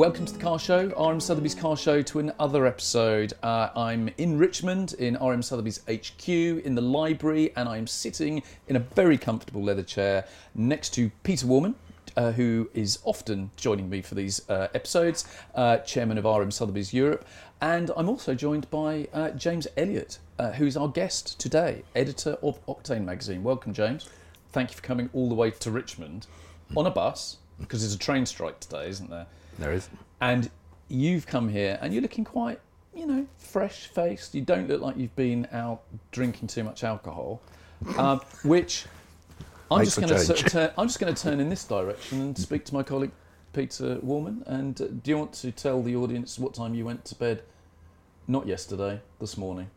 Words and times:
welcome 0.00 0.24
to 0.24 0.32
the 0.32 0.38
car 0.38 0.58
show, 0.58 0.86
RM 0.98 1.20
Sotheby's 1.20 1.54
car 1.54 1.76
show, 1.76 2.00
to 2.00 2.20
another 2.20 2.64
episode. 2.64 3.34
Uh, 3.42 3.68
I'm 3.76 4.08
in 4.16 4.38
Richmond 4.38 4.94
in 4.94 5.14
RM 5.20 5.42
Sotheby's 5.42 5.82
HQ 5.90 6.26
in 6.26 6.74
the 6.74 6.80
library, 6.80 7.52
and 7.54 7.68
I'm 7.68 7.86
sitting 7.86 8.42
in 8.68 8.76
a 8.76 8.78
very 8.78 9.18
comfortable 9.18 9.62
leather 9.62 9.82
chair 9.82 10.26
next 10.54 10.94
to 10.94 11.10
Peter 11.22 11.46
Warman. 11.46 11.74
Uh, 12.16 12.32
who 12.32 12.70
is 12.72 12.98
often 13.04 13.50
joining 13.56 13.90
me 13.90 14.00
for 14.00 14.14
these 14.14 14.48
uh, 14.48 14.68
episodes, 14.72 15.26
uh, 15.54 15.76
chairman 15.78 16.16
of 16.16 16.24
RM 16.24 16.50
Sotheby's 16.50 16.94
Europe. 16.94 17.26
And 17.60 17.90
I'm 17.94 18.08
also 18.08 18.34
joined 18.34 18.70
by 18.70 19.06
uh, 19.12 19.30
James 19.32 19.66
Elliott, 19.76 20.18
uh, 20.38 20.52
who's 20.52 20.78
our 20.78 20.88
guest 20.88 21.38
today, 21.38 21.82
editor 21.94 22.38
of 22.42 22.64
Octane 22.64 23.04
magazine. 23.04 23.42
Welcome, 23.42 23.74
James. 23.74 24.08
Thank 24.50 24.70
you 24.70 24.76
for 24.76 24.82
coming 24.82 25.10
all 25.12 25.28
the 25.28 25.34
way 25.34 25.50
to 25.50 25.70
Richmond 25.70 26.26
on 26.74 26.86
a 26.86 26.90
bus, 26.90 27.36
because 27.60 27.82
there's 27.82 27.94
a 27.94 27.98
train 27.98 28.24
strike 28.24 28.60
today, 28.60 28.88
isn't 28.88 29.10
there? 29.10 29.26
There 29.60 29.72
is. 29.72 29.88
And 30.20 30.50
you've 30.88 31.26
come 31.26 31.48
here 31.48 31.78
and 31.80 31.92
you're 31.92 32.02
looking 32.02 32.24
quite, 32.24 32.58
you 32.94 33.06
know, 33.06 33.26
fresh 33.36 33.86
faced. 33.86 34.34
You 34.34 34.40
don't 34.40 34.68
look 34.68 34.80
like 34.80 34.96
you've 34.96 35.14
been 35.14 35.46
out 35.52 35.82
drinking 36.10 36.48
too 36.48 36.64
much 36.64 36.82
alcohol, 36.82 37.40
um, 37.98 38.20
which 38.42 38.86
I'm 39.70 39.78
Makes 39.80 39.94
just 39.96 40.00
going 40.08 40.20
to 40.20 40.34
change. 40.34 40.50
turn. 40.52 40.70
I'm 40.76 40.88
just 40.88 40.98
going 40.98 41.14
to 41.14 41.22
turn 41.22 41.38
in 41.40 41.48
this 41.50 41.64
direction 41.64 42.20
and 42.22 42.36
speak 42.38 42.64
to 42.66 42.74
my 42.74 42.82
colleague 42.82 43.12
Peter 43.52 43.98
Warman. 44.02 44.42
And 44.46 44.80
uh, 44.80 44.86
do 44.86 45.10
you 45.10 45.18
want 45.18 45.32
to 45.34 45.52
tell 45.52 45.82
the 45.82 45.94
audience 45.94 46.38
what 46.38 46.54
time 46.54 46.74
you 46.74 46.84
went 46.84 47.04
to 47.06 47.14
bed? 47.14 47.42
Not 48.26 48.46
yesterday, 48.46 49.00
this 49.20 49.36
morning. 49.36 49.70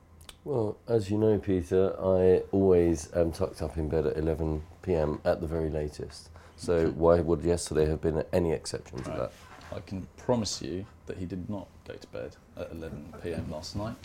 Well, 0.45 0.77
as 0.87 1.09
you 1.09 1.17
know, 1.17 1.37
Peter, 1.39 1.93
I 1.99 2.43
always 2.51 3.09
am 3.15 3.31
tucked 3.31 3.61
up 3.61 3.77
in 3.77 3.87
bed 3.89 4.05
at 4.05 4.17
11 4.17 4.61
p.m. 4.81 5.19
at 5.25 5.41
the 5.41 5.47
very 5.47 5.69
latest. 5.69 6.29
So 6.57 6.87
why 6.91 7.19
would 7.19 7.43
yesterday 7.43 7.85
have 7.87 8.01
been 8.01 8.23
any 8.31 8.51
exception 8.51 9.01
to 9.03 9.09
Right. 9.09 9.19
that? 9.19 9.31
I 9.75 9.79
can 9.81 10.07
promise 10.17 10.61
you 10.61 10.85
that 11.05 11.17
he 11.17 11.25
did 11.25 11.49
not 11.49 11.67
go 11.87 11.93
to 11.95 12.07
bed 12.07 12.35
at 12.57 12.71
11 12.71 13.13
p.m. 13.23 13.45
last 13.51 13.75
night. 13.75 13.95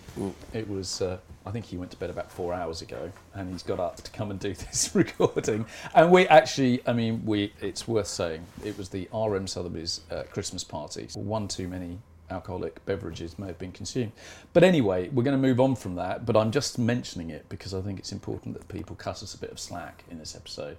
It 0.53 0.69
was, 0.69 1.01
uh, 1.01 1.19
I 1.47 1.51
think 1.51 1.65
he 1.65 1.77
went 1.77 1.91
to 1.93 1.97
bed 1.97 2.11
about 2.11 2.31
four 2.33 2.55
hours 2.55 2.83
ago, 2.83 3.13
and 3.35 3.51
he's 3.51 3.63
got 3.63 3.79
up 3.79 3.97
to 3.97 4.11
come 4.11 4.31
and 4.31 4.41
do 4.41 4.55
this 4.55 4.91
recording. 4.95 5.67
And 5.95 6.11
we 6.11 6.27
actually, 6.29 6.81
I 6.87 6.93
mean, 6.93 7.25
we 7.25 7.53
it's 7.61 7.87
worth 7.87 8.09
saying, 8.09 8.45
it 8.65 8.77
was 8.77 8.89
the 8.89 9.09
RM 9.15 9.47
Sotheby's 9.47 10.01
uh, 10.11 10.25
Christmas 10.31 10.65
party. 10.65 11.09
One 11.15 11.49
too 11.49 11.69
many 11.69 11.99
alcoholic 12.31 12.85
beverages 12.85 13.39
may 13.39 13.47
have 13.47 13.59
been 13.59 13.73
consumed. 13.73 14.13
But 14.53 14.63
anyway, 14.63 15.09
we're 15.09 15.23
going 15.23 15.41
to 15.41 15.49
move 15.49 15.61
on 15.61 15.77
from 15.77 15.95
that. 15.97 16.27
But 16.27 16.37
I'm 16.37 16.51
just 16.51 16.79
mentioning 16.79 17.31
it 17.31 17.49
because 17.49 17.75
I 17.75 17.81
think 17.81 17.99
it's 17.99 18.13
important 18.13 18.55
that 18.55 18.69
people 18.69 18.97
cut 18.97 19.23
us 19.23 19.35
a 19.35 19.39
bit 19.39 19.51
of 19.51 19.59
slack 19.59 20.05
in 20.11 20.19
this 20.19 20.35
episode. 20.37 20.77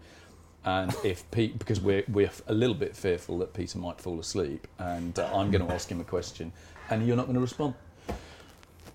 And 0.66 0.94
if 1.04 1.30
Pete, 1.32 1.58
because 1.58 1.80
we're, 1.80 2.04
we're 2.10 2.30
a 2.48 2.54
little 2.54 2.76
bit 2.76 2.96
fearful 2.96 3.38
that 3.40 3.54
Peter 3.54 3.78
might 3.78 4.00
fall 4.02 4.20
asleep, 4.20 4.68
and 4.78 5.18
uh, 5.18 5.30
I'm 5.34 5.52
going 5.52 5.66
to 5.66 5.74
ask 5.74 5.90
him 5.90 6.02
a 6.02 6.04
question, 6.04 6.52
and 6.90 7.08
you're 7.08 7.16
not 7.16 7.26
going 7.26 7.36
to 7.36 7.42
respond. 7.42 7.74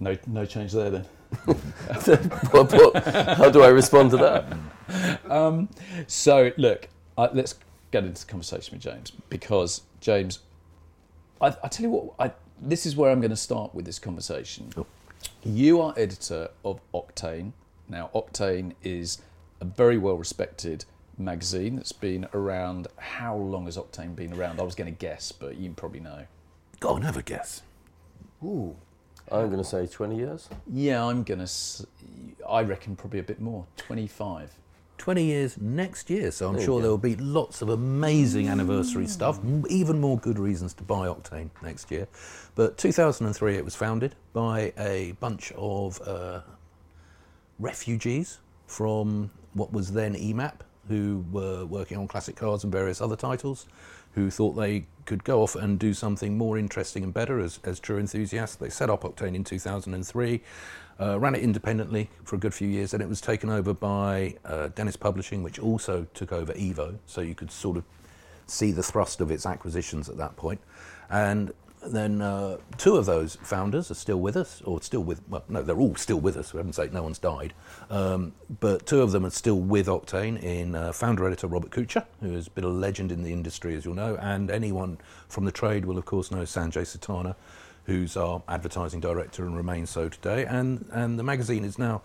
No, 0.01 0.17
no 0.27 0.45
change 0.45 0.73
there 0.73 0.91
then. 0.91 1.05
What- 2.51 2.73
what- 2.73 3.05
how 3.37 3.51
do 3.51 3.63
I 3.63 3.69
respond 3.69 4.11
to 4.13 4.17
that? 4.19 5.31
Um, 5.31 5.69
so 6.07 6.53
look, 6.57 6.89
uh, 7.17 7.29
let's 7.33 7.55
get 7.91 8.05
into 8.05 8.25
the 8.25 8.31
conversation 8.31 8.75
with 8.77 8.83
James 8.83 9.11
because 9.31 9.83
James, 10.01 10.41
I, 11.41 11.49
I 11.63 11.69
tell 11.69 11.85
you 11.85 11.91
what, 11.91 12.15
I, 12.19 12.33
this 12.61 12.87
is 12.87 12.95
where 12.97 13.11
I'm 13.11 13.21
going 13.21 13.31
to 13.31 13.37
start 13.37 13.75
with 13.75 13.85
this 13.85 13.99
conversation. 13.99 14.71
You 15.45 15.81
are 15.81 15.95
editor 15.97 16.51
of 16.65 16.81
Octane. 16.93 17.53
Now, 17.89 18.11
Octane 18.15 18.73
is 18.83 19.19
a 19.61 19.65
very 19.65 19.97
well 19.99 20.17
respected 20.17 20.85
magazine 21.19 21.77
that's 21.77 21.93
been 21.93 22.29
around. 22.35 22.89
How 22.97 23.37
long 23.37 23.67
has 23.67 23.77
Octane 23.77 24.15
been 24.17 24.33
around? 24.33 24.61
I 24.61 24.63
was 24.63 24.75
going 24.75 24.93
to 24.93 24.99
guess, 24.99 25.33
but 25.33 25.57
you 25.57 25.71
probably 25.71 26.01
know. 26.01 26.27
Go 26.81 26.91
on, 26.91 27.03
have 27.03 27.17
a 27.17 27.23
guess. 27.23 27.63
Ooh, 28.43 28.77
I'm 29.31 29.47
going 29.47 29.59
to 29.59 29.65
say 29.65 29.87
20 29.87 30.17
years. 30.17 30.49
Yeah, 30.71 31.05
I'm 31.05 31.23
going 31.23 31.45
to, 31.45 31.87
I 32.49 32.63
reckon 32.63 32.97
probably 32.97 33.21
a 33.21 33.25
bit 33.25 33.41
more 33.41 33.67
25. 33.77 34.59
20 34.97 35.25
years 35.25 35.59
next 35.61 36.09
year, 36.09 36.31
so 36.31 36.49
I'm 36.49 36.55
There 36.55 36.65
sure 36.65 36.81
there 36.81 36.91
will 36.91 36.99
be 36.99 37.17
lots 37.17 37.63
of 37.63 37.69
amazing 37.69 38.49
anniversary 38.49 39.07
stuff, 39.07 39.41
even 39.69 40.01
more 40.01 40.19
good 40.19 40.39
reasons 40.39 40.73
to 40.75 40.85
buy 40.85 41.09
Octane 41.09 41.51
next 41.63 41.91
year. 41.91 42.07
But 42.55 42.79
2003 42.79 43.57
it 43.57 43.65
was 43.65 43.75
founded 43.75 44.15
by 44.33 44.73
a 44.79 45.13
bunch 45.21 45.53
of 45.57 46.01
uh, 46.07 46.43
refugees 47.59 48.39
from 48.67 49.31
what 49.53 49.73
was 49.73 49.93
then 49.93 50.15
EMAP, 50.15 50.61
who 50.89 51.25
were 51.31 51.65
working 51.65 51.97
on 51.97 52.09
classic 52.09 52.37
cars 52.37 52.65
and 52.65 52.73
various 52.73 53.01
other 53.01 53.17
titles, 53.17 53.67
who 54.15 54.31
thought 54.31 54.53
they 54.53 54.87
could 55.07 55.25
go 55.25 55.43
off 55.43 55.57
and 55.57 55.79
do 55.79 55.93
something 55.93 56.39
more 56.39 56.57
interesting 56.57 57.03
and 57.03 57.13
better 57.13 57.41
as, 57.41 57.59
as 57.65 57.81
true 57.81 57.99
enthusiasts. 57.99 58.57
They 58.57 58.71
set 58.71 58.91
up 58.91 59.03
Octane 59.03 59.35
in 59.35 59.45
2003, 59.45 60.41
uh, 61.01 61.19
ran 61.19 61.35
it 61.35 61.43
independently 61.43 62.11
for 62.25 62.37
a 62.37 62.39
good 62.39 62.55
few 62.55 62.69
years, 62.69 62.95
and 62.95 63.03
it 63.03 63.09
was 63.09 63.21
taken 63.21 63.51
over 63.51 63.75
by 63.75 64.37
uh, 64.45 64.69
Dennis 64.69 64.97
Publishing, 64.97 65.43
which 65.43 65.59
also 65.59 66.07
took 66.15 66.33
over 66.33 66.53
Evo, 66.55 66.99
so 67.07 67.21
you 67.21 67.35
could 67.35 67.51
sort 67.51 67.77
of 67.77 67.85
see 68.47 68.71
the 68.71 68.83
thrust 68.83 69.21
of 69.21 69.31
its 69.31 69.47
acquisitions 69.47 70.09
at 70.09 70.17
that 70.19 70.37
point. 70.37 70.61
And 71.11 71.53
then 71.87 72.21
uh, 72.21 72.59
two 72.77 72.97
of 72.97 73.07
those 73.07 73.37
founders 73.37 73.91
are 73.91 73.95
still 73.95 74.21
with 74.21 74.37
us, 74.37 74.63
or 74.65 74.81
still 74.83 75.03
with, 75.03 75.23
well, 75.29 75.45
no, 75.49 75.63
they're 75.63 75.79
all 75.79 75.95
still 75.97 76.21
with 76.21 76.37
us, 76.37 76.51
for 76.51 76.59
heaven's 76.59 76.77
sake, 76.77 76.93
no 76.93 77.03
one's 77.03 77.19
died. 77.19 77.55
Um, 77.91 78.33
but 78.61 78.87
two 78.87 79.03
of 79.03 79.13
them 79.13 79.25
are 79.27 79.31
still 79.31 79.61
with 79.61 79.87
Octane 79.87 80.43
in 80.43 80.75
uh, 80.75 80.93
founder 80.93 81.27
editor 81.27 81.47
Robert 81.47 81.71
Coucher, 81.71 82.05
who 82.21 82.33
has 82.33 82.49
been 82.49 82.65
a 82.65 82.69
legend 82.69 83.13
in 83.13 83.23
the 83.23 83.33
industry, 83.33 83.75
as 83.75 83.85
you'll 83.85 83.95
know, 83.95 84.17
and 84.17 84.51
anyone 84.51 84.99
from 85.29 85.45
the 85.45 85.53
trade 85.53 85.85
will, 85.85 85.99
of 85.99 86.05
course, 86.05 86.31
know 86.31 86.43
Sanjay 86.43 86.83
Seetanah, 86.83 87.35
who's 87.85 88.17
our 88.17 88.43
advertising 88.49 89.01
director 89.01 89.45
and 89.45 89.57
remains 89.57 89.91
so 89.91 90.09
today. 90.09 90.47
And, 90.47 90.89
and 90.93 91.19
the 91.19 91.23
magazine 91.23 91.65
is 91.65 91.79
now 91.79 92.03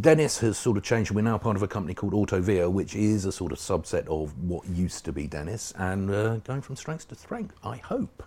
Dennis 0.00 0.38
has 0.38 0.58
sort 0.58 0.76
of 0.76 0.82
changed. 0.82 1.10
We're 1.10 1.22
now 1.22 1.38
part 1.38 1.56
of 1.56 1.62
a 1.62 1.68
company 1.68 1.94
called 1.94 2.12
Autovia, 2.12 2.70
which 2.70 2.94
is 2.96 3.24
a 3.24 3.32
sort 3.32 3.52
of 3.52 3.58
subset 3.58 4.06
of 4.08 4.36
what 4.42 4.66
used 4.68 5.04
to 5.04 5.12
be 5.12 5.26
Dennis, 5.26 5.72
and 5.76 6.10
uh, 6.10 6.36
going 6.38 6.62
from 6.62 6.76
strength 6.76 7.08
to 7.08 7.14
strength. 7.14 7.54
I 7.64 7.76
hope. 7.76 8.22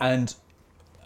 And 0.00 0.34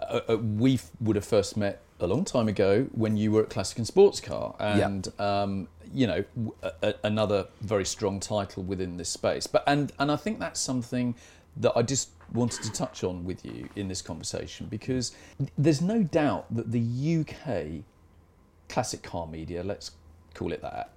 uh, 0.00 0.20
uh, 0.28 0.36
we 0.38 0.80
would 1.00 1.16
have 1.16 1.24
first 1.24 1.56
met 1.56 1.82
a 2.00 2.06
long 2.06 2.24
time 2.24 2.48
ago 2.48 2.86
when 2.92 3.16
you 3.16 3.30
were 3.32 3.42
at 3.42 3.50
Classic 3.50 3.78
and 3.78 3.86
Sports 3.86 4.20
Car, 4.20 4.54
and 4.58 5.08
um, 5.20 5.68
you 5.92 6.06
know 6.06 6.24
w- 6.34 6.54
a- 6.62 6.72
a- 6.82 6.94
another 7.04 7.46
very 7.60 7.84
strong 7.84 8.20
title 8.20 8.62
within 8.62 8.96
this 8.96 9.08
space. 9.08 9.46
But 9.46 9.64
and 9.66 9.92
and 9.98 10.10
I 10.10 10.16
think 10.16 10.38
that's 10.38 10.60
something 10.60 11.14
that 11.58 11.72
I 11.76 11.82
just 11.82 12.10
wanted 12.32 12.62
to 12.64 12.72
touch 12.72 13.04
on 13.04 13.24
with 13.24 13.44
you 13.44 13.68
in 13.76 13.88
this 13.88 14.02
conversation 14.02 14.66
because 14.66 15.12
there's 15.56 15.80
no 15.80 16.02
doubt 16.02 16.46
that 16.54 16.72
the 16.72 17.20
UK 17.20 17.84
classic 18.68 19.02
car 19.02 19.26
media, 19.26 19.62
let's 19.62 19.92
call 20.34 20.52
it 20.52 20.62
that, 20.62 20.90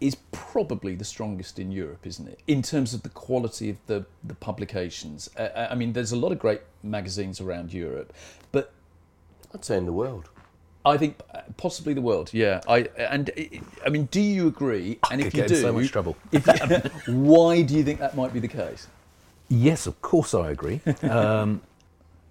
is 0.00 0.14
probably 0.30 0.94
the 0.94 1.04
strongest 1.04 1.58
in 1.58 1.72
Europe, 1.72 2.06
isn't 2.06 2.28
it? 2.28 2.38
In 2.46 2.62
terms 2.62 2.94
of 2.94 3.02
the 3.02 3.08
quality 3.08 3.68
of 3.68 3.76
the, 3.88 4.04
the 4.22 4.34
publications. 4.34 5.28
Uh, 5.36 5.66
I 5.70 5.74
mean, 5.74 5.92
there's 5.92 6.12
a 6.12 6.16
lot 6.16 6.30
of 6.30 6.38
great 6.38 6.60
magazines 6.84 7.40
around 7.40 7.72
Europe, 7.72 8.12
but 8.52 8.72
I'd 9.52 9.64
say 9.64 9.76
in 9.76 9.84
the 9.86 9.92
world. 9.92 10.28
I 10.84 10.96
think 10.96 11.16
uh, 11.34 11.40
possibly 11.56 11.94
the 11.94 12.00
world. 12.00 12.30
Yeah, 12.32 12.60
I 12.68 12.82
and 12.96 13.28
I- 13.36 13.60
I 13.84 13.88
mean, 13.88 14.04
do 14.12 14.20
you 14.20 14.46
agree? 14.46 15.00
And 15.10 15.20
Could 15.20 15.26
if 15.26 15.34
you 15.34 15.48
do, 15.48 15.56
so 15.60 15.72
much 15.72 15.90
trouble. 15.90 16.16
if 16.30 16.46
why 17.08 17.62
do 17.62 17.74
you 17.74 17.82
think 17.82 17.98
that 17.98 18.14
might 18.16 18.32
be 18.32 18.38
the 18.38 18.46
case? 18.46 18.86
Yes, 19.48 19.88
of 19.88 20.00
course 20.00 20.32
I 20.32 20.50
agree. 20.50 20.80
Um, 21.02 21.60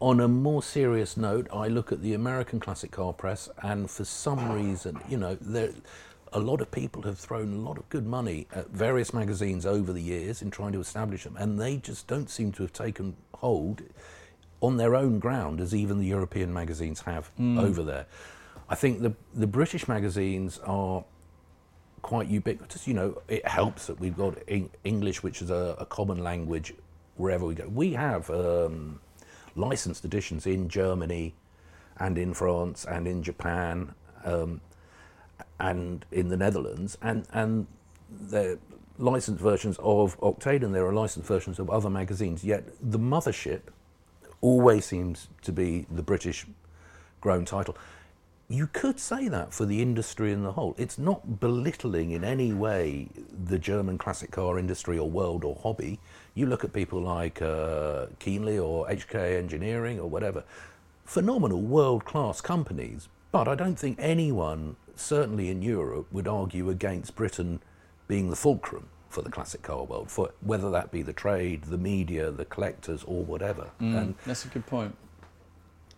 on 0.05 0.19
a 0.19 0.27
more 0.27 0.61
serious 0.61 1.17
note, 1.17 1.47
I 1.51 1.67
look 1.67 1.91
at 1.91 2.03
the 2.03 2.13
American 2.13 2.59
classic 2.59 2.91
car 2.91 3.11
press, 3.11 3.49
and 3.63 3.89
for 3.89 4.05
some 4.05 4.51
reason, 4.51 4.99
you 5.09 5.17
know, 5.17 5.35
there, 5.41 5.71
a 6.31 6.39
lot 6.39 6.61
of 6.61 6.69
people 6.69 7.01
have 7.01 7.17
thrown 7.17 7.51
a 7.51 7.57
lot 7.57 7.79
of 7.79 7.89
good 7.89 8.05
money 8.05 8.45
at 8.53 8.69
various 8.69 9.15
magazines 9.15 9.65
over 9.65 9.91
the 9.91 10.03
years 10.03 10.43
in 10.43 10.51
trying 10.51 10.73
to 10.73 10.79
establish 10.79 11.23
them, 11.23 11.35
and 11.37 11.59
they 11.59 11.77
just 11.77 12.05
don't 12.05 12.29
seem 12.29 12.51
to 12.51 12.61
have 12.61 12.71
taken 12.71 13.15
hold 13.33 13.81
on 14.61 14.77
their 14.77 14.95
own 14.95 15.17
ground 15.17 15.59
as 15.59 15.73
even 15.73 15.97
the 15.97 16.05
European 16.05 16.53
magazines 16.53 17.01
have 17.01 17.31
over 17.57 17.81
there. 17.81 18.05
I 18.69 18.75
think 18.75 19.01
the 19.01 19.13
the 19.33 19.47
British 19.47 19.87
magazines 19.87 20.59
are 20.67 21.03
quite 22.03 22.27
ubiquitous. 22.27 22.87
You 22.87 22.93
know, 22.93 23.21
it 23.27 23.47
helps 23.47 23.87
that 23.87 23.99
we've 23.99 24.15
got 24.15 24.37
English, 24.83 25.23
which 25.23 25.41
is 25.41 25.49
a, 25.49 25.75
a 25.79 25.85
common 25.87 26.23
language 26.23 26.75
wherever 27.15 27.43
we 27.43 27.55
go. 27.55 27.67
We 27.67 27.93
have 27.93 28.29
um, 28.29 28.99
licensed 29.55 30.05
editions 30.05 30.45
in 30.45 30.69
Germany 30.69 31.33
and 31.97 32.17
in 32.17 32.33
France 32.33 32.85
and 32.85 33.07
in 33.07 33.23
Japan 33.23 33.93
um, 34.23 34.61
and 35.59 36.05
in 36.11 36.29
the 36.29 36.37
Netherlands, 36.37 36.97
and 37.01 37.25
and 37.31 37.67
they're 38.09 38.57
licensed 38.97 39.41
versions 39.41 39.77
of 39.79 40.19
Octane, 40.19 40.63
and 40.63 40.73
there 40.73 40.85
are 40.85 40.93
licensed 40.93 41.27
versions 41.27 41.59
of 41.59 41.69
other 41.69 41.89
magazines. 41.89 42.43
Yet 42.43 42.67
the 42.81 42.99
mothership 42.99 43.61
always 44.41 44.85
seems 44.85 45.27
to 45.41 45.51
be 45.51 45.85
the 45.89 46.03
British 46.03 46.45
grown 47.21 47.45
title. 47.45 47.77
You 48.47 48.67
could 48.67 48.99
say 48.99 49.27
that 49.27 49.53
for 49.53 49.65
the 49.65 49.81
industry 49.81 50.31
in 50.31 50.43
the 50.43 50.51
whole. 50.51 50.75
It's 50.77 50.99
not 50.99 51.39
belittling 51.39 52.11
in 52.11 52.23
any 52.23 52.53
way 52.53 53.07
the 53.45 53.57
German 53.57 53.97
classic 53.97 54.29
car 54.31 54.59
industry 54.59 54.99
or 54.99 55.09
world 55.09 55.43
or 55.43 55.55
hobby. 55.55 55.99
You 56.35 56.45
look 56.45 56.63
at 56.63 56.71
people 56.71 57.01
like 57.01 57.41
uh, 57.41 58.07
Kienle 58.19 58.63
or 58.63 58.87
HK 58.87 59.37
Engineering 59.37 59.99
or 59.99 60.07
whatever, 60.07 60.43
phenomenal 61.05 61.61
world 61.61 62.05
class 62.05 62.39
companies, 62.39 63.07
but 63.31 63.47
I 63.47 63.55
don't 63.55 63.79
think 63.79 63.97
anyone, 63.99 64.75
certainly 64.95 65.49
in 65.49 65.63
Europe, 65.63 66.07
would 66.11 66.27
argue 66.27 66.69
against 66.69 67.15
Britain 67.15 67.61
being 68.07 68.29
the 68.29 68.35
fulcrum 68.35 68.89
for 69.09 69.23
the 69.23 69.31
classic 69.31 69.63
car 69.63 69.83
world, 69.85 70.11
for 70.11 70.31
whether 70.41 70.69
that 70.69 70.91
be 70.91 71.01
the 71.01 71.13
trade, 71.13 71.63
the 71.63 71.77
media, 71.77 72.29
the 72.29 72.45
collectors, 72.45 73.03
or 73.05 73.23
whatever. 73.23 73.71
and 73.79 74.13
that's 74.25 74.45
a 74.45 74.49
good 74.49 74.65
point. 74.67 74.95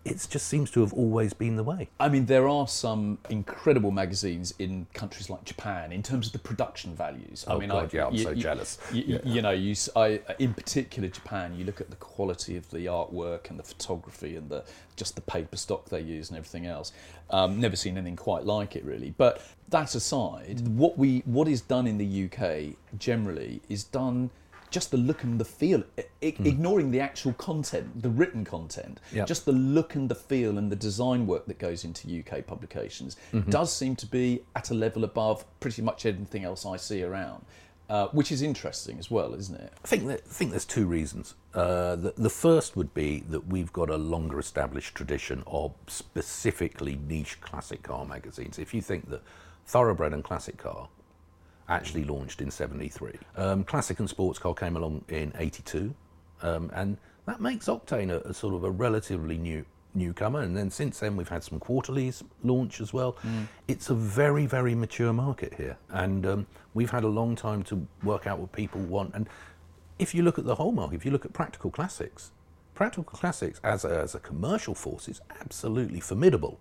It 0.07 0.25
just 0.29 0.47
seems 0.47 0.71
to 0.71 0.79
have 0.81 0.93
always 0.93 1.33
been 1.33 1.57
the 1.57 1.63
way. 1.63 1.89
I 1.99 2.07
mean, 2.07 2.27
there 2.27 2.47
are 2.47 2.67
some 2.67 3.17
incredible 3.29 3.91
magazines 3.91 4.53
in 4.57 4.87
countries 4.93 5.29
like 5.29 5.43
Japan 5.43 5.91
in 5.91 6.01
terms 6.01 6.27
of 6.27 6.33
the 6.33 6.39
production 6.39 6.95
values. 6.95 7.43
I 7.47 7.53
Oh, 7.53 7.59
mean, 7.59 7.69
God, 7.69 7.93
I, 7.93 7.97
yeah, 7.97 8.07
I'm 8.07 8.17
so 8.17 8.33
jealous. 8.33 8.77
You, 8.93 9.03
Yeah. 9.05 9.19
you 9.25 9.41
know, 9.41 9.51
you, 9.51 9.71
s- 9.71 9.89
I, 9.95 10.21
in 10.39 10.53
particular 10.53 11.09
Japan, 11.09 11.55
you 11.57 11.65
look 11.65 11.81
at 11.81 11.89
the 11.89 11.97
quality 11.97 12.55
of 12.55 12.69
the 12.71 12.85
artwork 12.85 13.49
and 13.49 13.59
the 13.59 13.63
photography 13.63 14.35
and 14.37 14.49
the 14.49 14.63
just 14.95 15.15
the 15.15 15.21
paper 15.21 15.57
stock 15.57 15.89
they 15.89 16.01
use 16.01 16.29
and 16.29 16.37
everything 16.37 16.65
else. 16.65 16.91
Um, 17.29 17.59
never 17.59 17.75
seen 17.75 17.97
anything 17.97 18.15
quite 18.15 18.45
like 18.45 18.75
it 18.75 18.83
really. 18.85 19.13
But 19.17 19.41
that 19.69 19.93
aside, 19.93 20.65
what 20.69 20.97
we 20.97 21.19
what 21.25 21.47
is 21.49 21.59
done 21.61 21.85
in 21.85 21.97
the 21.97 22.25
UK 22.31 22.75
generally 22.97 23.61
is 23.67 23.83
done. 23.83 24.29
Just 24.69 24.91
the 24.91 24.97
look 24.97 25.23
and 25.23 25.39
the 25.39 25.45
feel, 25.45 25.83
i- 25.97 26.01
i- 26.21 26.35
ignoring 26.43 26.91
the 26.91 26.99
actual 26.99 27.33
content, 27.33 28.01
the 28.01 28.09
written 28.09 28.43
content, 28.43 28.99
Yeah. 29.13 29.25
just 29.25 29.45
the 29.45 29.51
look 29.53 29.95
and 29.95 30.09
the 30.09 30.15
feel 30.15 30.57
and 30.57 30.71
the 30.71 30.75
design 30.75 31.25
work 31.25 31.45
that 31.45 31.57
goes 31.59 31.83
into 31.85 32.07
UK 32.09 32.41
publications 32.41 33.15
does 33.49 33.71
seem 33.73 33.95
to 33.95 34.05
be 34.05 34.43
at 34.55 34.69
a 34.69 34.73
level 34.73 35.03
above 35.03 35.45
pretty 35.59 35.81
much 35.81 36.05
anything 36.05 36.43
else 36.43 36.65
I 36.65 36.75
see 36.77 37.01
around, 37.01 37.45
uh, 37.89 38.07
which 38.09 38.31
is 38.31 38.41
interesting 38.41 38.99
as 38.99 39.09
well, 39.09 39.33
isn't 39.33 39.55
it? 39.55 39.71
I 39.83 39.87
think 39.87 40.07
that, 40.07 40.21
I 40.29 40.33
think 40.33 40.51
there's 40.51 40.65
two 40.65 40.85
reasons. 40.85 41.35
Uh, 41.53 41.95
the, 41.95 42.13
the 42.17 42.29
first 42.29 42.75
would 42.75 42.93
be 42.93 43.21
that 43.29 43.47
we've 43.47 43.71
got 43.71 43.89
a 43.89 43.97
longer 43.97 44.37
established 44.37 44.93
tradition 44.95 45.43
of 45.47 45.73
specifically 45.87 46.99
niche 47.07 47.39
classic 47.41 47.83
car 47.83 48.05
magazines. 48.05 48.59
If 48.59 48.73
you 48.73 48.81
think 48.81 49.09
that 49.09 49.21
Thoroughbred 49.65 50.13
and 50.13 50.23
Classic 50.23 50.57
Car 50.57 50.87
actually 51.69 52.03
launched 52.03 52.41
in 52.41 52.51
73, 52.51 53.13
um, 53.35 53.63
Classic 53.63 53.99
and 53.99 54.09
Sports 54.09 54.39
Car 54.39 54.53
came 54.53 54.75
along 54.75 55.03
in 55.09 55.33
82, 55.37 55.93
um, 56.41 56.71
and 56.73 56.97
that 57.25 57.41
makes 57.41 57.67
Octane 57.67 58.09
a, 58.09 58.19
a 58.27 58.33
sort 58.33 58.53
of 58.53 58.63
a 58.63 58.71
relatively 58.71 59.37
new 59.37 59.65
newcomer. 59.93 60.41
And 60.41 60.55
then 60.55 60.69
since 60.69 60.99
then, 60.99 61.17
we've 61.17 61.27
had 61.27 61.43
some 61.43 61.59
quarterlies 61.59 62.23
launch 62.43 62.79
as 62.79 62.93
well. 62.93 63.17
It's 63.67 63.89
a 63.89 63.95
very, 63.95 64.45
very 64.45 64.75
mature 64.75 65.11
market 65.11 65.53
here, 65.55 65.77
and 65.89 66.25
um, 66.25 66.47
we've 66.73 66.91
had 66.91 67.03
a 67.03 67.07
long 67.07 67.35
time 67.35 67.63
to 67.63 67.87
work 68.03 68.27
out 68.27 68.39
what 68.39 68.51
people 68.51 68.81
want. 68.81 69.13
And 69.13 69.27
if 69.99 70.13
you 70.13 70.23
look 70.23 70.37
at 70.37 70.45
the 70.45 70.55
whole 70.55 70.71
market, 70.71 70.95
if 70.95 71.05
you 71.05 71.11
look 71.11 71.25
at 71.25 71.33
practical 71.33 71.71
classics, 71.71 72.31
practical 72.75 73.03
classics 73.03 73.59
as 73.63 73.83
a, 73.83 74.01
as 74.01 74.13
a 74.13 74.19
commercial 74.19 74.75
force 74.75 75.09
is 75.09 75.19
absolutely 75.41 75.99
formidable. 75.99 76.59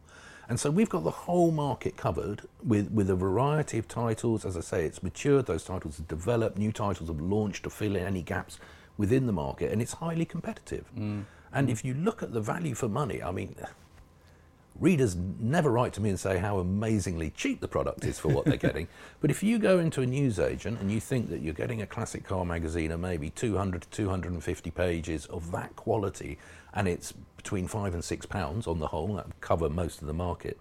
And 0.49 0.61
so 0.61 0.71
we've 0.71 0.89
got 0.89 1.05
the 1.05 1.11
whole 1.11 1.51
market 1.51 1.97
covered 1.97 2.43
with, 2.63 2.91
with 2.91 3.11
a 3.11 3.17
variety 3.17 3.79
of 3.79 3.89
titles. 3.89 4.45
As 4.45 4.57
I 4.57 4.61
say, 4.61 4.85
it's 4.85 5.03
matured, 5.03 5.47
those 5.47 5.65
titles 5.65 5.97
have 5.97 6.09
developed, 6.09 6.57
new 6.57 6.73
titles 6.73 7.09
have 7.09 7.21
launched 7.21 7.65
to 7.65 7.71
fill 7.71 7.97
in 7.97 8.05
any 8.05 8.23
gaps 8.23 8.59
within 8.97 9.27
the 9.27 9.33
market, 9.33 9.73
and 9.73 9.83
it's 9.83 9.95
highly 9.95 10.25
competitive. 10.25 10.85
Mm. 10.97 11.25
And 11.53 11.71
if 11.71 11.85
you 11.85 11.95
look 11.95 12.23
at 12.23 12.33
the 12.33 12.41
value 12.41 12.75
for 12.75 12.89
money, 12.89 13.23
I 13.23 13.31
mean, 13.31 13.55
readers 14.81 15.17
never 15.17 15.71
write 15.71 15.93
to 15.95 16.01
me 16.01 16.11
and 16.11 16.21
say 16.21 16.39
how 16.39 16.59
amazingly 16.59 17.31
cheap 17.31 17.61
the 17.61 17.69
product 17.69 18.05
is 18.05 18.19
for 18.19 18.29
what 18.29 18.45
they're 18.45 18.57
getting. 18.69 18.89
But 19.21 19.31
if 19.31 19.43
you 19.43 19.59
go 19.59 19.79
into 19.79 20.03
a 20.03 20.07
newsagent 20.07 20.81
and 20.81 20.91
you 20.91 21.01
think 21.01 21.31
that 21.31 21.41
you're 21.41 21.55
getting 21.55 21.83
a 21.83 21.87
classic 21.87 22.25
car 22.25 22.45
magazine 22.45 22.91
of 22.91 23.01
maybe 23.01 23.31
200 23.31 23.83
to 23.83 23.89
250 23.89 24.71
pages 24.71 25.27
of 25.27 25.51
that 25.53 25.75
quality, 25.77 26.39
and 26.75 26.87
it's 26.87 27.13
between 27.37 27.67
five 27.67 27.95
and 27.95 28.05
six 28.05 28.27
pounds 28.27 28.67
on 28.67 28.79
the 28.79 28.89
whole, 28.89 29.15
that 29.17 29.27
would 29.27 29.41
cover 29.41 29.69
most 29.69 30.01
of 30.01 30.07
the 30.07 30.15
market. 30.15 30.59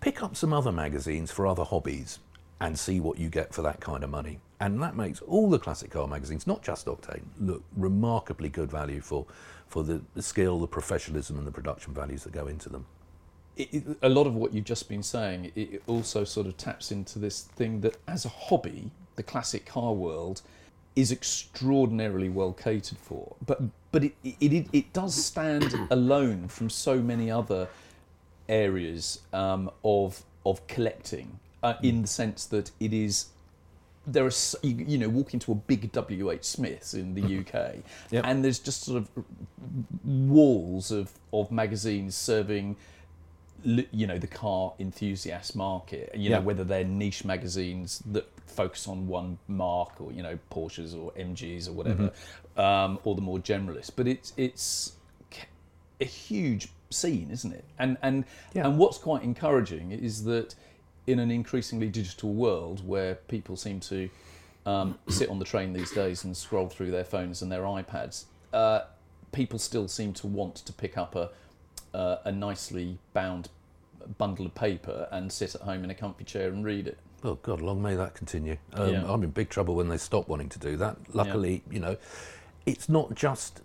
Pick 0.00 0.22
up 0.22 0.36
some 0.36 0.52
other 0.52 0.72
magazines 0.72 1.30
for 1.30 1.46
other 1.46 1.64
hobbies 1.64 2.18
and 2.60 2.78
see 2.78 3.00
what 3.00 3.18
you 3.18 3.28
get 3.28 3.52
for 3.52 3.62
that 3.62 3.80
kind 3.80 4.04
of 4.04 4.10
money. 4.10 4.38
And 4.60 4.80
that 4.82 4.96
makes 4.96 5.20
all 5.22 5.50
the 5.50 5.58
classic 5.58 5.90
car 5.90 6.06
magazines, 6.06 6.46
not 6.46 6.62
just 6.62 6.86
Octane, 6.86 7.24
look 7.40 7.64
remarkably 7.76 8.48
good 8.48 8.70
value 8.70 9.00
for, 9.00 9.26
for 9.72 9.82
the, 9.82 10.02
the 10.14 10.22
skill, 10.22 10.60
the 10.60 10.66
professionalism, 10.66 11.38
and 11.38 11.46
the 11.46 11.50
production 11.50 11.94
values 11.94 12.24
that 12.24 12.32
go 12.32 12.46
into 12.46 12.68
them. 12.68 12.84
it, 13.56 13.68
it- 13.72 13.96
a 14.02 14.08
lot 14.08 14.26
of 14.26 14.34
what 14.34 14.52
you've 14.52 14.66
just 14.66 14.86
been 14.88 15.02
saying, 15.02 15.50
it, 15.56 15.82
also 15.86 16.24
sort 16.24 16.46
of 16.46 16.56
taps 16.58 16.92
into 16.92 17.18
this 17.18 17.40
thing 17.58 17.80
that 17.80 17.96
as 18.06 18.24
a 18.26 18.28
hobby, 18.28 18.90
the 19.16 19.22
classic 19.22 19.64
car 19.64 19.92
world 19.94 20.42
is 20.94 21.10
extraordinarily 21.10 22.28
well 22.28 22.52
catered 22.52 22.98
for. 22.98 23.34
But 23.46 23.62
but 23.92 24.04
it 24.04 24.14
it, 24.22 24.52
it, 24.52 24.66
it 24.72 24.92
does 24.92 25.14
stand 25.14 25.74
alone 25.90 26.48
from 26.48 26.68
so 26.68 27.00
many 27.00 27.30
other 27.30 27.68
areas 28.48 29.20
um, 29.32 29.70
of 29.84 30.22
of 30.44 30.66
collecting, 30.66 31.38
uh, 31.62 31.74
in 31.82 32.02
the 32.02 32.08
sense 32.08 32.44
that 32.46 32.70
it 32.78 32.92
is 32.92 33.26
there 34.06 34.24
are 34.24 34.30
you, 34.62 34.84
you 34.88 34.98
know 34.98 35.08
walk 35.08 35.32
into 35.34 35.52
a 35.52 35.54
big 35.54 35.90
WH 35.92 36.42
Smiths 36.44 36.94
in 36.94 37.14
the 37.14 37.22
UK, 37.40 37.76
Yep. 38.10 38.24
and 38.26 38.44
there's 38.44 38.58
just 38.58 38.82
sort 38.82 38.98
of 39.02 39.24
walls 40.04 40.90
of 40.90 41.10
of 41.32 41.50
magazines 41.50 42.14
serving 42.16 42.76
you 43.64 44.06
know 44.08 44.18
the 44.18 44.26
car 44.26 44.72
enthusiast 44.80 45.54
market 45.54 46.10
you 46.16 46.30
know 46.30 46.38
Yeah. 46.38 46.42
whether 46.42 46.64
they're 46.64 46.82
niche 46.84 47.24
magazines 47.24 48.02
that 48.10 48.26
focus 48.44 48.88
on 48.88 49.06
one 49.06 49.38
mark 49.46 50.00
or 50.00 50.12
you 50.12 50.22
know 50.22 50.36
Porsches 50.50 50.96
or 51.00 51.12
MGs 51.12 51.68
or 51.68 51.72
whatever 51.72 52.10
um, 52.56 52.98
or 53.04 53.14
the 53.14 53.20
more 53.22 53.38
generalist 53.38 53.92
but 53.94 54.08
it's 54.08 54.32
it's 54.36 54.92
a 56.00 56.04
huge 56.04 56.68
scene 56.90 57.28
isn't 57.30 57.52
it 57.52 57.64
and 57.78 57.96
and 58.02 58.24
Yeah. 58.52 58.66
and 58.66 58.76
what's 58.78 58.98
quite 58.98 59.22
encouraging 59.22 59.92
is 59.92 60.24
that 60.24 60.56
in 61.06 61.18
an 61.18 61.30
increasingly 61.30 61.88
digital 61.88 62.32
world 62.32 62.86
where 62.86 63.16
people 63.16 63.56
seem 63.56 63.80
to 63.80 64.08
um, 64.66 64.98
sit 65.08 65.28
on 65.28 65.38
the 65.38 65.44
train 65.44 65.72
these 65.72 65.90
days 65.90 66.24
and 66.24 66.36
scroll 66.36 66.68
through 66.68 66.90
their 66.90 67.04
phones 67.04 67.42
and 67.42 67.50
their 67.50 67.62
iPads, 67.62 68.24
uh, 68.52 68.82
people 69.32 69.58
still 69.58 69.88
seem 69.88 70.12
to 70.12 70.26
want 70.26 70.56
to 70.56 70.72
pick 70.72 70.96
up 70.96 71.16
a, 71.16 71.30
uh, 71.94 72.18
a 72.24 72.32
nicely 72.32 72.98
bound 73.12 73.48
bundle 74.18 74.46
of 74.46 74.54
paper 74.54 75.08
and 75.10 75.30
sit 75.32 75.54
at 75.54 75.62
home 75.62 75.84
in 75.84 75.90
a 75.90 75.94
comfy 75.94 76.24
chair 76.24 76.48
and 76.48 76.64
read 76.64 76.86
it. 76.86 76.98
Oh 77.24 77.34
God, 77.36 77.60
long 77.60 77.80
may 77.80 77.94
that 77.94 78.14
continue. 78.14 78.56
Um, 78.74 78.92
Yeah. 78.92 79.12
I'm 79.12 79.22
in 79.22 79.30
big 79.30 79.48
trouble 79.48 79.76
when 79.76 79.88
they 79.88 79.96
stop 79.96 80.28
wanting 80.28 80.48
to 80.50 80.58
do 80.58 80.76
that. 80.76 80.96
Luckily, 81.14 81.62
you 81.70 81.78
know, 81.78 81.96
it's 82.66 82.88
not 82.88 83.14
just 83.14 83.60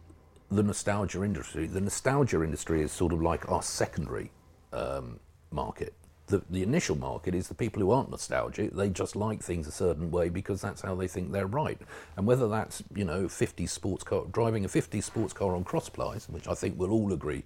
the 0.49 0.63
nostalgia 0.63 1.23
industry. 1.23 1.67
The 1.67 1.81
nostalgia 1.81 2.43
industry 2.43 2.81
is 2.81 2.91
sort 2.91 3.13
of 3.13 3.21
like 3.21 3.49
our 3.51 3.63
secondary 3.63 4.31
um, 4.73 5.19
market. 5.51 5.93
The, 6.27 6.41
the 6.49 6.61
initial 6.61 6.97
market 6.97 7.33
is 7.33 7.47
the 7.47 7.55
people 7.55 7.81
who 7.81 7.91
aren't 7.91 8.11
nostalgic. 8.11 8.71
They 8.71 8.89
just 8.89 9.15
like 9.15 9.41
things 9.41 9.65
a 9.67 9.71
certain 9.71 10.11
way 10.11 10.27
because 10.29 10.61
that's 10.61 10.81
how 10.81 10.93
they 10.95 11.07
think 11.07 11.31
they're 11.31 11.47
right. 11.47 11.79
And 12.17 12.27
whether 12.27 12.47
that's 12.47 12.83
you 12.93 13.05
know 13.05 13.27
50 13.27 13.65
sports 13.67 14.03
car 14.03 14.25
driving 14.31 14.65
a 14.65 14.67
50 14.67 14.99
sports 15.01 15.33
car 15.33 15.55
on 15.55 15.63
cross 15.63 15.89
plies, 15.89 16.27
which 16.29 16.47
I 16.47 16.53
think 16.53 16.77
we'll 16.77 16.91
all 16.91 17.13
agree 17.13 17.43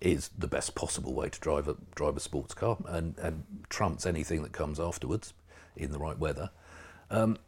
is 0.00 0.30
the 0.36 0.48
best 0.48 0.74
possible 0.74 1.14
way 1.14 1.28
to 1.28 1.40
drive 1.40 1.68
a 1.68 1.76
drive 1.94 2.16
a 2.16 2.20
sports 2.20 2.54
car 2.54 2.76
and, 2.86 3.16
and 3.18 3.44
trumps 3.68 4.04
anything 4.04 4.42
that 4.42 4.52
comes 4.52 4.80
afterwards 4.80 5.32
in 5.76 5.92
the 5.92 5.98
right 5.98 6.18
weather. 6.18 6.50
Um, 7.10 7.38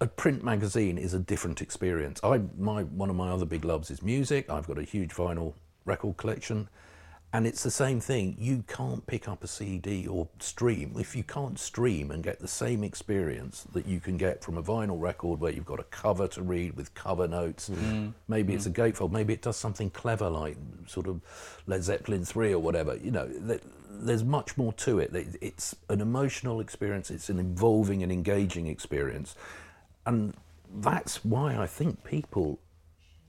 a 0.00 0.06
print 0.06 0.44
magazine 0.44 0.98
is 0.98 1.14
a 1.14 1.18
different 1.18 1.60
experience. 1.60 2.20
I 2.22 2.42
my 2.58 2.82
one 2.82 3.10
of 3.10 3.16
my 3.16 3.30
other 3.30 3.46
big 3.46 3.64
loves 3.64 3.90
is 3.90 4.02
music. 4.02 4.48
I've 4.50 4.66
got 4.66 4.78
a 4.78 4.82
huge 4.82 5.10
vinyl 5.10 5.54
record 5.84 6.16
collection. 6.16 6.68
And 7.34 7.48
it's 7.48 7.64
the 7.64 7.70
same 7.72 7.98
thing. 7.98 8.36
You 8.38 8.62
can't 8.68 9.04
pick 9.08 9.28
up 9.28 9.42
a 9.42 9.48
CD 9.48 10.06
or 10.06 10.28
stream 10.38 10.94
if 10.96 11.16
you 11.16 11.24
can't 11.24 11.58
stream 11.58 12.12
and 12.12 12.22
get 12.22 12.38
the 12.38 12.46
same 12.46 12.84
experience 12.84 13.66
that 13.72 13.86
you 13.86 13.98
can 13.98 14.16
get 14.16 14.44
from 14.44 14.56
a 14.56 14.62
vinyl 14.62 15.00
record 15.00 15.40
where 15.40 15.50
you've 15.50 15.66
got 15.66 15.80
a 15.80 15.84
cover 15.84 16.28
to 16.28 16.42
read 16.42 16.76
with 16.76 16.94
cover 16.94 17.26
notes. 17.26 17.70
Mm-hmm. 17.70 18.10
Maybe 18.28 18.54
it's 18.54 18.66
a 18.66 18.70
mm-hmm. 18.70 18.82
gatefold. 18.82 19.10
Maybe 19.10 19.32
it 19.32 19.42
does 19.42 19.56
something 19.56 19.90
clever 19.90 20.30
like 20.30 20.56
sort 20.86 21.08
of 21.08 21.20
Led 21.66 21.82
Zeppelin 21.82 22.24
3 22.24 22.52
or 22.52 22.60
whatever. 22.60 22.96
You 22.98 23.10
know, 23.10 23.28
there's 23.90 24.22
much 24.22 24.56
more 24.56 24.72
to 24.74 25.00
it. 25.00 25.12
It- 25.12 25.36
It's 25.40 25.74
an 25.88 26.00
emotional 26.00 26.60
experience, 26.60 27.10
it's 27.10 27.30
an 27.30 27.40
involving 27.40 28.04
and 28.04 28.12
engaging 28.12 28.68
experience. 28.68 29.34
And 30.06 30.34
that's 30.72 31.24
why 31.24 31.56
I 31.56 31.66
think 31.66 32.04
people 32.04 32.60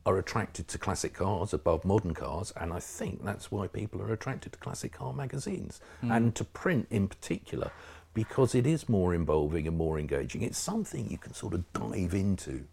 are 0.05 0.17
attracted 0.17 0.67
to 0.67 0.77
classic 0.77 1.13
cars 1.13 1.53
above 1.53 1.83
modern 1.83 2.13
cars, 2.13 2.53
and 2.59 2.71
I 2.71 2.79
think 2.79 3.23
that's 3.23 3.51
why 3.51 3.67
people 3.67 4.01
are 4.01 4.13
attracted 4.13 4.53
to 4.53 4.59
classic 4.59 4.93
car 4.93 5.13
magazines 5.13 5.81
hmm. 6.01 6.11
and 6.11 6.35
to 6.35 6.43
print 6.43 6.87
in 6.91 7.07
particular, 7.07 7.71
because 8.13 8.53
it 8.53 8.67
is 8.67 8.87
more 8.87 9.13
involving 9.13 9.67
and 9.67 9.77
more 9.77 9.97
engaging. 9.99 10.41
It's 10.41 10.59
something 10.59 11.09
you 11.09 11.17
can 11.17 11.33
sort 11.33 11.53
of 11.53 11.71
dive 11.73 12.13
into 12.13 12.65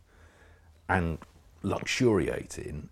and 0.88 1.18
luxuriate 1.62 2.58
in, 2.58 2.90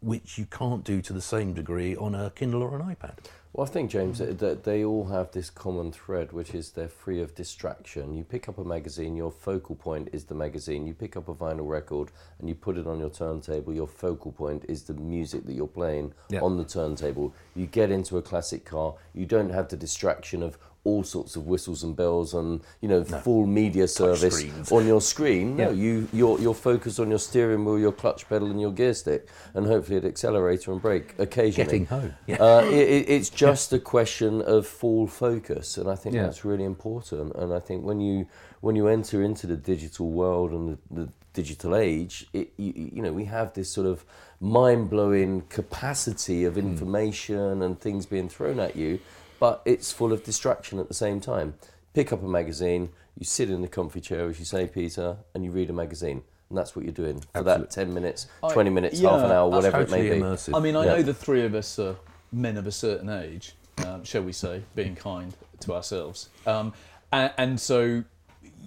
which 0.00 0.38
you 0.38 0.46
can't 0.46 0.82
do 0.84 1.02
to 1.02 1.12
the 1.12 1.20
same 1.20 1.52
degree 1.52 1.94
on 1.94 2.14
a 2.14 2.30
Kindle 2.30 2.62
or 2.62 2.76
an 2.76 2.82
iPad. 2.82 3.18
Well, 3.54 3.64
I 3.68 3.70
think, 3.70 3.88
James, 3.88 4.18
that, 4.18 4.40
that 4.40 4.64
they 4.64 4.82
all 4.82 5.04
have 5.10 5.30
this 5.30 5.48
common 5.48 5.92
thread, 5.92 6.32
which 6.32 6.56
is 6.56 6.72
they're 6.72 6.88
free 6.88 7.20
of 7.22 7.36
distraction. 7.36 8.12
You 8.12 8.24
pick 8.24 8.48
up 8.48 8.58
a 8.58 8.64
magazine, 8.64 9.14
your 9.14 9.30
focal 9.30 9.76
point 9.76 10.08
is 10.12 10.24
the 10.24 10.34
magazine. 10.34 10.88
You 10.88 10.92
pick 10.92 11.16
up 11.16 11.28
a 11.28 11.34
vinyl 11.34 11.68
record 11.68 12.10
and 12.40 12.48
you 12.48 12.56
put 12.56 12.76
it 12.76 12.88
on 12.88 12.98
your 12.98 13.10
turntable, 13.10 13.72
your 13.72 13.86
focal 13.86 14.32
point 14.32 14.64
is 14.68 14.82
the 14.82 14.94
music 14.94 15.46
that 15.46 15.52
you're 15.52 15.68
playing 15.68 16.14
Yeah. 16.30 16.40
on 16.40 16.56
the 16.56 16.64
turntable. 16.64 17.32
You 17.54 17.66
get 17.66 17.92
into 17.92 18.18
a 18.18 18.22
classic 18.22 18.64
car, 18.64 18.96
you 19.14 19.24
don't 19.24 19.50
have 19.50 19.68
the 19.68 19.76
distraction 19.76 20.42
of 20.42 20.58
all 20.84 21.02
sorts 21.02 21.34
of 21.34 21.46
whistles 21.46 21.82
and 21.82 21.96
bells 21.96 22.34
and 22.34 22.60
you 22.82 22.88
know 22.88 23.02
full 23.02 23.46
media 23.46 23.88
service 23.88 24.44
on 24.70 24.86
your 24.86 25.00
screen. 25.00 25.56
No, 25.56 25.70
Yeah. 25.70 25.70
you 25.70 26.08
you're 26.12 26.38
you're 26.38 26.54
focused 26.54 27.00
on 27.00 27.08
your 27.08 27.18
steering 27.18 27.64
wheel, 27.64 27.78
your 27.78 27.92
clutch 27.92 28.28
pedal, 28.28 28.50
and 28.50 28.60
your 28.60 28.70
gear 28.72 28.92
stick, 28.94 29.28
and 29.54 29.66
hopefully 29.66 29.96
an 29.98 30.06
accelerator 30.06 30.72
and 30.72 30.80
brake 30.82 31.14
occasionally. 31.18 31.64
Getting 31.64 31.86
home. 31.86 32.14
Yeah. 32.26 32.36
Uh, 32.36 32.60
it, 32.66 32.74
it, 32.88 33.08
it's 33.08 33.30
just 33.30 33.72
a 33.72 33.78
question 33.78 34.42
of 34.42 34.66
full 34.66 35.06
focus, 35.06 35.78
and 35.78 35.90
I 35.90 35.94
think 35.96 36.14
Yeah. 36.14 36.24
that's 36.24 36.44
really 36.44 36.64
important. 36.64 37.34
And 37.34 37.52
I 37.54 37.60
think 37.60 37.84
when 37.84 38.00
you 38.00 38.26
when 38.60 38.76
you 38.76 38.86
enter 38.88 39.22
into 39.22 39.46
the 39.46 39.56
digital 39.56 40.10
world 40.10 40.50
and 40.52 40.78
the, 40.90 41.02
the 41.02 41.08
digital 41.32 41.74
age, 41.74 42.26
it, 42.32 42.52
you, 42.58 42.90
you 42.94 43.02
know 43.02 43.12
we 43.12 43.24
have 43.24 43.54
this 43.54 43.70
sort 43.70 43.86
of 43.86 44.04
mind 44.40 44.90
blowing 44.90 45.40
capacity 45.48 46.44
of 46.44 46.58
information 46.58 47.62
and 47.62 47.80
things 47.80 48.04
being 48.06 48.28
thrown 48.28 48.60
at 48.60 48.76
you, 48.76 48.98
but 49.40 49.62
it's 49.64 49.92
full 49.92 50.12
of 50.12 50.24
distraction 50.24 50.78
at 50.78 50.88
the 50.88 50.94
same 50.94 51.20
time. 51.20 51.54
Pick 51.92 52.12
up 52.12 52.22
a 52.22 52.26
magazine, 52.28 52.90
you 53.18 53.24
sit 53.24 53.50
in 53.50 53.62
the 53.62 53.68
comfy 53.68 54.00
chair, 54.00 54.28
as 54.28 54.38
you 54.38 54.44
say, 54.44 54.66
Peter, 54.66 55.16
and 55.34 55.44
you 55.44 55.50
read 55.50 55.70
a 55.70 55.72
magazine. 55.72 56.22
And 56.50 56.58
that's 56.58 56.74
what 56.76 56.84
you're 56.84 56.92
doing 56.94 57.22
for 57.32 57.42
that 57.42 57.70
10 57.70 57.94
minutes, 57.94 58.26
I- 58.42 58.52
20 58.52 58.70
minutes, 58.70 59.00
half 59.00 59.24
an 59.24 59.30
hour, 59.32 59.48
whatever 59.48 59.80
it 59.82 59.90
may 59.90 60.02
be. 60.10 60.16
immersive. 60.16 60.56
I 60.56 60.60
mean, 60.60 60.76
I 60.76 60.84
Yeah. 60.84 60.94
know 60.96 61.02
the 61.02 61.14
three 61.14 61.44
of 61.44 61.54
us 61.54 61.78
are 61.78 61.96
men 62.32 62.56
of 62.56 62.66
a 62.66 62.72
certain 62.72 63.08
age, 63.08 63.54
um, 63.86 64.04
shall 64.04 64.22
we 64.22 64.32
say, 64.32 64.62
being 64.74 64.94
kind 64.96 65.32
to 65.60 65.72
ourselves. 65.74 66.28
Um, 66.46 66.72
and, 67.12 67.32
and 67.38 67.60
so, 67.60 68.02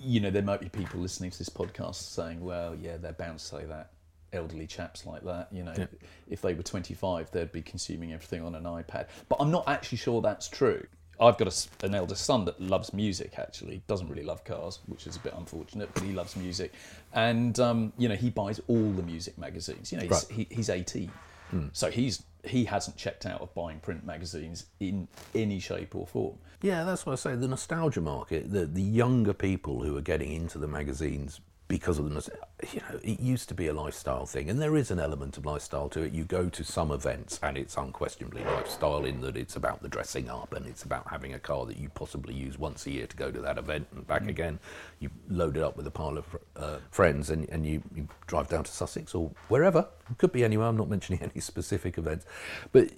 you 0.01 0.19
know, 0.19 0.29
there 0.29 0.41
might 0.41 0.59
be 0.61 0.69
people 0.69 0.99
listening 0.99 1.31
to 1.31 1.37
this 1.37 1.49
podcast 1.49 1.95
saying, 1.95 2.43
well, 2.43 2.75
yeah, 2.75 2.97
they're 2.97 3.11
bound 3.13 3.39
to 3.39 3.45
say 3.45 3.65
that. 3.65 3.91
Elderly 4.37 4.67
chaps 4.67 5.05
like 5.05 5.23
that, 5.25 5.49
you 5.51 5.63
know, 5.63 5.73
Yeah. 5.77 5.87
if 6.29 6.41
they 6.41 6.53
were 6.53 6.63
25, 6.63 7.31
they'd 7.31 7.51
be 7.51 7.61
consuming 7.61 8.13
everything 8.13 8.41
on 8.43 8.55
an 8.55 8.63
iPad. 8.63 9.07
But 9.27 9.37
I'm 9.41 9.51
not 9.51 9.67
actually 9.67 9.97
sure 9.97 10.21
that's 10.21 10.47
true. 10.47 10.85
I've 11.19 11.37
got 11.39 11.47
a 11.81 11.85
an 11.85 11.95
elder 11.95 12.13
son 12.13 12.45
that 12.45 12.61
loves 12.61 12.93
music. 12.93 13.39
Actually, 13.39 13.81
doesn't 13.87 14.07
really 14.07 14.21
love 14.23 14.43
cars, 14.43 14.79
which 14.85 15.07
is 15.07 15.15
a 15.15 15.19
bit 15.19 15.33
unfortunate. 15.35 15.89
But 15.93 16.03
he 16.03 16.13
loves 16.13 16.35
music, 16.35 16.73
and 17.11 17.59
um, 17.59 17.91
you 17.97 18.07
know 18.07 18.13
he 18.15 18.29
buys 18.29 18.61
all 18.67 18.91
the 18.91 19.01
music 19.01 19.35
magazines. 19.37 19.91
You 19.91 19.97
know, 19.97 20.03
he's, 20.03 20.11
Right. 20.11 20.31
he, 20.31 20.47
he's 20.55 20.69
18, 20.69 21.11
so 21.73 21.89
he's 21.89 22.21
he 22.43 22.65
hasn't 22.65 22.97
checked 22.97 23.25
out 23.25 23.41
of 23.41 23.51
buying 23.55 23.79
print 23.79 24.05
magazines 24.05 24.65
in 24.79 25.07
any 25.33 25.59
shape 25.59 25.95
or 25.95 26.05
form. 26.05 26.37
Yeah, 26.61 26.83
that's 26.83 27.03
what 27.05 27.13
I 27.13 27.15
say. 27.15 27.35
The 27.35 27.47
nostalgia 27.47 27.99
market, 28.01 28.51
the 28.51 28.67
the 28.67 28.83
younger 28.83 29.33
people 29.33 29.81
who 29.81 29.97
are 29.97 30.01
getting 30.01 30.31
into 30.31 30.59
the 30.59 30.67
magazines 30.67 31.41
because 31.67 31.99
of 31.99 32.09
the, 32.09 32.31
you 32.71 32.79
know, 32.79 32.99
it 33.03 33.19
used 33.19 33.49
to 33.49 33.53
be 33.53 33.67
a 33.67 33.73
lifestyle 33.73 34.25
thing, 34.25 34.49
and 34.49 34.61
there 34.61 34.75
is 34.75 34.89
an 34.89 34.99
element 34.99 35.37
of 35.37 35.45
lifestyle 35.45 35.89
to 35.89 36.01
it. 36.01 36.13
You 36.13 36.23
go 36.23 36.49
to 36.49 36.63
some 36.63 36.91
events, 36.91 37.39
and 37.43 37.57
it's 37.57 37.75
unquestionably 37.75 38.43
lifestyle 38.43 39.03
in 39.03 39.21
that 39.21 39.35
it's 39.35 39.55
about 39.55 39.81
the 39.81 39.89
dressing 39.89 40.29
up, 40.29 40.53
and 40.53 40.65
it's 40.65 40.83
about 40.83 41.09
having 41.09 41.33
a 41.33 41.39
car 41.39 41.65
that 41.65 41.77
you 41.77 41.89
possibly 41.89 42.33
use 42.33 42.57
once 42.57 42.85
a 42.85 42.91
year 42.91 43.07
to 43.07 43.17
go 43.17 43.31
to 43.31 43.41
that 43.41 43.57
event 43.57 43.87
and 43.93 44.07
back 44.07 44.27
again. 44.27 44.59
You 44.99 45.09
load 45.29 45.57
it 45.57 45.63
up 45.63 45.75
with 45.75 45.87
a 45.87 45.91
pile 45.91 46.17
of 46.17 46.25
uh, 46.55 46.77
friends, 46.89 47.29
and 47.29 47.49
and 47.49 47.65
you, 47.65 47.83
you 47.93 48.07
drive 48.27 48.47
down 48.47 48.63
to 48.63 48.71
Sussex 48.71 49.13
or 49.13 49.31
wherever. 49.49 49.87
It 50.09 50.17
could 50.17 50.31
be 50.31 50.43
anywhere. 50.43 50.67
I'm 50.67 50.77
not 50.77 50.89
mentioning 50.89 51.21
any 51.33 51.41
specific 51.41 51.97
events, 51.97 52.25
but 52.71 52.91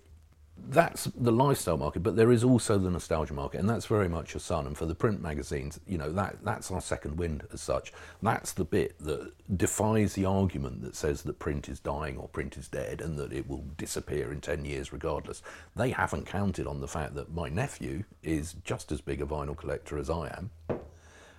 that's 0.68 1.06
the 1.06 1.32
lifestyle 1.32 1.78
market, 1.78 2.02
but 2.02 2.16
there 2.16 2.32
is 2.32 2.44
also 2.44 2.78
the 2.78 2.92
nostalgia 2.92 3.34
market, 3.34 3.60
and 3.60 3.70
that's 3.70 3.86
very 3.86 4.10
much 4.10 4.34
your 4.34 4.42
son. 4.42 4.68
And 4.68 4.78
for 4.78 4.86
the 4.86 4.96
print 4.96 5.22
magazines, 5.22 5.80
you 5.88 5.98
know 5.98 6.12
that 6.12 6.38
that's 6.44 6.72
our 6.72 6.82
second 6.82 7.18
wind 7.18 7.48
as 7.54 7.62
such. 7.62 7.94
That's 8.22 8.54
the 8.54 8.66
bit 8.66 8.96
that 9.00 9.32
defies 9.58 10.14
the 10.14 10.26
argument 10.26 10.82
that 10.84 10.96
says 10.96 11.24
that 11.24 11.40
print 11.40 11.70
is 11.70 11.80
dying 11.80 12.18
or 12.18 12.28
print 12.28 12.58
is 12.58 12.68
dead 12.68 13.02
and 13.02 13.18
that 13.18 13.34
it 13.34 13.48
will 13.48 13.66
disappear 13.78 14.32
in 14.32 14.42
ten 14.42 14.66
years 14.66 14.94
regardless. 14.94 15.42
They 15.76 15.92
haven't 15.92 16.26
counted 16.26 16.68
on 16.68 16.82
the 16.82 16.88
fact 16.88 17.16
that 17.16 17.34
my 17.34 17.50
nephew 17.50 18.04
is 18.24 18.56
just 18.64 18.92
as 18.92 19.02
big 19.02 19.22
a 19.22 19.26
vinyl 19.26 19.58
collector 19.58 19.98
as 19.98 20.10
I 20.10 20.28
am, 20.28 20.52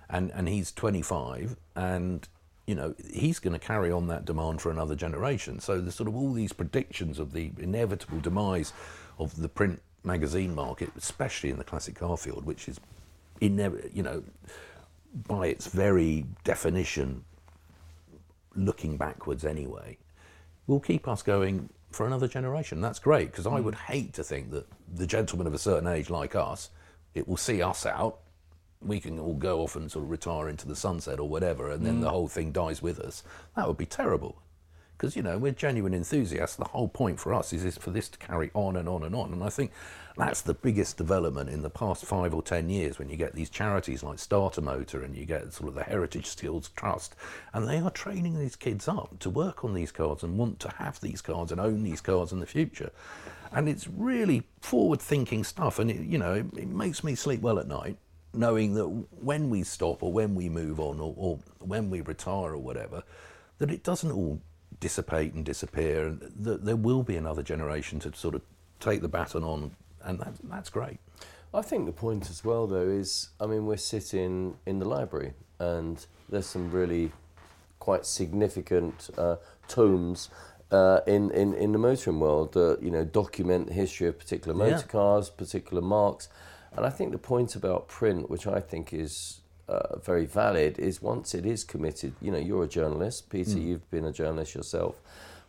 and 0.09 0.31
and 0.31 0.47
he's 0.47 0.71
25 0.71 1.55
and 1.75 2.27
you 2.67 2.75
know 2.75 2.93
he's 3.11 3.39
going 3.39 3.53
to 3.53 3.59
carry 3.59 3.91
on 3.91 4.07
that 4.07 4.23
demand 4.25 4.61
for 4.61 4.71
another 4.71 4.95
generation 4.95 5.59
so 5.59 5.81
there's 5.81 5.95
sort 5.95 6.07
of 6.07 6.15
all 6.15 6.31
these 6.31 6.53
predictions 6.53 7.19
of 7.19 7.33
the 7.33 7.51
inevitable 7.59 8.19
demise 8.19 8.71
of 9.21 9.41
the 9.41 9.49
print 9.49 9.81
magazine 10.03 10.53
market 10.53 10.89
especially 10.97 11.49
in 11.49 11.57
the 11.57 11.63
classic 11.63 11.95
car 11.95 12.17
field 12.17 12.45
which 12.45 12.67
is 12.67 12.79
inev- 13.41 13.93
you 13.95 14.03
know 14.03 14.23
by 15.27 15.47
its 15.47 15.67
very 15.67 16.25
definition 16.43 17.23
looking 18.55 18.97
backwards 18.97 19.45
anyway 19.45 19.97
will 20.67 20.79
keep 20.79 21.07
us 21.07 21.21
going 21.21 21.69
for 21.91 22.07
another 22.07 22.27
generation 22.27 22.81
that's 22.81 22.99
great 22.99 23.31
because 23.31 23.45
i 23.45 23.57
hmm. 23.57 23.63
would 23.63 23.75
hate 23.75 24.13
to 24.13 24.23
think 24.23 24.49
that 24.51 24.65
the 24.93 25.07
gentlemen 25.07 25.47
of 25.47 25.53
a 25.53 25.59
certain 25.59 25.87
age 25.87 26.09
like 26.09 26.35
us 26.35 26.71
it 27.13 27.27
will 27.27 27.37
see 27.37 27.61
us 27.61 27.85
out 27.85 28.19
we 28.81 28.99
can 28.99 29.19
all 29.19 29.35
go 29.35 29.61
off 29.61 29.75
and 29.75 29.91
sort 29.91 30.05
of 30.05 30.11
retire 30.11 30.49
into 30.49 30.67
the 30.67 30.75
sunset 30.75 31.19
or 31.19 31.29
whatever, 31.29 31.69
and 31.71 31.85
then 31.85 31.95
hmm. 31.95 32.01
the 32.01 32.09
whole 32.09 32.27
thing 32.27 32.51
dies 32.51 32.81
with 32.81 32.99
us. 32.99 33.23
That 33.55 33.67
would 33.67 33.77
be 33.77 33.85
terrible. 33.85 34.41
Because, 35.01 35.15
you 35.15 35.23
know, 35.23 35.39
we're 35.39 35.51
genuine 35.51 35.95
enthusiasts. 35.95 36.57
The 36.57 36.65
whole 36.65 36.87
point 36.87 37.19
for 37.19 37.33
us 37.33 37.53
is, 37.53 37.65
is 37.65 37.75
for 37.75 37.89
this 37.89 38.07
to 38.09 38.19
carry 38.19 38.51
on 38.53 38.75
and 38.75 38.87
on 38.87 39.01
and 39.01 39.15
on. 39.15 39.33
And 39.33 39.43
I 39.43 39.49
think 39.49 39.71
that's 40.15 40.41
the 40.41 40.53
biggest 40.53 40.95
development 40.95 41.49
in 41.49 41.63
the 41.63 41.71
past 41.71 42.05
five 42.05 42.35
or 42.35 42.43
ten 42.43 42.69
years 42.69 42.99
when 42.99 43.09
you 43.09 43.17
get 43.17 43.33
these 43.33 43.49
charities 43.49 44.03
like 44.03 44.19
Starter 44.19 44.61
Motor 44.61 45.01
and 45.01 45.15
you 45.15 45.25
get 45.25 45.53
sort 45.53 45.69
of 45.69 45.73
the 45.73 45.81
Heritage 45.81 46.27
Skills 46.27 46.69
Trust. 46.75 47.15
And 47.51 47.67
they 47.67 47.79
are 47.79 47.89
training 47.89 48.37
these 48.37 48.55
kids 48.55 48.87
up 48.87 49.17
to 49.21 49.31
work 49.31 49.65
on 49.65 49.73
these 49.73 49.91
cars 49.91 50.21
and 50.21 50.37
want 50.37 50.59
to 50.59 50.69
have 50.69 51.01
these 51.01 51.23
cars 51.23 51.51
and 51.51 51.59
own 51.59 51.81
these 51.81 52.01
cars 52.01 52.31
in 52.31 52.39
the 52.39 52.45
future. 52.45 52.91
And 53.51 53.67
it's 53.67 53.87
really 53.87 54.43
forward 54.59 55.01
thinking 55.01 55.43
stuff. 55.43 55.79
And, 55.79 55.89
it, 55.89 56.01
you 56.01 56.19
know, 56.19 56.35
it, 56.35 56.45
it 56.55 56.67
makes 56.67 57.03
me 57.03 57.15
sleep 57.15 57.41
well 57.41 57.57
at 57.57 57.67
night 57.67 57.97
knowing 58.35 58.75
that 58.75 58.87
when 58.87 59.49
we 59.49 59.63
stop 59.63 60.03
or 60.03 60.13
when 60.13 60.35
we 60.35 60.47
move 60.47 60.79
on 60.79 60.99
or, 60.99 61.15
or 61.17 61.39
when 61.57 61.89
we 61.89 62.01
retire 62.01 62.53
or 62.53 62.59
whatever, 62.59 63.01
that 63.57 63.71
it 63.71 63.83
doesn't 63.83 64.11
all 64.11 64.39
dissipate 64.81 65.33
and 65.33 65.45
disappear, 65.45 66.07
and 66.07 66.19
that 66.37 66.65
there 66.65 66.75
will 66.75 67.03
be 67.03 67.15
another 67.15 67.41
generation 67.43 67.99
to 68.01 68.13
sort 68.13 68.35
of 68.35 68.41
take 68.81 68.99
the 69.01 69.07
baton 69.07 69.43
on, 69.43 69.71
and 70.03 70.19
that, 70.19 70.33
that's 70.43 70.69
great. 70.69 70.97
I 71.53 71.61
think 71.61 71.85
the 71.85 71.93
point 71.93 72.29
as 72.29 72.43
well, 72.43 72.67
though, 72.67 72.89
is 72.89 73.29
I 73.39 73.45
mean, 73.45 73.65
we're 73.65 73.77
sitting 73.77 74.57
in 74.65 74.79
the 74.79 74.85
library 74.85 75.33
and 75.59 76.05
there's 76.29 76.47
some 76.47 76.71
really 76.71 77.11
quite 77.79 78.05
significant 78.05 79.09
uh, 79.17 79.35
tomes. 79.67 80.29
Uh, 80.71 81.01
in, 81.05 81.29
in, 81.31 81.53
in 81.53 81.73
the 81.73 81.77
motoring 81.77 82.19
world, 82.21 82.53
that 82.53 82.79
you 82.81 82.89
know, 82.89 83.03
document 83.03 83.67
the 83.67 83.73
history 83.73 84.07
of 84.07 84.17
particular 84.17 84.57
motor 84.57 84.71
Yeah. 84.77 84.81
cars, 84.83 85.29
particular 85.29 85.81
marks, 85.81 86.29
and 86.73 86.85
I 86.85 86.89
think 86.89 87.11
the 87.11 87.17
point 87.17 87.55
about 87.57 87.89
print, 87.89 88.29
which 88.29 88.47
I 88.47 88.61
think 88.61 88.93
is 88.93 89.40
uh, 89.71 89.97
very 89.99 90.25
valid, 90.25 90.77
is 90.79 91.01
once 91.01 91.33
it 91.33 91.45
is 91.45 91.63
committed. 91.63 92.13
You 92.21 92.31
know, 92.31 92.37
you're 92.37 92.63
a 92.63 92.67
journalist, 92.67 93.29
Peter. 93.29 93.57
You've 93.57 93.89
been 93.89 94.05
a 94.05 94.11
journalist 94.11 94.53
yourself. 94.55 94.95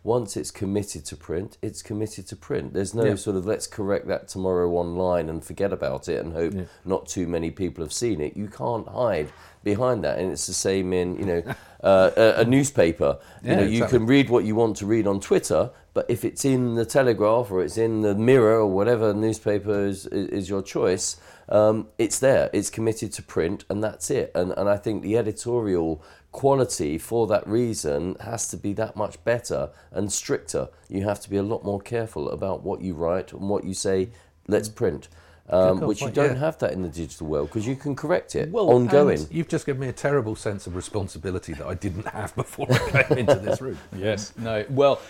Once 0.05 0.37
it's 0.37 0.51
committed 0.51 1.05
to 1.05 1.17
print, 1.17 1.59
it's 1.63 1.81
committed 1.81 2.27
to 2.27 2.35
print. 2.35 2.73
There's 2.73 2.93
no 2.93 3.05
Yeah. 3.05 3.15
sort 3.15 3.37
of 3.37 3.47
let's 3.47 3.69
correct 3.69 4.09
that 4.09 4.27
tomorrow 4.27 4.69
online 4.73 5.29
and 5.29 5.45
forget 5.45 5.73
about 5.73 6.09
it 6.09 6.19
and 6.25 6.33
hope 6.33 6.55
Yeah. 6.55 6.63
not 6.85 7.07
too 7.07 7.29
many 7.29 7.53
people 7.53 7.85
have 7.85 7.93
seen 7.93 8.21
it. 8.21 8.37
You 8.37 8.49
can't 8.49 8.89
hide 8.89 9.29
behind 9.63 10.03
that, 10.03 10.19
and 10.19 10.33
it's 10.33 10.47
the 10.49 10.55
same 10.55 10.93
in 10.93 11.17
you 11.21 11.27
know 11.27 11.43
uh, 11.85 12.11
a, 12.17 12.41
a 12.41 12.45
newspaper. 12.45 13.19
You 13.45 13.51
Yeah, 13.51 13.57
know, 13.59 13.63
you 13.63 13.69
exactly. 13.85 13.99
can 13.99 14.07
read 14.09 14.29
what 14.29 14.45
you 14.45 14.57
want 14.57 14.77
to 14.79 14.87
read 14.87 15.07
on 15.07 15.21
Twitter, 15.21 15.71
but 15.95 16.05
if 16.09 16.25
it's 16.25 16.45
in 16.45 16.75
the 16.75 16.85
Telegraph 16.85 17.53
or 17.53 17.63
it's 17.63 17.79
in 17.79 18.01
the 18.03 18.15
Mirror 18.17 18.59
or 18.65 18.67
whatever 18.67 19.15
newspaper 19.15 19.87
is, 19.87 20.07
is 20.07 20.49
your 20.49 20.63
choice, 20.63 21.17
um, 21.49 21.89
it's 21.99 22.19
there. 22.19 22.51
It's 22.53 22.71
committed 22.71 23.13
to 23.15 23.23
print, 23.23 23.65
and 23.69 23.83
that's 23.83 24.11
it. 24.11 24.33
And 24.35 24.53
and 24.53 24.69
I 24.69 24.77
think 24.77 25.03
the 25.03 25.17
editorial 25.17 26.03
quality 26.33 26.97
for 26.97 27.27
that 27.27 27.47
reason 27.47 28.17
has 28.21 28.49
to 28.49 28.57
be 28.57 28.73
that 28.73 28.97
much 28.97 29.23
better 29.25 29.71
and 29.91 30.11
stricter. 30.11 30.69
You 30.89 31.05
have 31.05 31.21
to 31.21 31.31
be 31.31 31.37
a 31.37 31.43
lot 31.43 31.65
more 31.65 31.81
careful 31.81 32.31
about 32.31 32.63
what 32.63 32.81
you 32.81 32.95
write 32.95 33.33
and 33.33 33.49
what 33.49 33.65
you 33.65 33.75
say. 33.75 34.11
Let's 34.49 34.69
print. 34.69 35.09
Um, 35.49 35.81
Good 35.81 35.89
which 35.89 36.01
you 36.01 36.11
don't 36.11 36.35
yeah. 36.35 36.39
have 36.39 36.59
that 36.59 36.73
in 36.73 36.83
the 36.83 36.89
digital 36.89 37.27
world 37.27 37.49
because 37.49 37.67
you 37.67 37.75
can 37.75 37.97
correct 37.97 38.37
it 38.37 38.51
Well, 38.51 38.71
ongoing. 38.71 39.27
You've 39.31 39.49
just 39.49 39.67
given 39.67 39.81
me 39.81 39.89
a 39.89 39.93
terrible 39.93 40.37
sense 40.37 40.69
of 40.69 40.77
responsibility 40.77 41.53
that 41.55 41.67
I 41.67 41.75
didn't 41.75 42.07
have 42.07 42.35
before 42.37 42.69
I 42.71 43.03
came 43.03 43.19
into 43.19 43.35
this 43.35 43.61
room. 43.61 43.79
Yes. 43.97 44.33
No. 44.39 44.65
Well, 44.71 45.01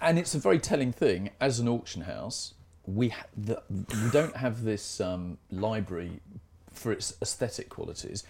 and 0.00 0.18
it's 0.18 0.34
a 0.34 0.38
very 0.38 0.58
telling 0.58 0.92
thing. 0.92 1.30
As 1.40 1.60
an 1.60 1.68
auction 1.68 2.02
house, 2.02 2.54
we 2.94 3.08
ha- 3.10 3.26
the, 3.36 3.62
we 3.68 4.10
don't 4.10 4.36
have 4.36 4.62
this 4.64 5.00
um, 5.00 5.36
library 5.50 6.20
for 6.72 6.90
its 6.92 7.14
aesthetic 7.20 7.68
qualities. 7.68 8.24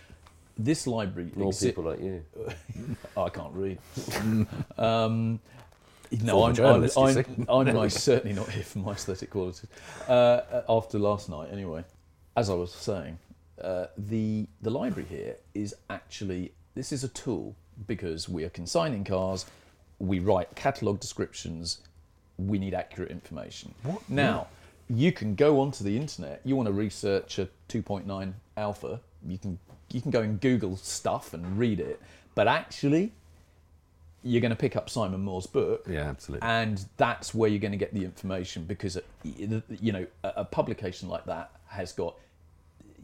This 0.57 0.87
library 0.87 1.31
More 1.37 1.53
exi- 1.53 1.67
people 1.67 1.85
like 1.85 2.01
you. 2.01 2.25
Oh, 3.17 3.25
I 3.25 3.31
can't 3.31 3.53
read. 3.55 3.79
um, 4.79 5.39
No, 6.23 6.45
I'm, 6.45 6.55
I'm. 6.59 6.89
I'm, 7.49 7.69
I'm 7.77 7.91
certainly 8.11 8.35
not 8.35 8.49
here 8.49 8.65
for 8.65 8.79
my 8.81 8.93
aesthetic 8.93 9.31
qualities. 9.31 9.67
Uh, 10.09 10.63
after 10.69 10.99
last 10.99 11.29
night, 11.29 11.51
anyway, 11.53 11.85
as 12.37 12.51
I 12.51 12.55
was 12.55 12.73
saying, 12.73 13.19
uh, 13.63 13.87
the 13.97 14.47
the 14.63 14.71
library 14.71 15.09
here 15.09 15.37
is 15.55 15.75
actually 15.91 16.53
this 16.75 16.93
is 16.93 17.05
a 17.05 17.09
tool 17.09 17.55
because 17.87 18.29
we 18.29 18.43
are 18.45 18.49
consigning 18.51 19.05
cars. 19.05 19.47
We 20.01 20.19
write 20.21 20.55
catalogue 20.57 21.01
descriptions. 21.01 21.79
We 22.39 22.59
need 22.59 22.75
accurate 22.75 23.11
information. 23.11 23.75
What? 23.83 24.09
Now, 24.09 24.47
you 24.89 25.13
can 25.13 25.35
go 25.35 25.61
onto 25.61 25.85
the 25.85 25.97
internet. 25.97 26.41
You 26.45 26.57
want 26.57 26.67
to 26.69 26.73
research 26.73 27.39
a 27.39 27.49
2.9 27.69 28.33
Alfa. 28.57 29.01
You 29.27 29.39
can 29.39 29.59
you 29.91 30.01
can 30.01 30.11
go 30.11 30.21
and 30.23 30.41
Google 30.41 30.77
stuff 30.77 31.35
and 31.35 31.59
read 31.59 31.81
it. 31.81 32.01
But 32.35 32.47
actually, 32.47 33.13
you're 34.23 34.41
going 34.41 34.51
to 34.51 34.57
pick 34.57 34.77
up 34.77 34.91
Simon 34.91 35.21
Moore's 35.23 35.47
book 35.47 35.87
Yeah, 35.89 36.03
absolutely. 36.09 36.47
and 36.47 36.85
that's 36.97 37.35
where 37.35 37.49
you're 37.49 37.59
going 37.61 37.73
to 37.73 37.79
get 37.79 37.95
the 37.95 38.05
information 38.05 38.65
because 38.65 38.97
uh, 38.97 39.01
you 39.25 39.93
know 39.93 40.07
a 40.25 40.33
a 40.37 40.45
publication 40.45 41.09
like 41.09 41.25
that 41.27 41.51
has 41.67 41.93
got 41.93 42.15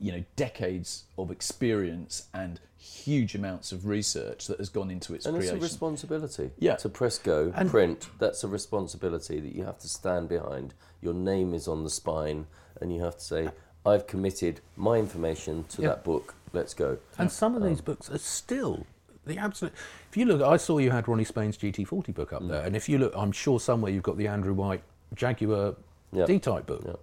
you 0.04 0.12
know 0.12 0.24
decades 0.36 1.04
of 1.16 1.30
experience 1.30 2.26
and 2.34 2.60
huge 2.76 3.34
amounts 3.34 3.72
of 3.72 3.86
research 3.86 4.46
that 4.48 4.58
has 4.58 4.68
gone 4.68 4.90
into 4.90 5.14
its 5.14 5.24
And 5.24 5.34
it's 5.38 5.48
a 5.48 5.56
responsibility. 5.56 6.50
Yeah. 6.58 6.76
To 6.76 6.90
press 6.90 7.18
go, 7.18 7.50
And- 7.56 7.70
print, 7.70 8.10
that's 8.18 8.44
a 8.44 8.48
responsibility 8.48 9.40
that 9.40 9.54
you 9.54 9.64
have 9.64 9.78
to 9.78 9.88
stand 9.88 10.28
behind. 10.28 10.74
Your 11.00 11.14
name 11.14 11.54
is 11.54 11.66
on 11.66 11.84
the 11.84 11.90
spine, 11.90 12.46
and 12.82 12.94
you 12.94 13.02
have 13.02 13.16
to 13.16 13.24
say, 13.24 13.50
I've 13.86 14.06
committed 14.06 14.60
my 14.76 14.96
information 14.98 15.64
to 15.70 15.80
Yeah. 15.80 15.88
that 15.88 16.04
book. 16.04 16.34
Let's 16.52 16.74
go. 16.74 16.98
And 17.16 17.32
some 17.32 17.54
of 17.54 17.62
these 17.62 17.78
um, 17.78 17.86
books 17.86 18.10
are 18.10 18.18
still 18.18 18.84
the 19.24 19.38
absolute. 19.38 19.72
If 20.10 20.18
you 20.18 20.26
look, 20.26 20.42
I 20.42 20.58
saw 20.58 20.76
you 20.76 20.90
had 20.90 21.08
Ronnie 21.08 21.24
Spain's 21.24 21.56
GT40 21.56 22.12
book 22.12 22.34
up 22.34 22.42
mm. 22.42 22.48
there, 22.48 22.62
and 22.66 22.76
if 22.76 22.90
you 22.90 22.98
look, 22.98 23.14
I'm 23.16 23.32
sure 23.32 23.58
somewhere 23.58 23.90
you've 23.90 24.02
got 24.02 24.18
the 24.18 24.28
Andrew 24.28 24.52
Whyte 24.52 24.82
Jaguar 25.14 25.76
Yeah. 26.12 26.26
D-Type 26.26 26.66
book, 26.66 26.82
Yeah. 26.84 26.96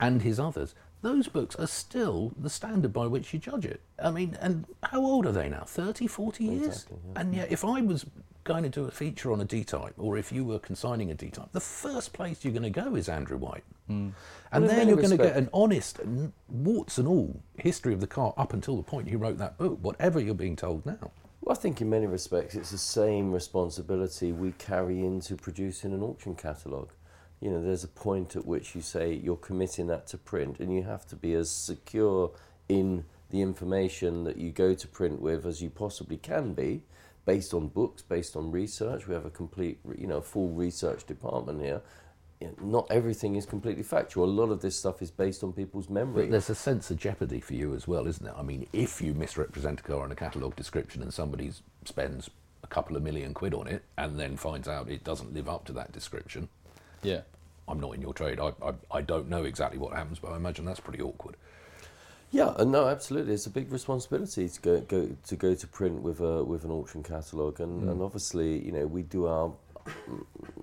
and 0.00 0.22
his 0.22 0.40
others. 0.40 0.74
Those 1.02 1.28
books 1.28 1.54
are 1.56 1.66
still 1.66 2.32
the 2.36 2.50
standard 2.50 2.92
by 2.92 3.06
which 3.06 3.32
you 3.32 3.38
judge 3.38 3.64
it. 3.64 3.80
I 4.02 4.10
mean, 4.10 4.36
and 4.40 4.64
how 4.82 5.00
old 5.00 5.26
are 5.26 5.32
they 5.32 5.48
now? 5.48 5.62
30, 5.64 6.06
40 6.06 6.44
years? 6.44 6.66
Exactly, 6.66 6.98
yeah. 7.06 7.20
And 7.20 7.34
yet, 7.34 7.52
if 7.52 7.64
I 7.64 7.80
was 7.80 8.04
going 8.44 8.64
to 8.64 8.68
do 8.68 8.84
a 8.86 8.90
feature 8.90 9.30
on 9.30 9.40
a 9.40 9.44
D-Type, 9.44 9.94
or 9.98 10.16
if 10.16 10.32
you 10.32 10.44
were 10.44 10.58
consigning 10.58 11.10
a 11.10 11.14
D-Type, 11.14 11.52
the 11.52 11.60
first 11.60 12.12
place 12.12 12.44
you're 12.44 12.52
going 12.52 12.62
to 12.62 12.70
go 12.70 12.96
is 12.96 13.08
Andrew 13.08 13.36
Whyte. 13.36 13.62
Hmm. 13.86 14.08
And 14.50 14.64
Well, 14.64 14.70
in 14.70 14.76
there 14.76 14.86
you're 14.86 14.96
going 14.96 15.10
to 15.10 15.16
get 15.18 15.36
an 15.36 15.50
honest, 15.52 16.00
warts 16.48 16.98
and 16.98 17.06
all, 17.06 17.40
history 17.58 17.92
of 17.92 18.00
the 18.00 18.06
car 18.06 18.34
up 18.36 18.52
until 18.52 18.76
the 18.76 18.82
point 18.82 19.08
he 19.08 19.16
wrote 19.16 19.38
that 19.38 19.58
book, 19.58 19.78
whatever 19.82 20.18
you're 20.18 20.34
being 20.34 20.56
told 20.56 20.84
now. 20.86 21.12
Well, 21.42 21.56
I 21.56 21.60
think 21.60 21.80
in 21.80 21.88
many 21.88 22.06
respects 22.06 22.54
it's 22.54 22.70
the 22.70 22.78
same 22.78 23.32
responsibility 23.32 24.32
we 24.32 24.52
carry 24.52 25.00
into 25.00 25.36
producing 25.36 25.92
an 25.92 26.02
auction 26.02 26.34
catalogue. 26.34 26.90
You 27.40 27.50
know, 27.50 27.62
there's 27.62 27.84
a 27.84 27.88
point 27.88 28.34
at 28.34 28.44
which 28.44 28.74
you 28.74 28.80
say 28.80 29.12
you're 29.12 29.36
committing 29.36 29.86
that 29.86 30.06
to 30.08 30.18
print, 30.18 30.58
and 30.58 30.74
you 30.74 30.82
have 30.82 31.06
to 31.08 31.16
be 31.16 31.34
as 31.34 31.50
secure 31.50 32.32
in 32.68 33.04
the 33.30 33.40
information 33.42 34.24
that 34.24 34.36
you 34.36 34.50
go 34.50 34.74
to 34.74 34.88
print 34.88 35.20
with 35.20 35.46
as 35.46 35.62
you 35.62 35.70
possibly 35.70 36.16
can 36.16 36.54
be, 36.54 36.82
based 37.26 37.52
on 37.52 37.68
books, 37.68 38.02
based 38.02 38.34
on 38.36 38.50
research. 38.50 39.06
We 39.06 39.14
have 39.14 39.26
a 39.26 39.30
complete, 39.30 39.78
you 39.96 40.06
know, 40.06 40.20
full 40.20 40.48
research 40.48 41.06
department 41.06 41.60
here. 41.60 41.82
Not 42.60 42.86
everything 42.90 43.34
is 43.34 43.44
completely 43.44 43.82
factual. 43.82 44.24
A 44.24 44.26
lot 44.26 44.50
of 44.50 44.62
this 44.62 44.76
stuff 44.76 45.02
is 45.02 45.10
based 45.10 45.42
on 45.42 45.52
people's 45.52 45.90
memory. 45.90 46.24
But 46.24 46.30
there's 46.30 46.50
a 46.50 46.54
sense 46.54 46.90
of 46.90 46.96
jeopardy 46.96 47.40
for 47.40 47.54
you 47.54 47.74
as 47.74 47.86
well, 47.86 48.06
isn't 48.06 48.24
there? 48.24 48.36
I 48.38 48.42
mean, 48.42 48.66
if 48.72 49.02
you 49.02 49.12
misrepresent 49.12 49.80
a 49.80 49.82
car 49.82 50.06
in 50.06 50.12
a 50.12 50.14
catalogue 50.14 50.56
description 50.56 51.02
and 51.02 51.12
somebody 51.12 51.52
spends 51.84 52.30
a 52.62 52.66
couple 52.66 52.96
of 52.96 53.02
million 53.02 53.34
quid 53.34 53.54
on 53.54 53.66
it 53.66 53.82
and 53.96 54.18
then 54.18 54.36
finds 54.36 54.68
out 54.68 54.88
it 54.88 55.04
doesn't 55.04 55.34
live 55.34 55.48
up 55.48 55.64
to 55.66 55.72
that 55.72 55.92
description, 55.92 56.48
yeah. 57.02 57.20
I'm 57.68 57.80
not 57.80 57.94
in 57.94 58.00
your 58.00 58.14
trade. 58.14 58.40
I, 58.40 58.52
I, 58.62 58.72
I 58.90 59.00
don't 59.02 59.28
know 59.28 59.44
exactly 59.44 59.78
what 59.78 59.94
happens, 59.94 60.18
but 60.18 60.32
I 60.32 60.36
imagine 60.36 60.64
that's 60.64 60.80
pretty 60.80 61.02
awkward. 61.02 61.36
Yeah, 62.30 62.54
and 62.58 62.70
no, 62.70 62.88
absolutely. 62.88 63.34
It's 63.34 63.46
a 63.46 63.50
big 63.50 63.72
responsibility 63.72 64.48
to 64.48 64.60
go, 64.60 64.80
go 64.80 65.16
to 65.26 65.36
go 65.36 65.54
to 65.54 65.66
print 65.66 66.02
with 66.02 66.20
a 66.20 66.44
with 66.44 66.64
an 66.64 66.70
auction 66.70 67.02
catalogue, 67.02 67.60
and, 67.60 67.82
hmm. 67.82 67.88
and 67.88 68.02
obviously, 68.02 68.64
you 68.64 68.72
know, 68.72 68.86
we 68.86 69.02
do 69.02 69.26
our 69.26 69.52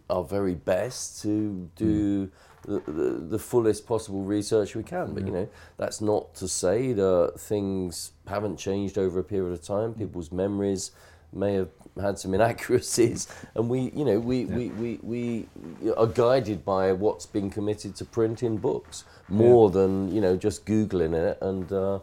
our 0.10 0.24
very 0.24 0.54
best 0.54 1.22
to 1.24 1.70
do 1.76 2.32
hmm. 2.66 2.74
the, 2.74 2.92
the, 2.92 3.10
the 3.30 3.40
fullest 3.40 3.88
possible 3.88 4.24
research 4.24 4.76
we 4.76 4.84
can. 4.84 5.16
But 5.16 5.26
you 5.26 5.32
know, 5.32 5.50
that's 5.78 6.02
not 6.02 6.36
to 6.36 6.48
say 6.48 6.94
that 6.94 7.34
things 7.38 8.12
haven't 8.28 8.58
changed 8.58 9.00
over 9.00 9.20
a 9.20 9.24
period 9.24 9.54
of 9.54 9.64
time. 9.64 9.94
Hmm. 9.94 10.00
People's 10.00 10.32
memories 10.32 10.92
may 11.34 11.54
have 11.56 11.70
had 12.02 12.20
some 12.20 12.34
inaccuracies, 12.34 13.28
and 13.56 13.70
we, 13.70 13.92
you 13.96 14.06
know, 14.06 14.20
we, 14.20 14.46
we, 14.46 14.70
we, 14.70 15.00
we 15.02 15.48
are 15.96 16.08
guided 16.08 16.66
by 16.66 16.92
what's 16.92 17.26
been 17.26 17.50
committed 17.50 17.96
to 17.98 18.06
print 18.06 18.44
in 18.44 18.58
books 18.58 19.04
more 19.28 19.70
than 19.70 20.14
you 20.14 20.22
know 20.22 20.36
just 20.38 20.66
googling 20.66 21.14
it 21.14 21.38
and. 21.42 21.72
Uh, 21.72 22.00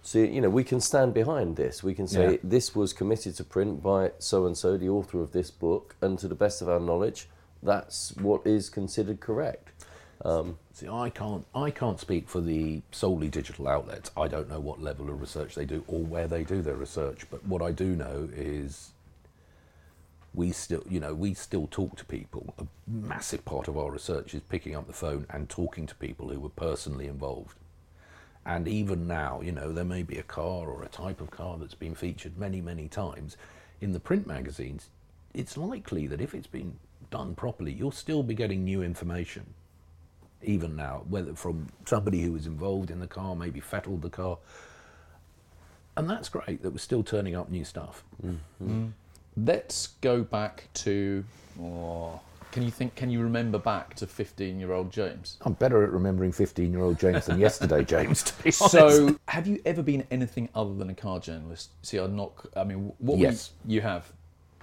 so 0.00 0.20
you 0.20 0.40
know 0.40 0.48
we 0.48 0.64
can 0.64 0.80
stand 0.80 1.12
behind 1.12 1.56
this. 1.56 1.82
We 1.82 1.92
can 1.92 2.06
say 2.06 2.32
Yeah. 2.32 2.36
this 2.42 2.74
was 2.74 2.92
committed 2.94 3.34
to 3.36 3.44
print 3.44 3.82
by 3.82 4.12
so 4.18 4.46
and 4.46 4.56
so, 4.56 4.78
the 4.78 4.88
author 4.88 5.20
of 5.20 5.32
this 5.32 5.50
book, 5.50 5.96
and 6.00 6.18
to 6.20 6.28
the 6.28 6.36
best 6.36 6.62
of 6.62 6.68
our 6.68 6.80
knowledge, 6.80 7.28
that's 7.62 8.14
what 8.16 8.46
is 8.46 8.70
considered 8.70 9.20
correct. 9.20 9.84
See, 10.72 10.88
I 10.88 11.10
can't, 11.10 11.44
I 11.54 11.70
can't 11.72 11.98
speak 11.98 12.28
for 12.28 12.40
the 12.40 12.82
solely 12.92 13.28
digital 13.28 13.66
outlets. 13.66 14.12
I 14.16 14.28
don't 14.28 14.48
know 14.48 14.60
what 14.60 14.80
level 14.80 15.10
of 15.10 15.20
research 15.20 15.56
they 15.56 15.64
do 15.64 15.82
or 15.88 16.00
where 16.00 16.28
they 16.28 16.44
do 16.44 16.62
their 16.62 16.76
research. 16.76 17.26
But 17.30 17.44
what 17.44 17.62
I 17.62 17.72
do 17.72 17.96
know 17.96 18.28
is 18.32 18.92
we 20.34 20.52
still, 20.52 20.82
you 20.88 21.00
know, 21.00 21.14
we 21.14 21.34
still 21.34 21.66
talk 21.70 21.96
to 21.96 22.04
people. 22.04 22.54
A 22.58 22.66
massive 22.86 23.44
part 23.44 23.68
of 23.68 23.76
our 23.76 23.90
research 23.90 24.34
is 24.34 24.42
picking 24.42 24.76
up 24.76 24.86
the 24.86 24.92
phone 24.92 25.26
and 25.30 25.48
talking 25.48 25.86
to 25.86 25.94
people 25.94 26.28
who 26.28 26.40
were 26.40 26.48
personally 26.48 27.06
involved. 27.06 27.56
And 28.44 28.66
even 28.66 29.06
now, 29.06 29.40
you 29.40 29.52
know, 29.52 29.72
there 29.72 29.84
may 29.84 30.02
be 30.02 30.18
a 30.18 30.22
car 30.22 30.68
or 30.68 30.82
a 30.82 30.88
type 30.88 31.20
of 31.20 31.30
car 31.30 31.58
that's 31.58 31.74
been 31.74 31.94
featured 31.94 32.38
many, 32.38 32.60
many 32.60 32.88
times 32.88 33.36
in 33.80 33.92
the 33.92 34.00
print 34.00 34.26
magazines. 34.26 34.88
It's 35.34 35.56
likely 35.56 36.06
that 36.06 36.20
if 36.20 36.34
it's 36.34 36.46
been 36.46 36.76
done 37.10 37.34
properly, 37.34 37.72
you'll 37.72 37.90
still 37.90 38.22
be 38.22 38.34
getting 38.34 38.64
new 38.64 38.82
information 38.82 39.54
even 40.42 40.76
now, 40.76 41.02
whether 41.08 41.34
from 41.34 41.68
somebody 41.84 42.22
who 42.22 42.32
was 42.32 42.46
involved 42.46 42.90
in 42.90 43.00
the 43.00 43.06
car, 43.06 43.34
maybe 43.34 43.60
fettled 43.60 44.02
the 44.02 44.10
car. 44.10 44.38
And 45.96 46.08
that's 46.08 46.28
great 46.28 46.62
that 46.62 46.70
we're 46.70 46.78
still 46.78 47.02
turning 47.02 47.34
up 47.34 47.50
new 47.50 47.64
stuff. 47.64 48.04
Mm-hmm. 48.24 48.70
Mm. 48.70 48.92
Let's 49.44 49.88
go 50.00 50.22
back 50.22 50.68
to. 50.74 51.24
Oh, 51.60 52.20
can 52.50 52.62
you 52.62 52.70
think? 52.70 52.94
Can 52.94 53.10
you 53.10 53.20
remember 53.20 53.58
back 53.58 53.94
to 53.96 54.06
15-year-old 54.06 54.90
James? 54.90 55.36
I'm 55.42 55.52
better 55.52 55.82
at 55.84 55.90
remembering 55.90 56.32
15 56.32 56.72
year 56.72 56.82
old 56.82 56.98
James 56.98 57.26
than 57.26 57.38
yesterday, 57.38 57.84
James, 57.84 58.22
to 58.24 58.32
be 58.42 58.52
honest. 58.60 58.70
So, 58.72 59.18
have 59.28 59.46
you 59.46 59.60
ever 59.64 59.82
been 59.82 60.06
anything 60.10 60.48
other 60.54 60.74
than 60.74 60.90
a 60.90 60.94
car 60.94 61.20
journalist? 61.20 61.70
See, 61.82 61.98
I'm 61.98 62.16
not. 62.16 62.32
I 62.56 62.64
mean, 62.64 62.92
what? 62.98 63.18
Yes. 63.18 63.52
you, 63.66 63.76
you 63.76 63.80
have. 63.82 64.10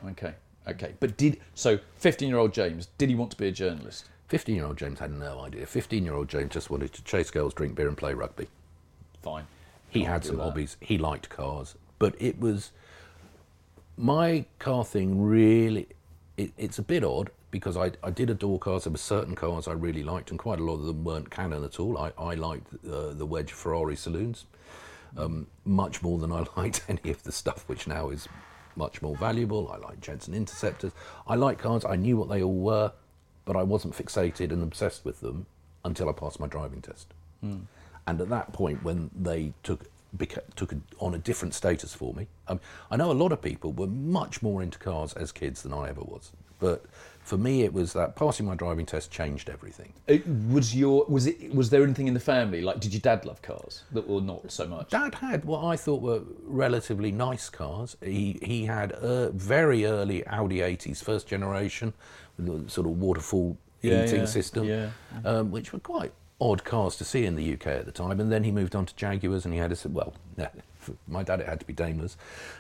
Okay, 0.10 0.34
okay. 0.68 0.94
But 1.00 1.16
did 1.18 1.40
so? 1.54 1.80
15-year-old 2.02 2.54
James, 2.54 2.88
did 2.98 3.10
he 3.10 3.16
want 3.16 3.32
to 3.32 3.38
be 3.38 3.48
a 3.48 3.52
journalist? 3.52 4.06
15 4.28 4.56
year 4.56 4.66
old 4.66 4.78
James 4.78 5.00
had 5.00 5.12
no 5.12 5.42
idea. 5.42 5.66
15 5.66 6.04
year 6.04 6.16
old 6.16 6.28
James 6.28 6.52
just 6.54 6.70
wanted 6.70 6.92
to 6.94 7.04
chase 7.04 7.30
girls, 7.30 7.54
drink 7.54 7.76
beer, 7.76 7.88
and 7.88 7.98
play 7.98 8.14
rugby. 8.14 8.48
Fine. 9.22 9.46
He 9.90 10.02
Can't 10.02 10.12
had 10.12 10.26
some 10.26 10.38
that. 10.38 10.44
hobbies. 10.44 10.78
He 10.82 10.98
liked 10.98 11.30
cars, 11.30 11.76
but 12.00 12.16
it 12.20 12.40
was 12.40 12.72
my 13.98 14.46
car 14.60 14.84
thing. 14.86 15.22
Really, 15.22 15.88
it, 16.38 16.52
it's 16.58 16.80
a 16.80 16.84
bit 16.84 17.04
odd 17.04 17.32
because 17.52 17.78
I, 17.78 17.92
I 18.04 18.12
did 18.12 18.30
adore 18.30 18.60
cars. 18.60 18.84
There 18.84 18.92
were 18.92 18.98
certain 18.98 19.36
cars 19.36 19.68
I 19.68 19.74
really 19.74 20.04
liked, 20.04 20.30
and 20.30 20.40
quite 20.40 20.60
a 20.60 20.64
lot 20.64 20.76
of 20.76 20.86
them 20.86 21.04
weren't 21.04 21.30
canon 21.30 21.64
at 21.64 21.80
all. 21.80 21.98
I, 21.98 22.12
I 22.18 22.34
liked 22.34 22.68
uh, 22.86 23.14
the 23.14 23.26
Wedge 23.26 23.52
Ferrari 23.52 23.96
saloons 23.96 24.46
um, 25.18 25.48
much 25.64 26.02
more 26.02 26.18
than 26.18 26.32
I 26.32 26.46
liked 26.58 26.84
any 26.88 27.12
of 27.12 27.24
the 27.24 27.32
stuff 27.32 27.64
which 27.68 27.88
now 27.88 28.10
is 28.10 28.28
much 28.76 29.02
more 29.02 29.16
valuable. 29.16 29.72
I 29.72 29.78
like 29.78 30.02
Jensen 30.02 30.34
Interceptors. 30.34 30.92
I 31.28 31.36
like 31.36 31.60
cars. 31.60 31.86
I 31.86 31.96
knew 31.96 32.18
what 32.18 32.30
they 32.30 32.44
all 32.44 32.60
were, 32.60 32.92
but 33.46 33.56
I 33.56 33.64
wasn't 33.64 33.96
fixated 33.96 34.52
and 34.52 34.62
obsessed 34.62 35.06
with 35.06 35.22
them 35.22 35.46
until 35.86 36.10
I 36.10 36.12
passed 36.12 36.40
my 36.40 36.48
driving 36.48 36.82
test. 36.82 37.14
And 38.08 38.22
at 38.22 38.30
that 38.30 38.54
point, 38.54 38.84
when 38.84 39.10
they 39.16 39.54
took 39.64 39.86
took 40.56 40.72
a, 40.72 40.78
on 41.00 41.14
a 41.14 41.18
different 41.18 41.54
status 41.54 41.94
for 41.94 42.14
me, 42.14 42.28
um, 42.48 42.60
I 42.92 42.98
know 42.98 43.12
a 43.12 43.14
lot 43.14 43.32
of 43.32 43.42
people 43.42 43.74
were 43.74 43.88
much 43.88 44.42
more 44.42 44.62
into 44.62 44.80
cars 44.80 45.14
as 45.14 45.32
kids 45.32 45.64
than 45.64 45.74
I 45.74 45.90
ever 45.90 46.02
was. 46.02 46.32
But 46.60 46.86
for 47.20 47.38
me, 47.38 47.64
it 47.64 47.74
was 47.74 47.94
that 47.94 48.16
passing 48.16 48.46
my 48.46 48.56
driving 48.56 48.86
test 48.86 49.12
changed 49.12 49.50
everything. 49.50 49.94
It, 50.08 50.26
was 50.28 50.76
your 50.76 51.06
was 51.08 51.28
it 51.28 51.54
was 51.54 51.70
there 51.70 51.84
anything 51.84 52.08
in 52.08 52.14
the 52.14 52.20
family 52.20 52.62
like 52.62 52.80
did 52.80 52.94
your 52.94 53.02
dad 53.02 53.26
love 53.26 53.42
cars 53.42 53.84
that 53.92 54.08
were 54.08 54.22
not 54.22 54.52
so 54.52 54.66
much? 54.68 54.90
Dad 54.92 55.16
had 55.16 55.44
what 55.44 55.64
I 55.66 55.76
thought 55.76 56.02
were 56.02 56.22
relatively 56.44 57.12
nice 57.12 57.50
cars. 57.50 57.98
He 58.02 58.40
he 58.42 58.66
had 58.66 58.92
a 58.94 59.32
very 59.32 59.86
early 59.86 60.26
Audi 60.28 60.60
80s, 60.60 61.04
first 61.04 61.28
generation, 61.28 61.94
sort 62.68 62.88
of 62.88 63.00
waterfall 63.00 63.58
Yeah, 63.82 64.04
heating 64.04 64.20
yeah, 64.22 64.26
system, 64.26 64.66
yeah. 64.66 64.90
Um, 65.26 65.52
which 65.52 65.74
were 65.74 65.80
quite 65.80 66.14
odd 66.40 66.64
cars 66.64 66.96
to 66.98 67.06
see 67.06 67.26
in 67.26 67.36
the 67.36 67.54
UK 67.54 67.68
at 67.68 67.86
the 67.86 67.92
time. 67.92 68.20
And 68.20 68.32
then 68.32 68.44
he 68.44 68.52
moved 68.52 68.76
on 68.76 68.86
to 68.86 68.96
Jaguars, 68.96 69.46
and 69.46 69.54
he 69.54 69.60
had 69.60 69.72
a 69.72 69.90
well, 69.90 70.14
my 71.08 71.24
dad 71.24 71.40
it 71.40 71.48
had 71.48 71.60
to 71.60 71.66
be 71.66 71.74
Daimlers, 71.74 72.16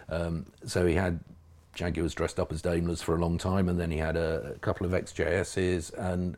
um, 0.09 0.45
so 0.65 0.85
he 0.85 0.95
had 0.95 1.19
Jaguars 1.73 2.13
dressed 2.13 2.39
up 2.39 2.51
as 2.51 2.61
Daimlers 2.61 3.03
for 3.03 3.15
a 3.15 3.19
long 3.19 3.37
time, 3.37 3.67
and 3.69 3.79
then 3.79 3.91
he 3.91 3.97
had 3.97 4.15
a, 4.15 4.53
a 4.55 4.59
couple 4.59 4.85
of 4.85 4.93
XJSs, 4.93 5.93
and 5.97 6.37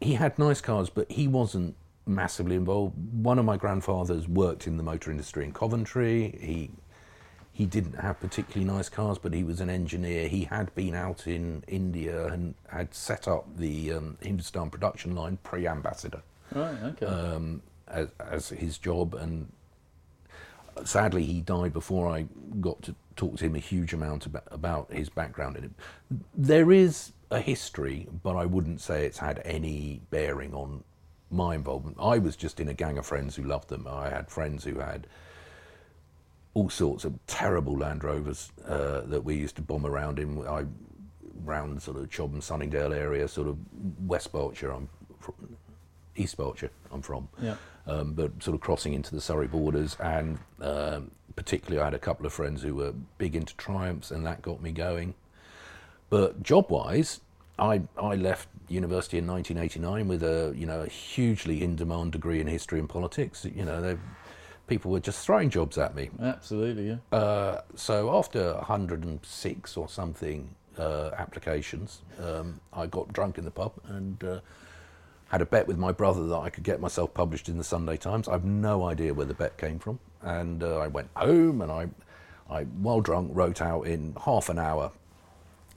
he 0.00 0.14
had 0.14 0.38
nice 0.38 0.60
cars, 0.60 0.90
but 0.90 1.10
he 1.10 1.28
wasn't 1.28 1.76
massively 2.06 2.56
involved. 2.56 2.94
One 3.22 3.38
of 3.38 3.44
my 3.44 3.56
grandfathers 3.56 4.26
worked 4.26 4.66
in 4.66 4.76
the 4.76 4.82
motor 4.82 5.10
industry 5.10 5.44
in 5.44 5.52
Coventry. 5.52 6.38
He 6.40 6.70
he 7.52 7.66
didn't 7.66 8.00
have 8.00 8.18
particularly 8.20 8.64
nice 8.64 8.88
cars, 8.88 9.18
but 9.18 9.34
he 9.34 9.44
was 9.44 9.60
an 9.60 9.68
engineer. 9.68 10.28
He 10.28 10.44
had 10.44 10.74
been 10.74 10.94
out 10.94 11.26
in 11.26 11.62
India 11.68 12.26
and 12.28 12.54
had 12.68 12.94
set 12.94 13.28
up 13.28 13.54
the 13.56 13.92
um, 13.92 14.16
Hindustan 14.22 14.70
production 14.70 15.14
line 15.14 15.36
pre-ambassador 15.42 16.22
Right. 16.54 16.82
Okay. 16.82 17.06
um, 17.06 17.62
as, 17.88 18.08
as 18.18 18.48
his 18.48 18.78
job, 18.78 19.14
and 19.14 19.50
sadly 20.84 21.24
he 21.24 21.40
died 21.40 21.72
before 21.72 22.08
I 22.08 22.26
got 22.60 22.82
to 22.82 22.94
talk 23.16 23.36
to 23.36 23.44
him 23.44 23.54
a 23.54 23.60
huge 23.60 23.92
amount 23.92 24.26
about, 24.26 24.44
about 24.50 24.92
his 24.92 25.08
background 25.08 25.56
in 25.56 25.64
it. 25.64 25.70
There 26.34 26.72
is 26.72 27.12
a 27.30 27.40
history, 27.40 28.08
but 28.22 28.36
I 28.36 28.46
wouldn't 28.46 28.80
say 28.80 29.06
it's 29.06 29.18
had 29.18 29.40
any 29.44 30.00
bearing 30.10 30.54
on 30.54 30.82
my 31.30 31.54
involvement. 31.54 31.96
I 32.00 32.18
was 32.18 32.34
just 32.36 32.58
in 32.60 32.68
a 32.68 32.74
gang 32.74 32.98
of 32.98 33.06
friends 33.06 33.36
who 33.36 33.44
loved 33.44 33.68
them. 33.68 33.86
I 33.88 34.08
had 34.08 34.28
friends 34.28 34.64
who 34.64 34.78
had 34.78 35.06
all 36.54 36.68
sorts 36.68 37.04
of 37.04 37.14
terrible 37.26 37.78
Land 37.78 38.02
Rovers 38.02 38.50
uh, 38.66 39.02
that 39.02 39.24
we 39.24 39.36
used 39.36 39.56
to 39.56 39.62
bomb 39.62 39.86
around 39.86 40.18
in. 40.18 40.44
I 40.46 40.64
round 41.44 41.80
sort 41.80 41.96
of 41.96 42.10
Chobham, 42.10 42.42
Sunningdale 42.42 42.92
area, 42.92 43.28
sort 43.28 43.48
of 43.48 43.56
West 44.00 44.32
Berkshire. 44.32 44.72
I'm 44.72 44.88
East 46.16 46.36
Berkshire. 46.36 46.70
I'm 46.92 47.02
from, 47.02 47.28
Yeah. 47.40 47.56
um, 47.86 48.12
but 48.14 48.42
sort 48.42 48.54
of 48.54 48.60
crossing 48.60 48.92
into 48.94 49.14
the 49.14 49.20
Surrey 49.20 49.46
borders, 49.46 49.96
and 50.00 50.38
um, 50.60 51.10
particularly 51.36 51.80
I 51.80 51.84
had 51.84 51.94
a 51.94 51.98
couple 51.98 52.26
of 52.26 52.32
friends 52.32 52.62
who 52.62 52.74
were 52.74 52.92
big 53.18 53.34
into 53.36 53.54
Triumphs, 53.56 54.10
and 54.10 54.26
that 54.26 54.42
got 54.42 54.60
me 54.62 54.72
going. 54.72 55.14
But 56.08 56.42
job-wise, 56.42 57.20
I 57.58 57.82
I 58.00 58.16
left 58.16 58.48
university 58.68 59.18
in 59.18 59.26
1989 59.26 60.08
with 60.08 60.22
a 60.22 60.52
you 60.56 60.66
know 60.66 60.80
a 60.82 60.86
hugely 60.88 61.62
in-demand 61.62 62.12
degree 62.12 62.40
in 62.40 62.46
history 62.46 62.78
and 62.80 62.88
politics. 62.88 63.44
You 63.44 63.64
know, 63.64 63.98
people 64.66 64.90
were 64.90 65.00
just 65.00 65.24
throwing 65.24 65.50
jobs 65.50 65.78
at 65.78 65.94
me. 65.94 66.10
Absolutely. 66.20 66.88
Yeah. 66.88 67.16
Uh, 67.18 67.60
so 67.76 68.16
after 68.16 68.54
106 68.54 69.76
or 69.76 69.88
something 69.88 70.48
uh, 70.78 71.10
applications, 71.16 72.02
um, 72.22 72.60
I 72.72 72.86
got 72.86 73.12
drunk 73.12 73.38
in 73.38 73.44
the 73.44 73.50
pub 73.50 73.72
and 73.88 74.22
uh, 74.24 74.40
had 75.30 75.40
a 75.40 75.46
bet 75.46 75.66
with 75.66 75.78
my 75.78 75.92
brother 75.92 76.26
that 76.26 76.36
I 76.36 76.50
could 76.50 76.64
get 76.64 76.80
myself 76.80 77.14
published 77.14 77.48
in 77.48 77.56
the 77.56 77.64
Sunday 77.64 77.96
Times. 77.96 78.28
I've 78.28 78.44
no 78.44 78.84
idea 78.84 79.14
where 79.14 79.26
the 79.26 79.34
bet 79.34 79.56
came 79.56 79.78
from, 79.78 79.98
and 80.22 80.62
uh, 80.62 80.78
I 80.78 80.88
went 80.88 81.08
home 81.16 81.62
and 81.62 81.70
I, 81.70 81.88
I 82.50 82.64
while 82.64 83.00
drunk 83.00 83.30
wrote 83.32 83.62
out 83.62 83.82
in 83.82 84.14
half 84.24 84.48
an 84.48 84.58
hour 84.58 84.90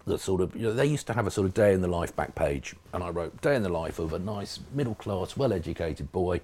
the 0.05 0.17
sort 0.17 0.41
of 0.41 0.55
you 0.55 0.63
know 0.63 0.73
they 0.73 0.85
used 0.85 1.07
to 1.07 1.13
have 1.13 1.27
a 1.27 1.31
sort 1.31 1.47
of 1.47 1.53
day 1.53 1.73
in 1.73 1.81
the 1.81 1.87
life 1.87 2.15
back 2.15 2.35
page, 2.35 2.75
and 2.93 3.03
I 3.03 3.09
wrote 3.09 3.41
day 3.41 3.55
in 3.55 3.63
the 3.63 3.69
life 3.69 3.99
of 3.99 4.13
a 4.13 4.19
nice 4.19 4.59
middle 4.73 4.95
class, 4.95 5.37
well 5.37 5.53
educated 5.53 6.11
boy 6.11 6.41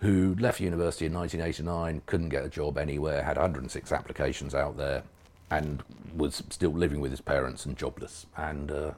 who 0.00 0.36
left 0.38 0.60
university 0.60 1.06
in 1.06 1.14
1989, 1.14 2.02
couldn't 2.04 2.28
get 2.28 2.44
a 2.44 2.48
job 2.48 2.76
anywhere, 2.76 3.22
had 3.22 3.36
106 3.36 3.92
applications 3.92 4.54
out 4.54 4.76
there, 4.76 5.02
and 5.50 5.82
was 6.14 6.42
still 6.50 6.72
living 6.72 7.00
with 7.00 7.10
his 7.10 7.20
parents 7.20 7.64
and 7.64 7.78
jobless. 7.78 8.26
And 8.36 8.70
uh, 8.70 8.90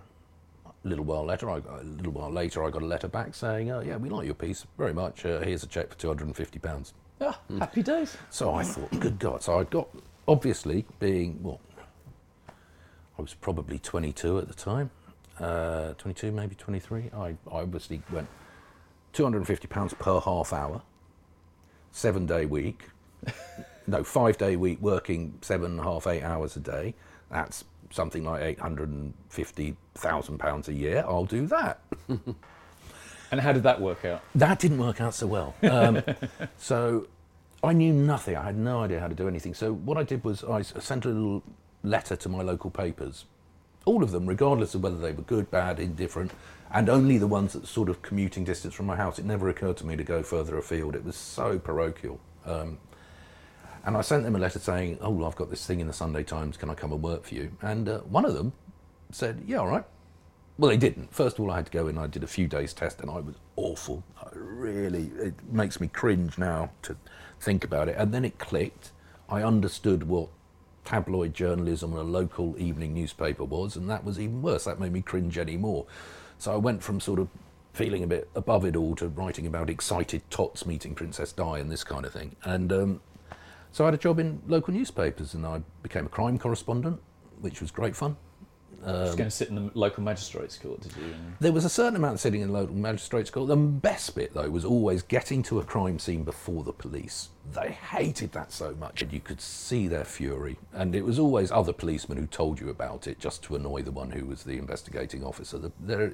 a 0.89 0.91
little 0.91 1.05
while 1.05 1.25
later, 1.25 1.51
I, 1.51 1.57
a 1.59 1.85
little 1.85 2.13
while 2.13 2.31
later, 2.31 2.65
I 2.65 2.71
got 2.71 2.83
a 2.83 2.87
letter 2.87 3.09
back 3.09 3.35
saying, 3.35 3.71
"Oh 3.71 3.81
yeah, 3.81 3.97
we 3.97 4.09
like 4.09 4.25
your 4.25 4.35
piece 4.35 4.67
very 4.77 4.95
much. 4.95 5.25
Uh, 5.25 5.41
here's 5.41 5.63
a 5.63 5.67
cheque 5.67 5.91
for 5.91 5.99
250 5.99 6.59
pounds." 6.59 6.95
Ah, 7.21 7.39
happy 7.59 7.83
days. 7.83 8.17
So 8.31 8.55
I 8.55 8.63
thought, 8.63 8.91
good 9.01 9.19
God. 9.19 9.43
So 9.43 9.59
I 9.59 9.65
got, 9.65 9.89
obviously, 10.27 10.85
being 11.01 11.43
what? 11.43 11.59
I 13.19 13.23
was 13.23 13.35
probably 13.35 13.81
22 13.81 14.39
at 14.39 14.47
the 14.47 14.55
time, 14.55 14.91
uh, 15.41 15.95
22, 15.95 16.31
maybe 16.31 16.55
23. 16.55 17.11
I, 17.13 17.27
I 17.27 17.37
obviously 17.51 18.01
went 18.13 18.29
£250 19.13 19.99
per 19.99 20.21
half 20.21 20.53
hour, 20.53 20.83
seven 21.91 22.27
day 22.27 22.47
week, 22.47 22.85
no, 23.89 24.05
five 24.05 24.39
day 24.39 24.55
week 24.55 24.81
working 24.81 25.37
seven 25.43 25.73
and 25.73 25.81
a 25.81 25.83
half, 25.83 26.07
eight 26.07 26.23
hours 26.23 26.57
a 26.57 26.61
day. 26.61 26.95
That's 27.31 27.65
something 27.91 28.25
like 28.25 28.59
£850,000 28.59 30.69
a 30.69 30.73
year. 30.73 31.05
I'll 31.07 31.25
do 31.25 31.47
that. 31.47 31.81
And 33.31 33.41
how 33.41 33.53
did 33.53 33.63
that 33.65 33.81
work 33.81 34.05
out? 34.05 34.23
That 34.35 34.59
didn't 34.59 34.79
work 34.79 35.01
out 35.01 35.15
so 35.15 35.27
well. 35.27 35.55
Um, 35.63 36.03
so 36.57 37.07
I 37.63 37.73
knew 37.73 37.93
nothing. 37.93 38.37
I 38.37 38.45
had 38.45 38.57
no 38.57 38.81
idea 38.81 39.01
how 39.01 39.09
to 39.09 39.15
do 39.15 39.29
anything. 39.29 39.55
So 39.55 39.73
what 39.73 39.99
I 39.99 40.03
did 40.03 40.25
was 40.25 40.45
I 40.45 40.63
sent 40.63 41.05
a 41.05 41.09
little 41.09 41.43
letter 41.83 42.17
to 42.17 42.29
my 42.29 42.43
local 42.43 42.71
papers, 42.71 43.27
all 43.85 44.03
of 44.03 44.13
them, 44.13 44.27
regardless 44.27 44.75
of 44.75 44.83
whether 44.83 44.97
they 44.97 45.13
were 45.13 45.23
good, 45.23 45.51
bad, 45.51 45.79
indifferent, 45.79 46.33
and 46.71 46.89
only 46.89 47.19
the 47.19 47.27
ones 47.27 47.53
that 47.53 47.67
sort 47.67 47.89
of 47.89 48.03
commuting 48.03 48.45
distance 48.45 48.75
from 48.75 48.87
my 48.87 48.97
house. 48.97 49.19
It 49.19 49.25
never 49.25 49.49
occurred 49.49 49.77
to 49.79 49.87
me 49.87 49.97
to 49.97 50.05
go 50.05 50.23
further 50.23 50.57
afield. 50.57 50.95
It 50.95 51.05
was 51.05 51.17
so 51.17 51.59
parochial. 51.59 52.21
Um, 52.45 52.79
and 53.85 53.97
I 53.97 54.01
sent 54.01 54.25
them 54.25 54.37
a 54.37 54.39
letter 54.39 54.59
saying, 54.59 54.99
"Oh, 55.01 55.25
I've 55.25 55.37
got 55.37 55.51
this 55.51 55.67
thing 55.67 55.81
in 55.81 55.87
the 55.87 55.93
Sunday 55.93 56.23
Times. 56.23 56.57
Can 56.57 56.71
I 56.71 56.75
come 56.75 56.93
and 56.93 57.03
work 57.03 57.25
for 57.25 57.35
you?" 57.35 57.53
And 57.63 57.89
uh, 57.89 57.99
one 58.01 58.25
of 58.25 58.35
them 58.35 58.53
said, 59.11 59.43
"Yeah, 59.47 59.59
all 59.59 59.69
right." 59.69 59.85
Well, 60.59 60.71
they 60.71 60.77
didn't. 60.77 61.15
First 61.15 61.39
of 61.39 61.45
all, 61.45 61.53
I 61.53 61.57
had 61.57 61.67
to 61.67 61.73
go 61.73 61.87
in. 61.87 61.97
I 61.97 62.09
did 62.09 62.25
a 62.25 62.29
few 62.29 62.49
days 62.49 62.75
test, 62.75 63.01
and 63.01 63.11
I 63.11 63.21
was 63.21 63.37
awful. 63.55 64.03
I 64.21 64.29
really, 64.33 65.13
it 65.21 65.35
makes 65.53 65.81
me 65.81 65.87
cringe 65.87 66.37
now 66.37 66.71
to 66.83 66.97
think 67.41 67.63
about 67.63 67.89
it. 67.89 67.97
And 67.97 68.13
then 68.13 68.25
it 68.25 68.39
clicked. 68.39 68.91
I 69.29 69.45
understood 69.45 70.09
what 70.09 70.31
tabloid 70.85 71.35
journalism 71.35 71.93
on 71.93 72.01
a 72.01 72.03
local 72.03 72.59
evening 72.59 72.95
newspaper 72.95 73.45
was, 73.45 73.77
and 73.77 73.89
that 73.89 74.05
was 74.05 74.19
even 74.19 74.43
worse. 74.43 74.65
That 74.65 74.81
made 74.81 74.93
me 74.93 75.03
cringe 75.03 75.39
any 75.39 75.57
more. 75.57 75.87
So 76.39 76.53
I 76.53 76.57
went 76.57 76.83
from 76.83 76.99
sort 76.99 77.21
of 77.21 77.29
feeling 77.73 78.03
a 78.03 78.09
bit 78.09 78.29
above 78.35 78.65
it 78.65 78.75
all 78.75 78.97
to 78.97 79.07
writing 79.07 79.47
about 79.47 79.71
excited 79.71 80.23
tots 80.31 80.67
meeting 80.67 80.97
Princess 80.97 81.31
Di 81.31 81.61
and 81.61 81.71
this 81.71 81.85
kind 81.85 82.05
of 82.05 82.13
thing. 82.13 82.35
And 82.43 82.73
um, 82.73 83.01
so 83.73 83.85
I 83.85 83.87
had 83.89 83.95
a 83.95 83.99
job 83.99 84.19
in 84.19 84.41
local 84.47 84.75
newspapers, 84.75 85.35
and 85.35 85.47
I 85.47 85.63
became 85.83 86.07
a 86.07 86.09
crime 86.09 86.39
correspondent, 86.39 87.01
which 87.41 87.61
was 87.61 87.71
great 87.71 87.97
fun. 87.97 88.17
Just 88.85 89.19
going 89.19 89.29
to 89.29 89.35
sit 89.35 89.49
in 89.49 89.57
the 89.57 89.71
local 89.75 90.05
magistrates 90.05 90.57
court, 90.57 90.81
did 90.81 90.93
you? 90.97 91.15
There 91.41 91.53
was 91.53 91.65
a 91.65 91.69
certain 91.69 91.97
amount 91.97 92.15
of 92.15 92.21
sitting 92.21 92.43
in 92.43 92.49
the 92.49 92.55
local 92.55 92.77
magistrates' 92.77 93.29
court. 93.29 93.49
The 93.49 93.57
best 93.57 94.15
bit, 94.15 94.35
though, 94.35 94.49
was 94.49 94.65
always 94.65 95.03
getting 95.03 95.43
to 95.45 95.59
a 95.59 95.65
crime 95.65 95.99
scene 95.99 96.23
before 96.23 96.63
the 96.63 96.73
police. 96.73 97.31
They 97.53 97.73
hated 97.73 98.33
that 98.33 98.53
so 98.53 98.77
much, 98.77 99.03
and 99.03 99.13
you 99.13 99.21
could 99.21 99.41
see 99.41 99.89
their 99.89 100.05
fury. 100.05 100.59
And 100.73 100.95
it 100.95 101.05
was 101.05 101.19
always 101.19 101.51
other 101.51 101.73
policemen 101.73 102.19
who 102.19 102.27
told 102.27 102.61
you 102.61 102.69
about 102.69 103.09
it 103.09 103.19
just 103.19 103.43
to 103.45 103.57
annoy 103.57 103.83
the 103.83 103.91
one 103.91 104.11
who 104.11 104.25
was 104.27 104.45
the 104.45 104.59
investigating 104.59 105.25
officer. 105.25 105.59
The, 105.59 105.73
there, 105.81 106.13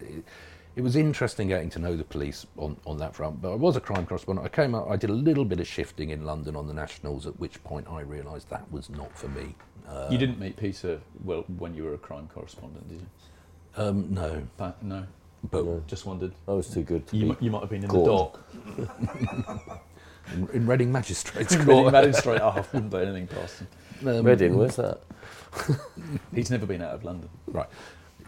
it, 0.74 0.78
it 0.78 0.82
was 0.82 0.96
interesting 0.96 1.48
getting 1.48 1.70
to 1.70 1.78
know 1.78 1.96
the 1.96 2.04
police 2.04 2.46
on, 2.56 2.76
on 2.86 2.98
that 2.98 3.14
front. 3.14 3.40
But 3.42 3.52
I 3.52 3.56
was 3.56 3.76
a 3.76 3.80
crime 3.80 4.06
correspondent. 4.06 4.46
I 4.46 4.48
came 4.48 4.74
out, 4.74 4.88
I 4.90 4.96
did 4.96 5.10
a 5.10 5.14
little 5.14 5.44
bit 5.44 5.60
of 5.60 5.66
shifting 5.66 6.10
in 6.10 6.24
London 6.24 6.56
on 6.56 6.66
the 6.66 6.74
Nationals, 6.74 7.26
at 7.26 7.38
which 7.38 7.62
point 7.64 7.86
I 7.88 8.00
realised 8.00 8.50
that 8.50 8.70
was 8.72 8.90
not 8.90 9.16
for 9.16 9.28
me. 9.28 9.54
Uh, 9.88 10.08
you 10.10 10.18
didn't 10.18 10.38
meet 10.38 10.56
Peter 10.56 11.00
well 11.24 11.44
when 11.58 11.74
you 11.74 11.84
were 11.84 11.94
a 11.94 11.98
crime 11.98 12.28
correspondent, 12.32 12.88
did 12.88 13.00
you? 13.00 13.06
um, 13.76 14.12
no, 14.14 14.42
But, 14.56 14.82
no, 14.82 15.04
but 15.50 15.86
just 15.86 16.06
wondered. 16.06 16.32
I 16.48 16.52
was 16.52 16.68
too 16.68 16.82
good 16.82 17.06
to 17.08 17.16
You, 17.16 17.34
be. 17.34 17.44
you 17.46 17.50
might 17.50 17.60
have 17.60 17.70
been 17.70 17.82
in 17.84 17.90
Caught. 17.90 18.38
the 18.76 18.84
dock. 18.86 19.82
in, 20.32 20.48
in 20.54 20.66
Reading 20.66 20.90
Magistrates 20.90 21.52
Reading 21.52 21.66
Court. 21.66 21.92
magistrate. 21.92 22.40
Oh, 22.40 22.48
I 22.48 22.64
wouldn't 22.72 22.90
put 22.90 23.02
anything 23.06 23.26
past 23.26 23.60
him. 23.60 23.68
Um, 24.08 24.24
Reading, 24.24 24.56
where's 24.56 24.76
that? 24.76 25.00
He's 26.34 26.50
never 26.50 26.66
been 26.66 26.82
out 26.82 26.92
of 26.94 27.04
London. 27.04 27.28
Right. 27.46 27.68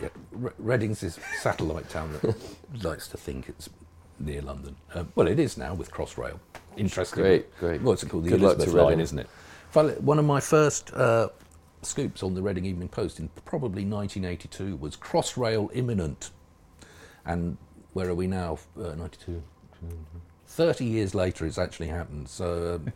Yeah. 0.00 0.08
Re- 0.32 0.52
Reading's 0.58 1.00
this 1.00 1.18
satellite 1.40 1.88
town 1.88 2.12
that 2.22 2.36
likes 2.84 3.08
to 3.08 3.16
think 3.16 3.48
it's 3.48 3.68
near 4.18 4.42
London. 4.42 4.76
Um, 4.94 5.12
well, 5.14 5.26
it 5.26 5.38
is 5.38 5.56
now 5.56 5.74
with 5.74 5.90
Crossrail. 5.90 6.38
Interesting. 6.76 7.22
Great, 7.22 7.58
great. 7.58 7.80
What's 7.82 8.02
it 8.02 8.08
called? 8.08 8.24
The 8.24 8.30
Good 8.30 8.42
Elizabeth 8.42 8.74
line, 8.74 9.00
isn't 9.00 9.18
it? 9.18 9.28
Well, 9.74 9.88
One 10.00 10.18
of 10.18 10.24
my 10.24 10.40
first 10.40 10.92
uh, 10.94 11.28
scoops 11.82 12.22
on 12.22 12.34
the 12.34 12.42
Reading 12.42 12.64
Evening 12.64 12.88
Post 12.88 13.20
in 13.20 13.28
probably 13.44 13.84
1982 13.84 14.76
was 14.76 14.96
Crossrail 14.96 15.70
imminent. 15.74 16.30
And 17.24 17.56
where 17.92 18.08
are 18.08 18.14
we 18.14 18.26
now? 18.26 18.58
Uh, 18.78 18.94
92. 18.94 19.42
30 20.46 20.84
years 20.84 21.14
later, 21.14 21.46
it's 21.46 21.58
actually 21.58 21.88
happened. 21.88 22.28
So 22.28 22.76
um, 22.76 22.92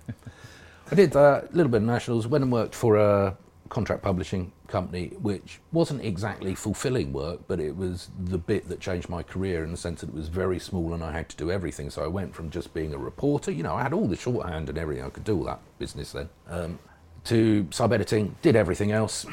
I 0.91 0.95
did 0.95 1.13
that, 1.13 1.51
a 1.53 1.57
little 1.57 1.71
bit 1.71 1.79
of 1.79 1.89
nationals, 1.89 2.27
went 2.27 2.45
and 2.45 2.53
worked 2.53 2.75
for 2.75 2.97
a 2.97 3.37
contract 3.71 4.03
publishing 4.03 4.53
company, 4.67 5.13
which 5.23 5.61
wasn't 5.73 6.05
exactly 6.05 6.55
fulfilling 6.55 7.13
work, 7.13 7.41
but 7.47 7.61
it 7.61 7.77
was 7.77 8.11
the 8.25 8.37
bit 8.37 8.69
that 8.69 8.81
changed 8.81 9.09
my 9.09 9.23
career 9.23 9.65
in 9.65 9.71
the 9.71 9.77
sense 9.77 10.03
that 10.03 10.11
it 10.11 10.15
was 10.15 10.29
very 10.29 10.59
small 10.59 10.93
and 10.93 11.03
I 11.03 11.13
had 11.13 11.29
to 11.31 11.37
do 11.37 11.51
everything. 11.51 11.89
So 11.89 12.05
I 12.05 12.09
went 12.09 12.35
from 12.35 12.51
just 12.51 12.75
being 12.75 12.93
a 12.93 12.99
reporter, 12.99 13.51
you 13.51 13.63
know, 13.63 13.75
I 13.75 13.83
had 13.83 13.93
all 13.93 14.07
the 14.07 14.17
shorthand 14.17 14.69
and 14.69 14.77
everything, 14.77 15.05
I 15.05 15.09
could 15.09 15.25
do 15.25 15.39
all 15.39 15.45
that 15.45 15.61
business 15.79 16.13
then, 16.13 16.29
um, 16.49 16.79
to 17.25 17.67
sub 17.71 17.93
editing, 17.93 18.37
did 18.43 18.57
everything 18.57 18.93
else. 18.93 19.25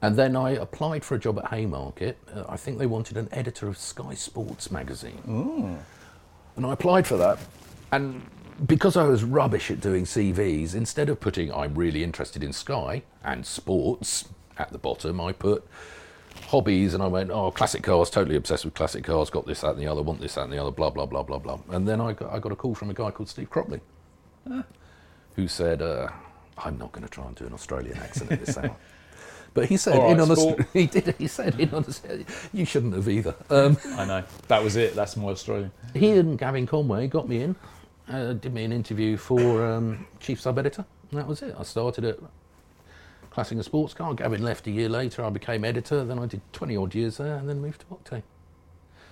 And 0.00 0.14
then 0.14 0.36
I 0.36 0.50
applied 0.50 1.04
for 1.04 1.16
a 1.16 1.18
job 1.18 1.38
at 1.38 1.48
Haymarket. 1.48 2.18
Uh, 2.32 2.44
I 2.48 2.56
think 2.56 2.78
they 2.78 2.86
wanted 2.86 3.16
an 3.16 3.28
editor 3.32 3.66
of 3.66 3.76
Sky 3.78 4.14
Sports 4.14 4.70
magazine. 4.70 5.18
And 6.56 6.66
I 6.66 6.72
applied 6.72 7.06
for 7.06 7.16
that. 7.16 7.38
And 7.90 8.22
because 8.66 8.96
I 8.96 9.04
was 9.04 9.24
rubbish 9.24 9.70
at 9.70 9.80
doing 9.80 10.04
CVs, 10.04 10.74
instead 10.74 11.08
of 11.08 11.20
putting 11.20 11.52
I'm 11.52 11.74
really 11.74 12.02
interested 12.02 12.42
in 12.42 12.52
Sky 12.52 13.02
and 13.24 13.46
sports, 13.46 14.28
at 14.58 14.72
the 14.72 14.78
bottom, 14.78 15.20
I 15.20 15.32
put 15.32 15.66
hobbies 16.48 16.94
and 16.94 17.02
I 17.02 17.06
went, 17.06 17.30
oh, 17.30 17.50
classic 17.50 17.82
cars, 17.82 18.10
totally 18.10 18.36
obsessed 18.36 18.64
with 18.64 18.74
classic 18.74 19.04
cars, 19.04 19.30
got 19.30 19.46
this, 19.46 19.60
that, 19.60 19.72
and 19.72 19.78
the 19.80 19.86
other, 19.86 20.02
want 20.02 20.20
this, 20.20 20.34
that, 20.34 20.42
and 20.44 20.52
the 20.52 20.58
other, 20.58 20.70
blah, 20.70 20.90
blah, 20.90 21.06
blah, 21.06 21.22
blah, 21.22 21.38
blah. 21.38 21.58
And 21.70 21.86
then 21.86 22.00
I 22.00 22.12
got, 22.12 22.32
I 22.32 22.38
got 22.38 22.52
a 22.52 22.56
call 22.56 22.74
from 22.74 22.90
a 22.90 22.94
guy 22.94 23.10
called 23.10 23.28
Steve 23.28 23.50
Cropley, 23.50 23.80
who 25.36 25.48
said, 25.48 25.82
uh, 25.82 26.08
I'm 26.56 26.78
not 26.78 26.92
going 26.92 27.04
to 27.04 27.10
try 27.10 27.26
and 27.26 27.36
do 27.36 27.46
an 27.46 27.52
Australian 27.52 27.96
accent 27.98 28.32
at 28.32 28.44
this 28.44 28.58
hour. 28.58 28.76
But 29.54 29.70
he 29.70 29.78
said, 29.78 29.98
right, 29.98 30.10
in 30.10 30.20
honesty, 30.20 30.50
sport. 30.50 30.66
he 30.72 30.86
did. 30.86 31.14
He 31.18 31.26
said, 31.26 31.58
in 31.58 31.74
honesty, 31.74 32.26
you 32.52 32.64
shouldn't 32.64 32.94
have 32.94 33.08
either. 33.08 33.34
Um, 33.50 33.76
I 33.96 34.04
know. 34.04 34.22
That 34.46 34.62
was 34.62 34.76
it. 34.76 34.94
That's 34.94 35.16
my 35.16 35.30
Australian. 35.30 35.72
he 35.94 36.10
and 36.10 36.38
Gavin 36.38 36.66
Conway 36.66 37.08
got 37.08 37.28
me 37.28 37.42
in, 37.42 37.56
uh, 38.10 38.32
did 38.34 38.52
me 38.54 38.64
an 38.64 38.72
interview 38.72 39.16
for 39.16 39.64
um, 39.64 40.06
chief 40.20 40.40
sub 40.40 40.58
editor. 40.58 40.84
And 41.10 41.20
that 41.20 41.26
was 41.26 41.42
it. 41.42 41.54
I 41.58 41.62
started 41.62 42.04
at 42.04 42.18
Classic 43.30 43.56
and 43.56 43.64
Sports 43.64 43.94
Car. 43.94 44.14
Gavin 44.14 44.42
left 44.42 44.66
a 44.66 44.70
year 44.70 44.88
later. 44.88 45.24
I 45.24 45.30
became 45.30 45.64
editor. 45.64 46.04
Then 46.04 46.18
I 46.18 46.26
did 46.26 46.40
20 46.52 46.76
odd 46.76 46.94
years 46.94 47.16
there 47.16 47.36
and 47.36 47.48
then 47.48 47.60
moved 47.60 47.80
to 47.80 47.86
Octane. 47.86 48.22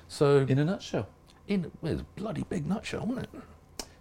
So, 0.09 0.47
In 0.49 0.59
a 0.59 0.65
nutshell. 0.65 1.09
in 1.49 1.71
well, 1.83 1.93
it's 1.93 2.03
a 2.03 2.21
bloody 2.21 2.45
big 2.49 2.67
nutshell, 2.67 3.07
wasn't 3.07 3.29
it? 3.33 3.43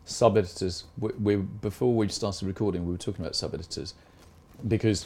sub 0.08 0.38
editors. 0.38 0.84
We, 1.00 1.10
we 1.20 1.36
before 1.38 1.94
we 1.94 2.08
started 2.10 2.46
recording, 2.48 2.86
we 2.86 2.92
were 2.92 2.98
talking 2.98 3.26
about 3.26 3.36
sub 3.36 3.54
editors 3.56 3.96
because 4.68 5.06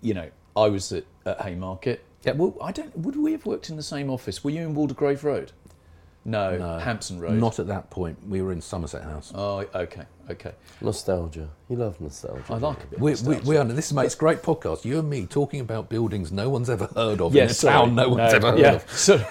you 0.00 0.14
know 0.14 0.30
I 0.56 0.68
was 0.68 0.90
at, 0.92 1.04
at 1.26 1.40
Haymarket. 1.42 2.02
Yeah, 2.22 2.32
well, 2.32 2.56
I 2.62 2.72
don't. 2.72 2.96
Would 2.96 3.16
we 3.16 3.32
have 3.32 3.44
worked 3.44 3.68
in 3.68 3.76
the 3.76 3.82
same 3.82 4.08
office? 4.10 4.42
Were 4.42 4.50
you 4.50 4.62
in 4.62 4.74
Waldegrave 4.74 5.22
Road? 5.22 5.52
No, 6.24 6.56
No, 6.56 6.78
Hampton 6.78 7.20
Road. 7.20 7.34
Not 7.38 7.58
at 7.58 7.66
that 7.66 7.90
point. 7.90 8.16
We 8.26 8.40
were 8.40 8.52
in 8.52 8.60
Somerset 8.62 9.02
House. 9.04 9.30
Oh, 9.34 9.58
okay, 9.74 10.04
okay. 10.30 10.52
Nostalgia. 10.80 11.48
You 11.68 11.76
love 11.76 12.00
nostalgia. 12.00 12.42
I 12.48 12.56
like 12.56 12.82
a 12.82 12.86
bit. 12.86 12.94
of 12.96 13.00
We, 13.02 13.10
we, 13.10 13.10
nostalgia. 13.10 13.48
we 13.48 13.56
are, 13.58 13.64
this 13.64 13.92
makes 13.92 14.14
great 14.14 14.40
podcast. 14.42 14.84
You 14.84 14.98
and 15.00 15.10
me 15.10 15.26
talking 15.26 15.60
about 15.60 15.88
buildings 15.90 16.32
no 16.32 16.48
one's 16.48 16.70
ever 16.70 16.86
heard 16.94 17.20
of 17.20 17.34
Yes, 17.34 17.62
in 17.62 17.68
a 17.68 17.72
sorry. 17.72 17.86
town 17.86 17.94
no 17.94 18.08
one's 18.08 18.32
ever 18.32 18.50
heard 18.52 18.58
yeah. 18.60 18.72
of. 18.74 18.90
So, 18.90 19.22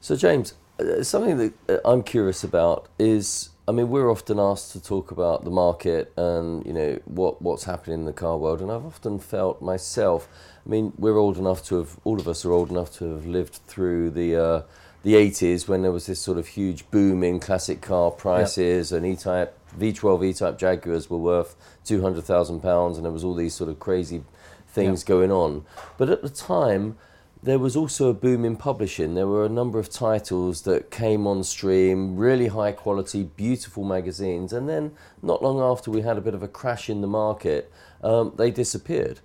So, 0.00 0.16
James, 0.16 0.54
uh, 0.80 1.02
something 1.02 1.36
that 1.36 1.52
uh, 1.68 1.78
I'm 1.90 2.02
curious 2.02 2.42
about 2.44 2.88
is, 2.98 3.50
I 3.68 3.72
mean, 3.72 3.90
we're 3.90 4.10
often 4.10 4.38
asked 4.38 4.72
to 4.72 4.82
talk 4.82 5.10
about 5.10 5.44
the 5.44 5.50
market 5.50 6.12
and 6.16 6.64
you 6.64 6.72
know 6.72 6.98
what 7.04 7.42
what's 7.42 7.64
happening 7.64 8.00
in 8.00 8.04
the 8.06 8.12
car 8.14 8.38
world, 8.38 8.62
and 8.62 8.70
I've 8.70 8.86
often 8.86 9.18
felt 9.18 9.60
myself. 9.60 10.28
I 10.64 10.68
mean, 10.68 10.92
we're 10.96 11.18
old 11.18 11.36
enough 11.36 11.62
to 11.66 11.76
have, 11.76 11.98
all 12.04 12.18
of 12.18 12.26
us 12.26 12.44
are 12.44 12.52
old 12.52 12.70
enough 12.70 12.90
to 12.98 13.04
have 13.14 13.26
lived 13.26 13.54
through 13.66 14.10
the. 14.10 14.36
Uh, 14.36 14.62
the 15.06 15.14
80s 15.14 15.68
when 15.68 15.82
there 15.82 15.92
was 15.92 16.06
this 16.06 16.18
sort 16.18 16.36
of 16.36 16.48
huge 16.48 16.90
boom 16.90 17.22
in 17.22 17.38
classic 17.38 17.80
car 17.80 18.10
prices 18.10 18.90
and 18.90 19.06
E-Type 19.06 19.56
V12 19.78 20.24
E-Type 20.26 20.58
Jaguars 20.58 21.08
were 21.08 21.16
worth 21.16 21.54
200,000 21.84 22.58
pounds 22.58 22.96
and 22.96 23.04
there 23.04 23.12
was 23.12 23.22
all 23.22 23.36
these 23.36 23.54
sort 23.54 23.70
of 23.70 23.78
crazy 23.78 24.24
things 24.66 25.04
going 25.04 25.30
on 25.30 25.64
but 25.96 26.10
at 26.10 26.22
the 26.22 26.28
time 26.28 26.98
there 27.40 27.60
was 27.60 27.76
also 27.76 28.08
a 28.08 28.14
boom 28.14 28.44
in 28.44 28.56
publishing. 28.56 29.14
There 29.14 29.28
were 29.28 29.44
a 29.44 29.48
number 29.48 29.78
of 29.78 29.88
titles 29.88 30.62
that 30.62 30.90
came 30.90 31.28
on 31.28 31.44
stream, 31.44 32.16
really 32.16 32.48
high 32.48 32.72
quality, 32.72 33.22
beautiful 33.22 33.84
magazines, 33.84 34.52
and 34.52 34.68
then 34.68 34.90
not 35.22 35.40
long 35.40 35.60
after 35.60 35.92
we 35.92 36.00
had 36.00 36.18
a 36.18 36.20
bit 36.20 36.34
of 36.34 36.42
a 36.42 36.48
crash 36.48 36.90
in 36.90 37.02
the 37.02 37.06
market, 37.06 37.72
um, 38.02 38.32
they 38.36 38.50
disappeared. 38.50 39.20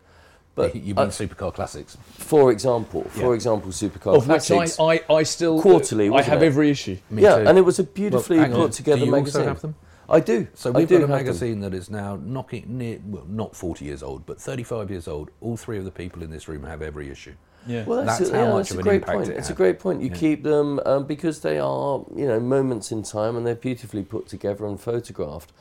But 0.53 0.75
you 0.75 0.93
uh, 0.95 1.01
mean 1.03 1.09
supercar 1.11 1.53
classics? 1.53 1.97
for 2.13 2.51
example, 2.51 3.03
for 3.05 3.29
Yeah. 3.29 3.33
example, 3.35 3.71
Supercar 3.71 4.15
of 4.17 4.27
which 4.27 4.51
I, 4.51 4.67
I, 5.09 5.13
I 5.19 5.23
still 5.23 5.61
Quarterly, 5.61 6.09
I 6.09 6.21
have 6.21 6.43
it? 6.43 6.45
every 6.47 6.69
issue. 6.69 6.97
Me 7.09 7.21
yeah, 7.23 7.37
too. 7.37 7.47
and 7.47 7.57
it 7.57 7.61
was 7.61 7.79
a 7.79 7.83
beautifully 7.83 8.37
Well, 8.37 8.45
hang 8.45 8.53
on. 8.53 8.59
put 8.67 8.71
together 8.73 8.99
Do 8.99 9.05
you 9.05 9.11
magazine. 9.11 9.41
also 9.41 9.47
have 9.47 9.61
them? 9.61 9.75
I 10.09 10.19
do. 10.19 10.47
So 10.53 10.71
we've 10.71 10.89
do 10.89 10.95
got 10.95 11.05
a 11.05 11.07
have 11.07 11.09
them. 11.19 11.25
magazine 11.25 11.59
that 11.61 11.73
is 11.73 11.89
now 11.89 12.17
knocking 12.21 12.65
near, 12.67 12.99
well, 13.05 13.23
not 13.29 13.55
40 13.55 13.85
years 13.85 14.03
old, 14.03 14.25
but 14.25 14.41
35 14.41 14.91
years 14.91 15.07
old. 15.07 15.31
All 15.39 15.55
three 15.55 15.77
of 15.77 15.85
the 15.85 15.91
people 15.91 16.21
in 16.21 16.31
this 16.31 16.49
room 16.49 16.63
have 16.65 16.81
every 16.81 17.09
issue. 17.09 17.33
Yeah. 17.65 17.85
Well, 17.85 18.03
that's, 18.03 18.17
That's 18.19 18.31
a, 18.31 18.35
how 18.35 18.43
yeah, 18.43 18.51
much 18.51 18.57
that's 18.57 18.71
of 18.71 18.77
a 18.77 18.79
an 18.79 18.83
great 18.83 18.95
impact 19.03 19.17
point. 19.19 19.29
it 19.29 19.37
It's 19.37 19.49
a 19.49 19.53
great 19.53 19.79
point. 19.79 20.01
You 20.01 20.09
Yeah. 20.09 20.15
keep 20.15 20.43
them 20.43 20.81
um, 20.85 21.05
because 21.05 21.39
they 21.39 21.59
are, 21.59 22.03
you 22.13 22.27
know, 22.27 22.39
moments 22.41 22.91
in 22.91 23.03
time 23.03 23.37
and 23.37 23.47
they're 23.47 23.55
beautifully 23.55 24.03
put 24.03 24.27
together 24.27 24.65
and 24.65 24.81
photographed. 24.81 25.53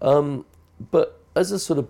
Um, 0.00 0.44
but 0.92 1.18
as 1.34 1.50
a 1.50 1.58
sort 1.58 1.78
of 1.80 1.88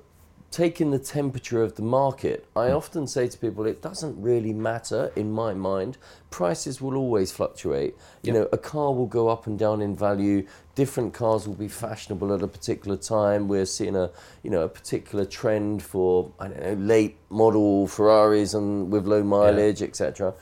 taking 0.51 0.91
the 0.91 0.99
temperature 0.99 1.63
of 1.63 1.75
the 1.75 1.83
market, 1.83 2.47
I 2.55 2.69
Hmm. 2.69 2.77
often 2.77 3.07
say 3.07 3.29
to 3.29 3.37
people, 3.39 3.67
it 3.67 3.83
doesn't 3.83 4.21
really 4.21 4.53
matter 4.53 5.13
in 5.17 5.33
my 5.33 5.53
mind. 5.55 5.99
Prices 6.31 6.81
will 6.81 6.97
always 6.97 7.31
fluctuate. 7.33 7.95
You 8.23 8.33
Yeah. 8.33 8.41
know, 8.41 8.49
a 8.53 8.59
car 8.59 8.93
will 8.95 9.07
go 9.07 9.29
up 9.29 9.47
and 9.47 9.59
down 9.59 9.83
in 9.83 9.95
value. 9.95 10.45
Different 10.75 11.13
cars 11.13 11.47
will 11.47 11.55
be 11.55 11.69
fashionable 11.69 12.33
at 12.33 12.43
a 12.43 12.49
particular 12.49 12.97
time. 12.97 13.49
We're 13.49 13.67
seeing 13.67 13.97
a, 13.97 14.11
you 14.43 14.51
know, 14.51 14.63
a 14.63 14.69
particular 14.69 15.25
trend 15.25 15.83
for 15.83 16.31
I 16.39 16.49
don't 16.49 16.63
know 16.63 16.75
late 16.87 17.17
model 17.29 17.87
Ferraris 17.87 18.55
and 18.55 18.91
with 18.91 19.07
low 19.07 19.23
mileage, 19.23 19.83
etc. 19.83 20.35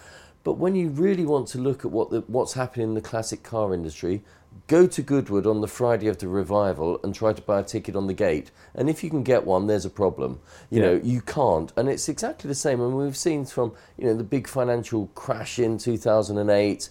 But 0.44 0.58
when 0.58 0.74
you 0.74 0.90
really 0.90 1.24
want 1.24 1.48
to 1.48 1.58
look 1.58 1.84
at 1.86 1.90
what 1.90 2.10
the, 2.10 2.22
what's 2.26 2.52
happening 2.52 2.88
in 2.88 2.94
the 2.94 3.00
classic 3.00 3.42
car 3.42 3.72
industry, 3.72 4.22
go 4.66 4.86
to 4.86 5.02
Goodwood 5.02 5.46
on 5.46 5.60
the 5.60 5.68
Friday 5.68 6.08
of 6.08 6.18
the 6.18 6.28
revival 6.28 6.98
and 7.04 7.14
try 7.14 7.32
to 7.32 7.42
buy 7.42 7.60
a 7.60 7.62
ticket 7.64 7.94
on 7.94 8.06
the 8.06 8.14
gate. 8.14 8.50
And 8.74 8.88
if 8.88 9.04
you 9.04 9.10
can 9.10 9.22
get 9.22 9.44
one, 9.44 9.66
there's 9.66 9.84
a 9.84 9.90
problem. 9.90 10.40
You 10.70 10.80
Yeah. 10.80 10.86
know, 10.86 11.00
you 11.02 11.20
can't. 11.20 11.70
And 11.76 11.88
it's 11.88 12.08
exactly 12.08 12.48
the 12.48 12.54
same. 12.54 12.80
And 12.80 12.96
we've 12.96 13.16
seen 13.16 13.44
from 13.44 13.72
you 13.98 14.06
know 14.06 14.14
the 14.14 14.24
big 14.24 14.48
financial 14.48 15.08
crash 15.14 15.58
in 15.58 15.78
2008 15.78 16.88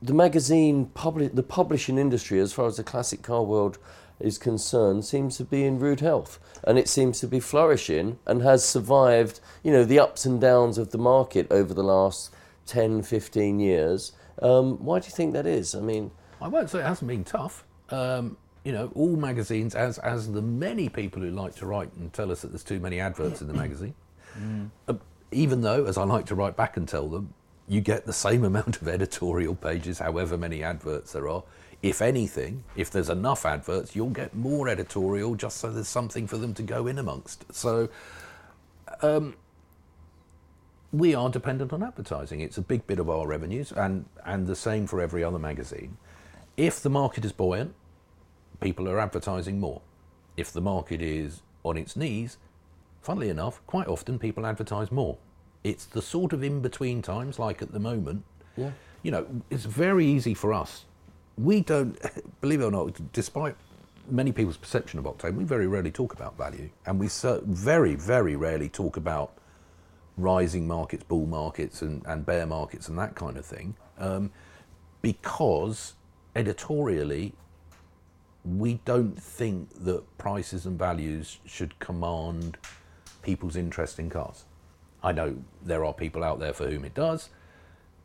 the 0.00 0.14
magazine 0.14 0.86
publish 0.94 1.30
the 1.34 1.42
publishing 1.42 1.98
industry 1.98 2.40
as 2.40 2.52
far 2.54 2.66
as 2.66 2.76
the 2.78 2.82
classic 2.82 3.20
car 3.22 3.42
world 3.42 3.76
is 4.18 4.38
concerned 4.38 5.04
seems 5.04 5.36
to 5.36 5.44
be 5.44 5.64
in 5.64 5.78
rude 5.78 6.00
health 6.00 6.38
and 6.66 6.78
it 6.78 6.88
seems 6.88 7.20
to 7.20 7.26
be 7.26 7.38
flourishing 7.40 8.18
and 8.26 8.40
has 8.40 8.64
survived 8.64 9.40
you 9.62 9.70
know 9.70 9.84
the 9.84 9.98
ups 9.98 10.24
and 10.24 10.40
downs 10.40 10.78
of 10.78 10.90
the 10.90 10.96
market 10.98 11.46
over 11.50 11.74
the 11.74 11.82
last 11.82 12.30
10 12.66 13.02
15 13.02 13.60
years 13.60 14.12
um, 14.40 14.82
why 14.82 14.98
do 14.98 15.04
you 15.06 15.12
think 15.12 15.34
that 15.34 15.46
is 15.46 15.74
i 15.74 15.80
mean 15.80 16.10
I 16.44 16.48
won't 16.48 16.68
say 16.68 16.80
it 16.80 16.84
hasn't 16.84 17.08
been 17.08 17.24
tough. 17.24 17.64
Um, 17.88 18.36
you 18.64 18.72
know, 18.72 18.92
all 18.94 19.16
magazines, 19.16 19.74
as 19.74 19.98
as 19.98 20.30
the 20.30 20.42
many 20.42 20.90
people 20.90 21.22
who 21.22 21.30
like 21.30 21.54
to 21.56 21.66
write 21.66 21.92
and 21.94 22.12
tell 22.12 22.30
us 22.30 22.42
that 22.42 22.48
there's 22.48 22.62
too 22.62 22.80
many 22.80 23.00
adverts 23.00 23.40
in 23.40 23.48
the 23.48 23.54
magazine, 23.54 23.94
uh, 24.88 24.94
even 25.32 25.62
though, 25.62 25.86
as 25.86 25.98
I 25.98 26.04
like 26.04 26.26
to 26.26 26.34
write 26.34 26.56
back 26.56 26.76
and 26.76 26.86
tell 26.86 27.08
them, 27.08 27.32
you 27.66 27.80
get 27.80 28.06
the 28.06 28.12
same 28.12 28.44
amount 28.44 28.82
of 28.82 28.88
editorial 28.96 29.54
pages, 29.54 29.98
however 30.00 30.36
many 30.38 30.62
adverts 30.62 31.12
there 31.12 31.28
are. 31.28 31.42
If 31.82 32.02
anything, 32.02 32.64
if 32.76 32.90
there's 32.90 33.10
enough 33.10 33.46
adverts, 33.46 33.96
you'll 33.96 34.10
get 34.10 34.34
more 34.34 34.68
editorial 34.68 35.34
just 35.36 35.58
so 35.58 35.70
there's 35.70 35.88
something 35.88 36.26
for 36.26 36.38
them 36.38 36.54
to 36.54 36.62
go 36.62 36.86
in 36.86 36.98
amongst. 36.98 37.52
So 37.54 37.90
we 40.92 41.14
are 41.14 41.30
dependent 41.30 41.72
on 41.72 41.82
advertising. 41.82 42.40
It's 42.40 42.58
a 42.58 42.62
big 42.62 42.86
bit 42.86 42.98
of 43.00 43.10
our 43.10 43.26
revenues, 43.26 43.72
and, 43.72 44.06
and 44.24 44.46
the 44.46 44.56
same 44.56 44.86
for 44.86 45.00
every 45.00 45.24
other 45.24 45.38
magazine. 45.38 45.96
If 46.56 46.80
the 46.80 46.90
market 46.90 47.24
is 47.24 47.32
buoyant, 47.32 47.74
people 48.60 48.88
are 48.88 49.00
advertising 49.00 49.58
more. 49.58 49.82
If 50.36 50.52
the 50.52 50.60
market 50.60 51.02
is 51.02 51.42
on 51.64 51.76
its 51.76 51.96
knees, 51.96 52.38
funnily 53.02 53.28
enough, 53.28 53.60
quite 53.66 53.88
often 53.88 54.18
people 54.18 54.46
advertise 54.46 54.92
more. 54.92 55.18
It's 55.64 55.84
the 55.84 56.02
sort 56.02 56.32
of 56.32 56.42
in 56.42 56.60
between 56.60 57.02
times, 57.02 57.38
like 57.38 57.62
at 57.62 57.72
the 57.72 57.80
moment. 57.80 58.24
Yeah. 58.56 58.70
You 59.02 59.10
know, 59.10 59.26
it's 59.50 59.64
very 59.64 60.06
easy 60.06 60.34
for 60.34 60.52
us. 60.52 60.84
We 61.36 61.60
don't, 61.60 61.98
believe 62.40 62.60
it 62.60 62.64
or 62.64 62.70
not, 62.70 63.12
despite 63.12 63.56
many 64.08 64.30
people's 64.30 64.56
perception 64.56 64.98
of 64.98 65.06
Octane, 65.06 65.34
we 65.34 65.44
very 65.44 65.66
rarely 65.66 65.90
talk 65.90 66.12
about 66.12 66.36
value. 66.36 66.70
And 66.86 67.00
we 67.00 67.08
cer- 67.08 67.40
very, 67.44 67.94
very 67.94 68.36
rarely 68.36 68.68
talk 68.68 68.96
about 68.96 69.32
rising 70.16 70.68
markets, 70.68 71.02
bull 71.04 71.26
markets, 71.26 71.82
and, 71.82 72.04
and 72.06 72.24
bear 72.24 72.46
markets, 72.46 72.88
and 72.88 72.98
that 72.98 73.14
kind 73.14 73.36
of 73.36 73.44
thing, 73.44 73.74
um, 73.98 74.30
because 75.02 75.94
editorially, 76.34 77.32
we 78.44 78.80
don't 78.84 79.20
think 79.20 79.68
that 79.84 80.18
prices 80.18 80.66
and 80.66 80.78
values 80.78 81.38
should 81.46 81.78
command 81.78 82.58
people's 83.22 83.56
interest 83.56 83.98
in 83.98 84.10
cars. 84.10 84.44
I 85.02 85.12
know 85.12 85.36
there 85.62 85.84
are 85.84 85.94
people 85.94 86.22
out 86.22 86.38
there 86.40 86.52
for 86.52 86.68
whom 86.68 86.84
it 86.84 86.94
does, 86.94 87.30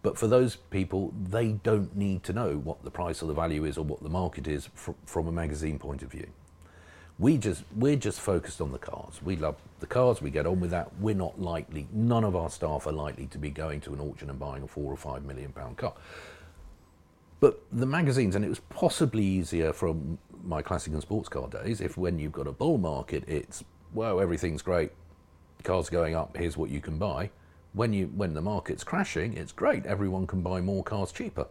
but 0.01 0.17
for 0.17 0.27
those 0.27 0.55
people, 0.55 1.13
they 1.21 1.53
don't 1.53 1.95
need 1.95 2.23
to 2.23 2.33
know 2.33 2.57
what 2.57 2.83
the 2.83 2.91
price 2.91 3.21
or 3.21 3.25
the 3.25 3.33
value 3.33 3.65
is 3.65 3.77
or 3.77 3.83
what 3.83 4.01
the 4.01 4.09
market 4.09 4.47
is 4.47 4.69
fr- 4.73 4.91
from 5.05 5.27
a 5.27 5.31
magazine 5.31 5.77
point 5.77 6.03
of 6.03 6.11
view 6.11 6.27
we 7.19 7.37
just 7.37 7.63
we're 7.75 7.97
just 7.97 8.21
focused 8.21 8.61
on 8.61 8.71
the 8.71 8.77
cars. 8.77 9.21
We 9.21 9.35
love 9.35 9.57
the 9.81 9.85
cars. 9.85 10.21
We 10.21 10.29
get 10.29 10.47
on 10.47 10.61
with 10.61 10.71
that. 10.71 10.89
We're 10.99 11.15
not 11.15 11.39
likely. 11.39 11.87
None 11.91 12.23
of 12.23 12.35
our 12.35 12.49
staff 12.49 12.87
are 12.87 12.93
likely 12.93 13.27
to 13.27 13.37
be 13.37 13.49
going 13.49 13.81
to 13.81 13.93
an 13.93 13.99
auction 13.99 14.29
and 14.29 14.39
buying 14.39 14.63
a 14.63 14.67
four 14.67 14.91
or 14.91 14.97
five 14.97 15.25
million 15.25 15.51
pound 15.51 15.77
car. 15.77 15.93
But 17.39 17.61
the 17.71 17.85
magazines, 17.85 18.35
and 18.35 18.43
it 18.43 18.49
was 18.49 18.59
possibly 18.69 19.23
easier 19.23 19.71
from 19.71 20.17
my 20.43 20.61
classic 20.61 20.93
and 20.93 21.01
sports 21.01 21.29
car 21.29 21.47
days. 21.47 21.79
If 21.81 21.97
when 21.97 22.19
you've 22.19 22.31
got 22.33 22.47
a 22.47 22.51
bull 22.51 22.77
market, 22.77 23.23
it's 23.27 23.63
well 23.93 24.19
everything's 24.19 24.61
great, 24.61 24.91
cars 25.63 25.89
going 25.89 26.15
up. 26.15 26.35
Here's 26.37 26.57
what 26.57 26.69
you 26.69 26.81
can 26.81 26.97
buy. 26.97 27.29
When 27.73 27.93
you 27.93 28.07
when 28.15 28.33
the 28.33 28.41
market's 28.41 28.83
crashing, 28.83 29.35
it's 29.37 29.51
great. 29.51 29.85
Everyone 29.85 30.27
can 30.27 30.41
buy 30.41 30.59
more 30.61 30.83
cars 30.83 31.11
cheaper. 31.11 31.47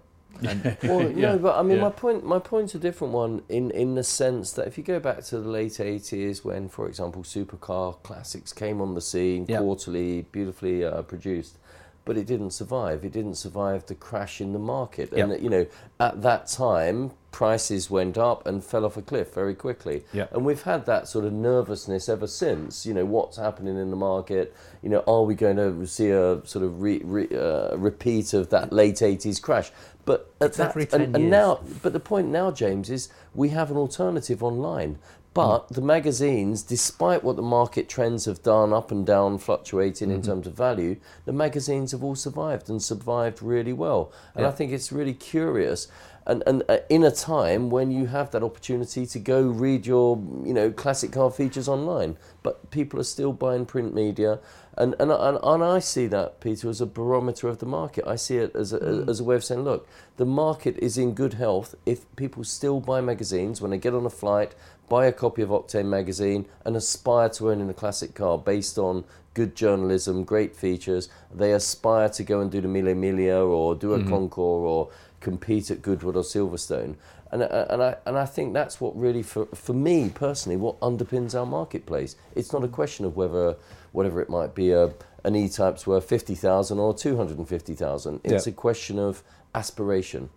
And 0.46 0.77
Well, 0.83 1.11
Yeah, 1.11 1.33
no, 1.33 1.38
but 1.38 1.59
I 1.59 1.62
mean, 1.62 1.79
yeah. 1.79 1.85
my 1.85 1.90
point, 1.90 2.24
my 2.24 2.38
point's 2.38 2.74
a 2.74 2.79
different 2.79 3.14
one 3.14 3.42
in, 3.48 3.70
in 3.70 3.94
the 3.94 4.05
sense 4.05 4.53
that 4.53 4.66
if 4.66 4.77
you 4.77 4.85
go 4.85 5.01
back 5.01 5.24
to 5.24 5.40
the 5.40 5.48
late 5.48 5.72
80s, 5.72 6.44
when, 6.44 6.68
for 6.68 6.87
example, 6.87 7.22
supercar 7.22 8.01
classics 8.03 8.53
came 8.53 8.81
on 8.83 8.94
the 8.94 9.01
scene, 9.01 9.46
Yeah. 9.48 9.59
quarterly, 9.59 10.22
beautifully 10.31 10.85
uh, 10.85 11.01
produced, 11.03 11.59
but 12.08 12.16
it 12.16 12.26
didn't 12.26 12.52
survive. 12.52 13.04
It 13.04 13.12
didn't 13.12 13.34
survive 13.34 13.84
the 13.84 13.94
crash 13.94 14.40
in 14.40 14.54
the 14.54 14.58
market. 14.58 15.12
And, 15.12 15.30
Yeah. 15.30 15.36
you 15.36 15.50
know, 15.50 15.66
at 16.00 16.22
that 16.22 16.46
time, 16.46 17.10
prices 17.32 17.90
went 17.90 18.16
up 18.16 18.46
and 18.46 18.64
fell 18.64 18.86
off 18.86 18.96
a 18.96 19.02
cliff 19.02 19.34
very 19.34 19.54
quickly. 19.54 20.04
Yeah. 20.14 20.28
And 20.32 20.42
we've 20.46 20.62
had 20.62 20.86
that 20.86 21.06
sort 21.06 21.26
of 21.26 21.34
nervousness 21.34 22.08
ever 22.08 22.26
since. 22.26 22.86
You 22.86 22.94
know, 22.94 23.04
what's 23.04 23.36
happening 23.36 23.76
in 23.76 23.90
the 23.90 23.96
market? 23.96 24.54
You 24.80 24.88
know, 24.88 25.04
are 25.06 25.22
we 25.22 25.34
going 25.34 25.56
to 25.58 25.86
see 25.86 26.08
a 26.08 26.40
sort 26.46 26.64
of 26.64 26.80
re, 26.80 27.02
re, 27.04 27.28
uh, 27.28 27.76
repeat 27.76 28.32
of 28.32 28.48
that 28.48 28.72
late 28.72 29.02
80s 29.02 29.38
crash? 29.38 29.70
But 30.06 30.32
at 30.40 30.46
It's 30.46 30.56
that, 30.56 30.70
every 30.70 30.84
and, 30.84 30.90
10 30.90 31.00
and 31.02 31.18
years. 31.18 31.30
now, 31.30 31.60
but 31.82 31.92
the 31.92 32.00
point 32.00 32.28
now, 32.28 32.50
James, 32.50 32.88
is 32.88 33.10
we 33.34 33.50
have 33.50 33.70
an 33.70 33.76
alternative 33.76 34.42
online. 34.42 34.98
Hmm. 35.38 35.51
But 35.51 35.68
the 35.68 35.81
magazines, 35.81 36.62
despite 36.62 37.22
what 37.22 37.37
the 37.37 37.42
market 37.42 37.88
trends 37.88 38.24
have 38.24 38.42
done, 38.42 38.72
up 38.72 38.90
and 38.90 39.07
down, 39.07 39.38
fluctuating 39.38 40.11
in 40.11 40.20
mm-hmm. 40.20 40.31
terms 40.31 40.46
of 40.46 40.55
value, 40.55 40.96
the 41.27 41.33
magazines 41.33 41.92
have 41.92 42.03
all 42.03 42.16
survived 42.16 42.68
and 42.68 42.83
survived 42.83 43.42
really 43.42 43.72
well. 43.72 44.12
And 44.35 44.44
I 44.46 44.51
think 44.51 44.72
it's 44.72 44.90
really 44.90 45.14
curious. 45.14 45.87
And, 46.27 46.42
and 46.46 46.62
uh, 46.68 46.79
in 46.90 47.05
a 47.05 47.11
time 47.11 47.70
when 47.70 47.90
you 47.90 48.07
have 48.07 48.33
that 48.33 48.42
opportunity 48.42 49.07
to 49.07 49.18
go 49.18 49.40
read 49.40 49.87
your, 49.87 50.18
you 50.44 50.53
know, 50.53 50.70
classic 50.70 51.12
car 51.12 51.31
features 51.31 51.68
online, 51.68 52.18
but 52.42 52.70
people 52.70 53.01
are 53.01 53.05
still 53.05 53.33
buying 53.33 53.64
print 53.64 53.94
media, 53.94 54.38
and 54.77 54.94
and, 55.01 55.11
and, 55.11 55.38
and 55.42 55.64
I 55.64 55.79
see 55.79 56.07
that 56.09 56.40
Peter 56.40 56.68
as 56.68 56.83
a 56.83 56.87
barometer 56.87 57.48
of 57.48 57.59
the 57.59 57.66
market. 57.66 58.05
I 58.07 58.16
see 58.16 58.37
it 58.37 58.55
as 58.55 58.74
a, 58.74 58.79
hmm. 58.79 59.09
as 59.09 59.20
a 59.20 59.24
way 59.24 59.37
of 59.37 59.44
saying, 59.44 59.62
look, 59.62 59.88
the 60.18 60.27
market 60.27 60.77
is 60.79 60.98
in 60.98 61.14
good 61.14 61.35
health 61.35 61.74
if 61.87 62.05
people 62.14 62.44
still 62.44 62.79
buy 62.79 63.01
magazines 63.01 63.62
when 63.62 63.70
they 63.70 63.79
get 63.79 63.94
on 63.94 64.05
a 64.05 64.11
flight, 64.11 64.55
buy 64.88 65.07
a 65.07 65.12
copy 65.12 65.42
of 65.42 65.51
Octane 65.51 65.87
magazine, 65.87 66.46
and 66.64 66.77
aspire 66.77 67.29
to 67.31 67.51
owning 67.51 67.68
a 67.68 67.74
classic 67.74 68.14
car 68.14 68.38
based 68.38 68.79
on 68.79 69.05
good 69.35 69.55
journalism, 69.55 70.24
great 70.24 70.57
features. 70.57 71.09
They 71.33 71.53
aspire 71.53 72.09
to 72.11 72.24
go 72.24 72.40
and 72.40 72.51
do 72.51 72.61
the 72.61 72.68
Mille 72.68 72.94
Miglia 72.94 73.46
or 73.48 73.74
do 73.74 73.94
a 73.94 74.03
Concours 74.03 74.64
or 74.66 74.88
compete 75.20 75.70
at 75.70 75.83
Goodwood 75.83 76.16
or 76.16 76.22
Silverstone. 76.22 76.96
And, 77.31 77.42
uh, 77.42 77.66
and, 77.68 77.83
I, 77.83 77.96
and 78.07 78.16
I 78.18 78.24
think 78.24 78.55
that's 78.55 78.81
what 78.81 78.98
really, 78.98 79.22
for, 79.22 79.46
for 79.55 79.74
me 79.74 80.09
personally, 80.09 80.57
what 80.57 80.81
underpins 80.81 81.38
our 81.38 81.44
marketplace. 81.46 82.16
It's 82.35 82.53
not 82.53 82.64
a 82.64 82.68
question 82.68 83.05
of 83.05 83.16
whether, 83.16 83.57
whatever 83.92 84.20
it 84.22 84.31
might 84.31 84.55
be, 84.55 84.70
a, 84.72 84.94
an 85.24 85.37
E-Type's 85.37 85.87
worth 85.87 86.09
50,000 86.09 86.79
or 86.79 86.94
250,000. 86.94 88.20
It's 88.24 88.46
Yeah. 88.46 88.51
a 88.51 88.55
question 88.55 88.98
of 88.98 89.22
aspiration. 89.55 90.31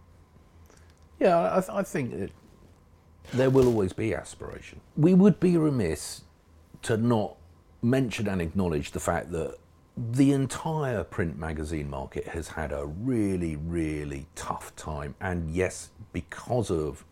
Yeah, 1.19 1.55
I, 1.55 1.59
th- 1.61 1.69
I 1.69 1.83
think 1.83 2.11
that 2.19 2.31
there 3.33 3.49
will 3.49 3.67
always 3.67 3.93
be 3.93 4.13
aspiration. 4.13 4.81
We 4.97 5.13
would 5.13 5.39
be 5.39 5.57
remiss 5.57 6.21
to 6.83 6.97
not 6.97 7.35
mention 7.81 8.27
and 8.27 8.41
acknowledge 8.41 8.91
the 8.91 8.99
fact 8.99 9.31
that 9.31 9.57
the 9.97 10.31
entire 10.31 11.03
print 11.03 11.37
magazine 11.37 11.89
market 11.89 12.27
has 12.29 12.49
had 12.49 12.71
a 12.71 12.85
really, 12.85 13.55
really 13.55 14.27
tough 14.35 14.75
time. 14.75 15.15
And 15.19 15.53
yes, 15.53 15.89
because 16.13 16.71
of 16.71 17.05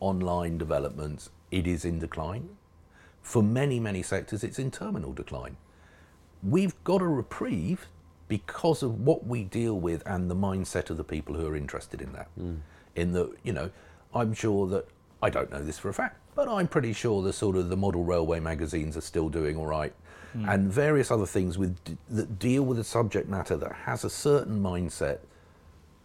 online 0.00 0.58
developments, 0.58 1.30
it 1.50 1.66
is 1.66 1.84
in 1.84 1.98
decline. 1.98 2.50
For 3.22 3.42
many, 3.42 3.78
many 3.78 4.02
sectors, 4.02 4.42
it's 4.42 4.58
in 4.58 4.70
terminal 4.70 5.12
decline. 5.12 5.56
We've 6.42 6.74
got 6.82 7.00
a 7.00 7.06
reprieve 7.06 7.86
because 8.26 8.82
of 8.82 9.00
what 9.00 9.26
we 9.26 9.44
deal 9.44 9.78
with 9.78 10.02
and 10.06 10.30
the 10.30 10.34
mindset 10.34 10.90
of 10.90 10.96
the 10.96 11.04
people 11.04 11.36
who 11.36 11.46
are 11.46 11.56
interested 11.56 12.00
in 12.02 12.12
that. 12.12 12.28
Hmm. 12.36 12.56
In 12.96 13.12
that, 13.12 13.32
you 13.42 13.52
know, 13.52 13.70
I'm 14.12 14.34
sure 14.34 14.66
that 14.68 14.88
I 15.22 15.30
don't 15.30 15.50
know 15.50 15.62
this 15.62 15.78
for 15.78 15.88
a 15.88 15.94
fact, 15.94 16.18
but 16.34 16.48
I'm 16.48 16.66
pretty 16.66 16.92
sure 16.92 17.22
the 17.22 17.32
sort 17.32 17.56
of 17.56 17.68
the 17.68 17.76
model 17.76 18.02
railway 18.02 18.40
magazines 18.40 18.96
are 18.96 19.02
still 19.02 19.28
doing 19.28 19.56
all 19.56 19.66
right, 19.66 19.94
hmm. 20.32 20.48
and 20.48 20.70
various 20.70 21.10
other 21.10 21.26
things 21.26 21.56
with 21.56 21.76
that 22.10 22.38
deal 22.38 22.64
with 22.64 22.78
a 22.78 22.84
subject 22.84 23.28
matter 23.28 23.56
that 23.56 23.72
has 23.72 24.04
a 24.04 24.10
certain 24.10 24.60
mindset 24.60 25.20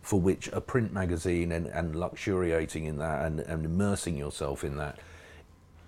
for 0.02 0.22
which 0.22 0.48
a 0.54 0.62
print 0.62 0.94
magazine 0.94 1.52
and, 1.52 1.68
and 1.68 1.96
luxuriating 1.96 2.86
in 2.86 2.98
that 2.98 3.26
and, 3.26 3.42
and 3.42 3.66
immersing 3.66 4.16
yourself 4.16 4.64
in 4.64 4.78
that 4.78 5.00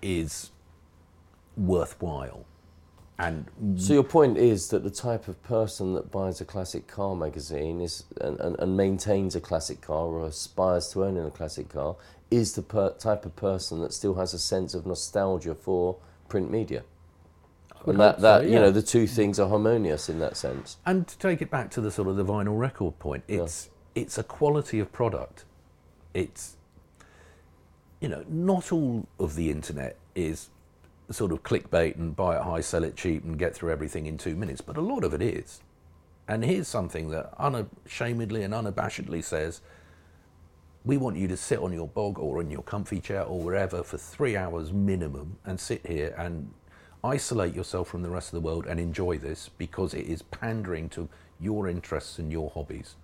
is 0.02 0.50
worthwhile. 1.56 2.44
And 3.18 3.46
So 3.76 3.92
your 3.92 4.02
point 4.02 4.38
is 4.38 4.68
that 4.68 4.82
the 4.82 4.90
type 4.90 5.28
of 5.28 5.42
person 5.42 5.92
that 5.94 6.10
buys 6.10 6.40
a 6.40 6.44
classic 6.44 6.86
car 6.86 7.14
magazine 7.14 7.82
is 7.82 8.04
and, 8.20 8.40
and, 8.40 8.58
and 8.58 8.76
maintains 8.76 9.36
a 9.36 9.40
classic 9.40 9.82
car 9.82 10.06
or 10.06 10.26
aspires 10.26 10.88
to 10.92 11.04
owning 11.04 11.26
a 11.26 11.30
classic 11.30 11.68
car 11.68 11.96
is 12.30 12.54
the 12.54 12.62
per- 12.62 12.94
type 12.94 13.24
of 13.24 13.34
person 13.36 13.80
that 13.80 13.92
still 13.92 14.14
has 14.14 14.34
a 14.34 14.38
sense 14.38 14.74
of 14.74 14.86
nostalgia 14.86 15.54
for 15.54 15.96
print 16.28 16.50
media. 16.50 16.84
And 17.86 17.98
that, 17.98 18.20
that 18.20 18.42
so, 18.42 18.46
you 18.46 18.56
know 18.56 18.70
the 18.70 18.82
two 18.82 19.06
things 19.06 19.40
are 19.40 19.48
harmonious 19.48 20.08
in 20.08 20.18
that 20.18 20.36
sense. 20.36 20.76
And 20.84 21.08
to 21.08 21.18
take 21.18 21.40
it 21.40 21.50
back 21.50 21.70
to 21.72 21.80
the 21.80 21.90
sort 21.90 22.08
of 22.08 22.16
the 22.16 22.24
vinyl 22.24 22.58
record 22.58 22.98
point, 22.98 23.24
it's 23.26 23.70
it's 23.94 24.18
a 24.18 24.22
quality 24.22 24.78
of 24.78 24.92
product. 24.92 25.44
It's 26.12 26.56
you 28.00 28.08
know, 28.08 28.24
not 28.28 28.72
all 28.72 29.06
of 29.18 29.34
the 29.34 29.50
internet 29.50 29.96
is 30.14 30.48
sort 31.10 31.32
of 31.32 31.42
clickbait 31.42 31.96
and 31.96 32.16
buy 32.16 32.36
it 32.36 32.42
high, 32.42 32.60
sell 32.60 32.84
it 32.84 32.96
cheap, 32.96 33.24
and 33.24 33.38
get 33.38 33.54
through 33.54 33.70
everything 33.70 34.06
in 34.06 34.16
two 34.16 34.34
minutes, 34.34 34.60
but 34.60 34.76
a 34.76 34.80
lot 34.80 35.04
of 35.04 35.12
it 35.12 35.20
is. 35.20 35.60
And 36.26 36.44
here's 36.44 36.68
something 36.68 37.10
that 37.10 37.32
unashamedly 37.38 38.42
and 38.42 38.54
unabashedly 38.54 39.22
says 39.22 39.60
we 40.84 40.96
want 40.96 41.16
you 41.16 41.28
to 41.28 41.36
sit 41.36 41.58
on 41.58 41.72
your 41.72 41.88
bog 41.88 42.18
or 42.18 42.40
in 42.40 42.50
your 42.50 42.62
comfy 42.62 43.00
chair 43.00 43.22
or 43.22 43.40
wherever 43.40 43.82
for 43.82 43.98
three 43.98 44.36
hours 44.36 44.72
minimum 44.72 45.36
and 45.44 45.60
sit 45.60 45.86
here 45.86 46.14
and 46.16 46.50
isolate 47.04 47.54
yourself 47.54 47.88
from 47.88 48.02
the 48.02 48.10
rest 48.10 48.28
of 48.32 48.42
the 48.42 48.46
world 48.46 48.66
and 48.66 48.80
enjoy 48.80 49.18
this 49.18 49.50
because 49.58 49.94
it 49.94 50.06
is 50.06 50.22
pandering 50.22 50.88
to 50.90 51.08
your 51.38 51.68
interests 51.68 52.18
and 52.18 52.30
your 52.32 52.50
hobbies. 52.50 52.94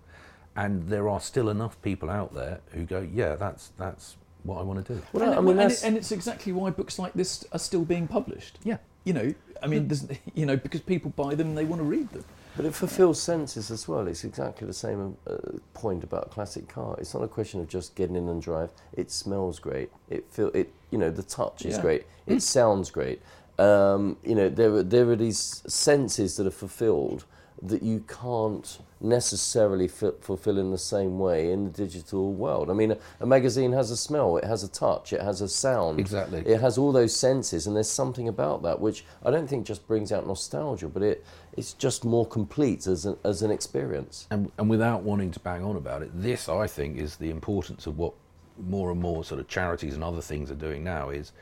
And 0.54 0.88
there 0.88 1.08
are 1.08 1.20
still 1.20 1.50
enough 1.50 1.80
people 1.82 2.08
out 2.08 2.34
there 2.34 2.60
who 2.72 2.84
go, 2.84 3.06
yeah, 3.12 3.34
that's 3.36 3.72
that's 3.76 4.16
what 4.42 4.58
I 4.58 4.62
want 4.62 4.86
to 4.86 4.94
do. 4.94 5.02
Well, 5.12 5.24
and, 5.30 5.34
I 5.34 5.40
mean, 5.42 5.58
and, 5.58 5.70
it- 5.72 5.84
and 5.84 5.96
it's 5.96 6.12
exactly 6.12 6.52
why 6.52 6.70
books 6.70 6.98
like 6.98 7.12
this 7.12 7.44
are 7.52 7.58
still 7.58 7.84
being 7.84 8.06
published. 8.08 8.58
Yeah. 8.64 8.78
You 9.04 9.12
know, 9.12 9.34
I 9.62 9.66
mean, 9.66 9.88
there's, 9.88 10.06
you 10.34 10.46
know, 10.46 10.56
because 10.56 10.80
people 10.80 11.12
buy 11.14 11.34
them 11.34 11.48
and 11.48 11.58
they 11.58 11.64
want 11.64 11.80
to 11.80 11.86
read 11.86 12.08
them. 12.10 12.24
But 12.56 12.64
it 12.64 12.74
fulfills 12.74 13.20
senses 13.20 13.70
as 13.70 13.86
well. 13.86 14.06
It's 14.06 14.24
exactly 14.24 14.66
the 14.66 14.72
same 14.72 15.16
uh, 15.28 15.36
point 15.74 16.02
about 16.04 16.26
a 16.26 16.28
classic 16.30 16.68
car. 16.68 16.96
It's 16.98 17.12
not 17.12 17.22
a 17.22 17.28
question 17.28 17.60
of 17.60 17.68
just 17.68 17.94
getting 17.94 18.16
in 18.16 18.28
and 18.28 18.40
drive. 18.40 18.70
It 18.94 19.10
smells 19.10 19.58
great. 19.58 19.90
It 20.08 20.24
feel 20.30 20.50
it. 20.54 20.72
You 20.90 20.98
know, 20.98 21.10
the 21.10 21.22
touch 21.22 21.66
is 21.66 21.76
Yeah. 21.76 21.82
great. 21.82 22.04
It 22.26 22.40
sounds 22.40 22.90
great. 22.90 23.20
Um, 23.58 24.16
you 24.24 24.34
know, 24.34 24.48
there 24.48 24.72
are 24.74 24.82
there 24.82 25.10
are 25.10 25.16
these 25.16 25.62
senses 25.66 26.36
that 26.36 26.46
are 26.46 26.50
fulfilled 26.50 27.24
that 27.62 27.82
you 27.82 28.00
can't 28.06 28.78
necessarily 29.00 29.88
fi- 29.88 30.12
fulfill 30.20 30.58
in 30.58 30.70
the 30.70 30.78
same 30.78 31.18
way 31.18 31.50
in 31.50 31.64
the 31.64 31.70
digital 31.70 32.32
world. 32.34 32.68
I 32.68 32.74
mean, 32.74 32.92
a, 32.92 32.98
a 33.20 33.26
magazine 33.26 33.72
has 33.72 33.90
a 33.90 33.96
smell, 33.96 34.36
it 34.36 34.44
has 34.44 34.62
a 34.62 34.68
touch, 34.68 35.12
it 35.14 35.22
has 35.22 35.40
a 35.40 35.48
sound. 35.48 35.98
Exactly. 35.98 36.40
It 36.46 36.60
has 36.60 36.76
all 36.76 36.92
those 36.92 37.14
senses, 37.16 37.66
and 37.66 37.74
there's 37.74 37.88
something 37.90 38.28
about 38.28 38.62
that 38.64 38.78
which 38.80 39.06
I 39.24 39.30
don't 39.30 39.46
think 39.48 39.66
just 39.66 39.86
brings 39.88 40.12
out 40.12 40.26
nostalgia, 40.26 40.88
but 40.88 41.02
it 41.02 41.24
it's 41.56 41.72
just 41.72 42.04
more 42.04 42.26
complete 42.26 42.86
as 42.86 43.06
an, 43.06 43.16
as 43.24 43.42
an 43.42 43.50
experience. 43.50 44.26
and, 44.30 44.50
and 44.58 44.68
without 44.68 45.02
wanting 45.02 45.30
to 45.32 45.40
bang 45.40 45.64
on 45.64 45.76
about 45.76 46.02
it, 46.02 46.10
this 46.14 46.48
I 46.48 46.66
think 46.66 46.98
is 46.98 47.16
the 47.16 47.30
importance 47.30 47.86
of 47.86 47.98
what 47.98 48.12
more 48.58 48.90
and 48.90 49.00
more 49.00 49.24
sort 49.24 49.40
of 49.40 49.48
charities 49.48 49.94
and 49.94 50.04
other 50.04 50.20
things 50.20 50.50
are 50.50 50.56
doing 50.56 50.82
now 50.82 51.10
is 51.10 51.32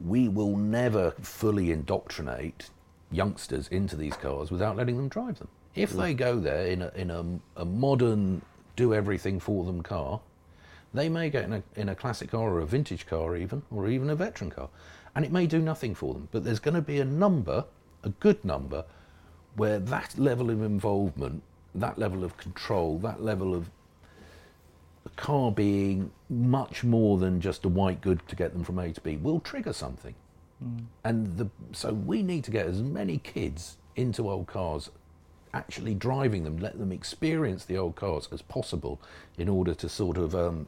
we 0.00 0.28
will 0.28 0.56
never 0.56 1.12
fully 1.20 1.70
indoctrinate 1.70 2.70
youngsters 3.10 3.68
into 3.68 3.96
these 3.96 4.16
cars 4.16 4.50
without 4.50 4.76
letting 4.76 4.96
them 4.96 5.08
drive 5.08 5.38
them. 5.38 5.48
If 5.74 5.90
they 5.92 6.14
mm. 6.14 6.18
go 6.18 6.38
there 6.38 6.66
in 6.66 6.82
a, 6.82 6.92
in 6.94 7.10
a, 7.10 7.24
a 7.60 7.64
modern, 7.64 8.42
do 8.76 8.94
everything 8.94 9.40
for 9.40 9.64
them 9.64 9.82
car, 9.82 10.20
they 10.92 11.08
may 11.08 11.30
get 11.30 11.44
in 11.44 11.52
a, 11.54 11.62
in 11.76 11.88
a 11.88 11.94
classic 11.94 12.30
car 12.30 12.54
or 12.54 12.60
a 12.60 12.66
vintage 12.66 13.06
car, 13.06 13.36
even, 13.36 13.62
or 13.70 13.88
even 13.88 14.10
a 14.10 14.14
veteran 14.14 14.50
car, 14.50 14.68
and 15.14 15.24
it 15.24 15.32
may 15.32 15.46
do 15.46 15.58
nothing 15.58 15.94
for 15.94 16.14
them. 16.14 16.28
But 16.30 16.44
there's 16.44 16.60
going 16.60 16.74
to 16.74 16.82
be 16.82 17.00
a 17.00 17.04
number, 17.04 17.64
a 18.04 18.10
good 18.10 18.44
number, 18.44 18.84
where 19.56 19.78
that 19.78 20.18
level 20.18 20.50
of 20.50 20.62
involvement, 20.62 21.42
that 21.74 21.98
level 21.98 22.24
of 22.24 22.36
control, 22.36 22.98
that 22.98 23.22
level 23.22 23.54
of 23.54 23.70
the 25.04 25.10
car 25.10 25.52
being 25.52 26.10
much 26.30 26.82
more 26.82 27.18
than 27.18 27.40
just 27.40 27.64
a 27.64 27.68
white 27.68 28.00
good 28.00 28.26
to 28.28 28.36
get 28.36 28.52
them 28.52 28.64
from 28.64 28.78
A 28.78 28.92
to 28.92 29.00
B 29.00 29.16
will 29.16 29.40
trigger 29.40 29.72
something. 29.72 30.14
And 31.04 31.36
the, 31.36 31.50
so 31.72 31.92
we 31.92 32.22
need 32.22 32.44
to 32.44 32.50
get 32.50 32.66
as 32.66 32.80
many 32.80 33.18
kids 33.18 33.76
into 33.96 34.30
old 34.30 34.46
cars, 34.46 34.90
actually 35.52 35.94
driving 35.94 36.44
them, 36.44 36.58
let 36.58 36.78
them 36.78 36.90
experience 36.90 37.64
the 37.64 37.76
old 37.76 37.96
cars 37.96 38.28
as 38.32 38.40
possible 38.40 39.00
in 39.36 39.48
order 39.48 39.74
to 39.74 39.88
sort 39.88 40.16
of 40.16 40.34
um, 40.34 40.66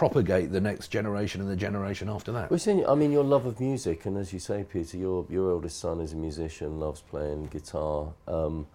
propagate 0.00 0.52
the 0.52 0.60
next 0.60 0.88
generation 0.88 1.40
and 1.40 1.48
the 1.50 1.56
generation 1.56 2.06
after 2.10 2.30
that. 2.30 2.50
We've 2.50 2.60
seen, 2.60 2.84
I 2.86 2.94
mean, 2.94 3.10
your 3.12 3.24
love 3.24 3.46
of 3.46 3.58
music, 3.60 4.04
and 4.04 4.18
as 4.18 4.30
you 4.30 4.38
say, 4.38 4.62
Peter, 4.70 4.98
your 4.98 5.24
your 5.30 5.50
eldest 5.52 5.78
son 5.80 6.00
is 6.02 6.12
a 6.12 6.16
musician, 6.16 6.78
loves 6.78 7.00
playing 7.00 7.46
guitar. 7.46 8.12
Um, 8.28 8.66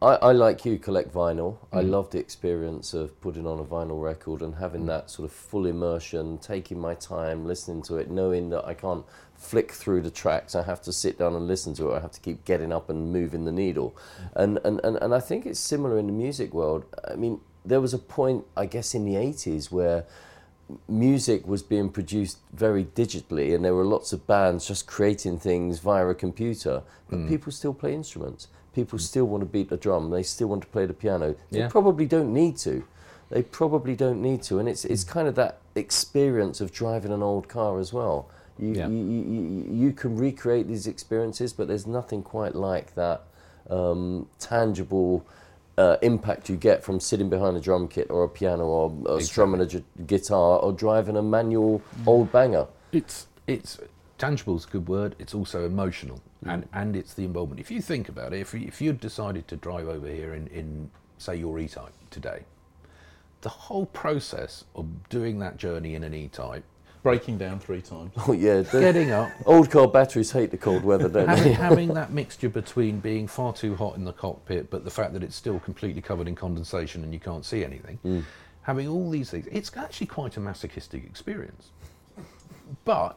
I, 0.00 0.14
I 0.28 0.32
like 0.32 0.64
you 0.64 0.78
collect 0.78 1.12
vinyl. 1.12 1.56
I 1.72 1.82
Mm. 1.82 1.90
love 1.90 2.10
the 2.10 2.18
experience 2.18 2.94
of 2.94 3.18
putting 3.20 3.46
on 3.46 3.58
a 3.58 3.64
vinyl 3.64 4.02
record 4.02 4.40
and 4.40 4.54
having 4.54 4.82
Mm. 4.84 4.86
that 4.94 5.10
sort 5.10 5.26
of 5.28 5.32
full 5.32 5.66
immersion, 5.66 6.38
taking 6.38 6.78
my 6.80 6.94
time, 6.94 7.46
listening 7.46 7.82
to 7.82 7.96
it, 7.96 8.10
knowing 8.10 8.48
that 8.50 8.64
I 8.66 8.72
can't 8.72 9.04
flick 9.34 9.72
through 9.72 10.00
the 10.02 10.10
tracks. 10.10 10.54
I 10.54 10.62
have 10.62 10.80
to 10.82 10.92
sit 10.92 11.18
down 11.18 11.34
and 11.34 11.46
listen 11.46 11.74
to 11.74 11.90
it. 11.90 11.96
I 11.96 12.00
have 12.00 12.12
to 12.12 12.20
keep 12.20 12.46
getting 12.46 12.72
up 12.72 12.88
and 12.88 13.12
moving 13.12 13.44
the 13.44 13.52
needle. 13.52 13.90
Mm. 13.94 14.42
And, 14.42 14.58
and, 14.64 14.80
and, 14.84 14.96
and 15.04 15.14
I 15.14 15.20
think 15.20 15.44
it's 15.44 15.60
similar 15.60 15.98
in 15.98 16.06
the 16.06 16.12
music 16.24 16.54
world. 16.54 16.84
I 17.12 17.14
mean, 17.16 17.40
there 17.62 17.80
was 17.82 17.92
a 17.92 17.98
point, 17.98 18.44
I 18.56 18.64
guess, 18.64 18.94
in 18.94 19.04
the 19.04 19.16
80s 19.16 19.70
where 19.70 20.04
music 20.88 21.46
was 21.46 21.62
being 21.62 21.88
produced 21.88 22.38
very 22.52 22.84
digitally 22.84 23.54
and 23.54 23.64
there 23.64 23.74
were 23.74 23.84
lots 23.84 24.12
of 24.12 24.26
bands 24.26 24.66
just 24.66 24.86
creating 24.86 25.38
things 25.38 25.78
via 25.78 26.06
a 26.08 26.14
computer 26.14 26.82
but 27.08 27.18
Mm. 27.20 27.28
people 27.28 27.52
still 27.52 27.72
play 27.74 27.94
instruments 27.94 28.48
people 28.74 28.98
still 28.98 29.24
want 29.26 29.40
to 29.42 29.46
beat 29.46 29.68
the 29.70 29.76
drum 29.76 30.10
they 30.10 30.22
still 30.24 30.48
want 30.48 30.62
to 30.62 30.68
play 30.68 30.84
the 30.84 30.92
piano 30.92 31.34
they 31.50 31.60
Yeah. 31.60 31.68
probably 31.68 32.06
don't 32.06 32.32
need 32.32 32.56
to 32.58 32.84
they 33.30 33.42
probably 33.42 33.94
don't 33.96 34.20
need 34.20 34.42
to 34.42 34.58
and 34.58 34.68
it's 34.68 34.84
it's 34.84 35.04
Mm. 35.04 35.08
kind 35.08 35.28
of 35.28 35.34
that 35.36 35.58
experience 35.76 36.60
of 36.60 36.72
driving 36.72 37.12
an 37.12 37.22
old 37.22 37.48
car 37.48 37.78
as 37.78 37.92
well 37.92 38.26
you, 38.58 38.72
Yeah. 38.72 38.88
you, 38.88 38.96
you, 38.96 39.22
you, 39.22 39.64
you 39.84 39.92
can 39.92 40.16
recreate 40.16 40.66
these 40.66 40.86
experiences 40.88 41.52
but 41.52 41.68
there's 41.68 41.86
nothing 41.86 42.22
quite 42.24 42.54
like 42.56 42.94
that 42.96 43.22
um, 43.70 44.26
tangible 44.38 45.24
uh, 45.78 45.96
impact 46.02 46.48
you 46.48 46.56
get 46.56 46.82
from 46.82 47.00
sitting 47.00 47.28
behind 47.28 47.56
a 47.56 47.60
drum 47.60 47.88
kit 47.88 48.10
or 48.10 48.24
a 48.24 48.28
piano 48.28 48.64
or, 48.64 48.96
or 49.06 49.20
strumming 49.20 49.60
a 49.60 50.02
guitar 50.02 50.58
or 50.58 50.72
driving 50.72 51.16
a 51.16 51.22
manual 51.22 51.82
old 52.06 52.32
banger. 52.32 52.66
It's 52.92 53.26
it's 53.46 53.78
tangible 54.18 54.56
is 54.56 54.64
a 54.64 54.68
good 54.68 54.88
word. 54.88 55.14
It's 55.18 55.34
also 55.34 55.66
emotional, 55.66 56.20
and 56.44 56.68
and 56.72 56.96
it's 56.96 57.14
the 57.14 57.24
involvement. 57.24 57.60
If 57.60 57.70
you 57.70 57.80
think 57.82 58.08
about 58.08 58.32
it, 58.32 58.40
if 58.40 58.54
you, 58.54 58.60
if 58.66 58.80
you 58.80 58.92
decided 58.92 59.48
to 59.48 59.56
drive 59.56 59.88
over 59.88 60.08
here 60.08 60.34
in 60.34 60.46
in 60.48 60.90
say 61.18 61.36
your 61.36 61.58
E-Type 61.58 61.92
today, 62.10 62.44
the 63.42 63.48
whole 63.48 63.86
process 63.86 64.64
of 64.74 65.08
doing 65.08 65.38
that 65.40 65.56
journey 65.56 65.94
in 65.94 66.04
an 66.04 66.14
E-Type, 66.14 66.64
Breaking 67.06 67.38
down 67.38 67.60
three 67.60 67.82
times. 67.82 68.10
Oh 68.26 68.32
yeah, 68.32 68.62
getting 68.62 69.12
up, 69.12 69.30
old 69.44 69.70
car 69.70 69.86
batteries 69.86 70.32
hate 70.32 70.50
the 70.50 70.58
cold 70.58 70.82
weather, 70.82 71.08
don't 71.08 71.28
having, 71.28 71.44
they? 71.44 71.52
having 71.68 71.94
that 71.94 72.10
mixture 72.10 72.48
between 72.48 72.98
being 72.98 73.28
far 73.28 73.52
too 73.52 73.76
hot 73.76 73.94
in 73.94 74.04
the 74.04 74.12
cockpit, 74.12 74.70
but 74.70 74.84
the 74.84 74.90
fact 74.90 75.12
that 75.12 75.22
it's 75.22 75.36
still 75.36 75.60
completely 75.60 76.02
covered 76.02 76.26
in 76.26 76.34
condensation 76.34 77.04
and 77.04 77.12
you 77.12 77.20
can't 77.20 77.44
see 77.44 77.64
anything, 77.64 78.00
mm. 78.04 78.24
having 78.62 78.88
all 78.88 79.08
these 79.08 79.30
things, 79.30 79.46
it's 79.52 79.70
actually 79.76 80.08
quite 80.08 80.36
a 80.36 80.40
masochistic 80.40 81.04
experience. 81.04 81.70
But 82.84 83.16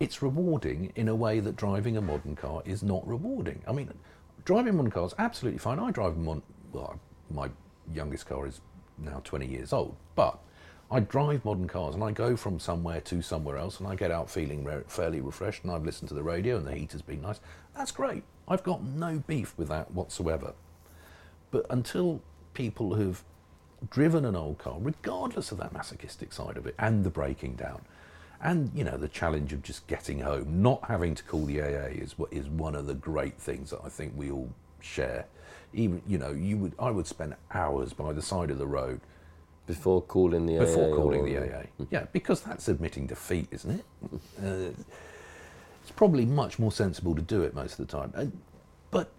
it's 0.00 0.20
rewarding 0.20 0.92
in 0.96 1.06
a 1.06 1.14
way 1.14 1.38
that 1.38 1.54
driving 1.54 1.96
a 1.96 2.00
modern 2.00 2.34
car 2.34 2.64
is 2.64 2.82
not 2.82 3.06
rewarding. 3.06 3.62
I 3.68 3.70
mean, 3.70 3.92
driving 4.44 4.74
modern 4.74 4.90
cars 4.90 5.14
absolutely 5.20 5.60
fine. 5.60 5.78
I 5.78 5.92
drive 5.92 6.16
a 6.16 6.18
mon- 6.18 6.42
well, 6.72 6.98
my 7.30 7.48
youngest 7.92 8.26
car 8.26 8.44
is 8.48 8.60
now 8.98 9.20
20 9.22 9.46
years 9.46 9.72
old, 9.72 9.94
but 10.16 10.40
I 10.94 11.00
drive 11.00 11.44
modern 11.44 11.66
cars 11.66 11.96
and 11.96 12.04
I 12.04 12.12
go 12.12 12.36
from 12.36 12.60
somewhere 12.60 13.00
to 13.00 13.20
somewhere 13.20 13.56
else 13.56 13.80
and 13.80 13.88
I 13.88 13.96
get 13.96 14.12
out 14.12 14.30
feeling 14.30 14.62
re- 14.62 14.84
fairly 14.86 15.20
refreshed 15.20 15.64
and 15.64 15.72
I've 15.72 15.84
listened 15.84 16.08
to 16.10 16.14
the 16.14 16.22
radio 16.22 16.56
and 16.56 16.64
the 16.64 16.72
heat 16.72 16.92
has 16.92 17.02
been 17.02 17.20
nice. 17.20 17.40
That's 17.76 17.90
great. 17.90 18.22
I've 18.46 18.62
got 18.62 18.84
no 18.84 19.20
beef 19.26 19.54
with 19.58 19.66
that 19.70 19.90
whatsoever. 19.90 20.54
But 21.50 21.66
until 21.68 22.22
people 22.52 22.94
have 22.94 23.24
driven 23.90 24.24
an 24.24 24.36
old 24.36 24.58
car, 24.58 24.76
regardless 24.78 25.50
of 25.50 25.58
that 25.58 25.72
masochistic 25.72 26.32
side 26.32 26.56
of 26.56 26.64
it 26.64 26.76
and 26.78 27.02
the 27.02 27.10
breaking 27.10 27.56
down, 27.56 27.82
and 28.40 28.70
you 28.72 28.84
know 28.84 28.96
the 28.96 29.08
challenge 29.08 29.52
of 29.52 29.64
just 29.64 29.88
getting 29.88 30.20
home, 30.20 30.62
not 30.62 30.84
having 30.84 31.16
to 31.16 31.24
call 31.24 31.44
the 31.44 31.60
AA 31.60 31.86
is 31.86 32.16
what 32.16 32.32
is 32.32 32.46
one 32.46 32.76
of 32.76 32.86
the 32.86 32.94
great 32.94 33.36
things 33.36 33.70
that 33.70 33.80
I 33.84 33.88
think 33.88 34.12
we 34.14 34.30
all 34.30 34.48
share. 34.78 35.26
Even 35.72 36.02
you 36.06 36.18
know, 36.18 36.30
you 36.30 36.56
would 36.56 36.74
I 36.78 36.92
would 36.92 37.08
spend 37.08 37.34
hours 37.50 37.92
by 37.92 38.12
the 38.12 38.22
side 38.22 38.52
of 38.52 38.58
the 38.58 38.66
road 38.68 39.00
Before 39.66 40.02
calling 40.02 40.44
the 40.46 40.58
before 40.58 40.92
AA 40.92 40.96
calling 40.96 41.20
or- 41.22 41.28
the 41.28 41.56
AA. 41.56 41.62
Yeah, 41.90 42.04
because 42.12 42.42
that's 42.42 42.68
admitting 42.68 43.06
defeat, 43.06 43.48
isn't 43.50 43.70
it? 43.80 43.84
Uh, 44.42 44.70
it's 45.82 45.90
probably 45.96 46.26
much 46.26 46.58
more 46.58 46.70
sensible 46.72 47.14
to 47.14 47.22
do 47.22 47.42
it 47.42 47.54
most 47.54 47.78
of 47.78 47.86
the 47.86 47.96
time. 47.96 48.12
And, 48.14 48.32
but 48.90 49.10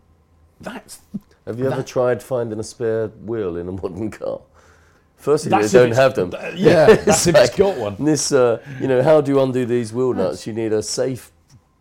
that's 0.62 1.00
Have 1.48 1.60
you 1.60 1.72
ever 1.72 1.84
tried 1.84 2.22
finding 2.22 2.60
a 2.60 2.64
spare 2.64 3.08
wheel 3.08 3.58
in 3.58 3.68
a 3.68 3.72
modern 3.72 4.12
car? 4.12 4.42
Firstly, 5.18 5.50
That's 5.50 5.72
they 5.72 5.80
don't 5.80 5.96
have 5.96 6.14
them. 6.14 6.32
Yeah, 6.56 6.86
that's 6.96 7.26
if 7.26 7.36
it's 7.36 7.50
like- 7.50 7.56
got 7.58 7.78
one. 7.78 7.96
This, 8.04 8.32
uh, 8.32 8.62
you 8.80 8.88
know, 8.88 9.02
how 9.02 9.22
do 9.22 9.32
you 9.32 9.42
undo 9.42 9.66
these 9.66 9.92
wheel 9.94 10.14
nuts? 10.14 10.46
You 10.46 10.54
need 10.54 10.74
a 10.74 10.84
safe 10.84 11.32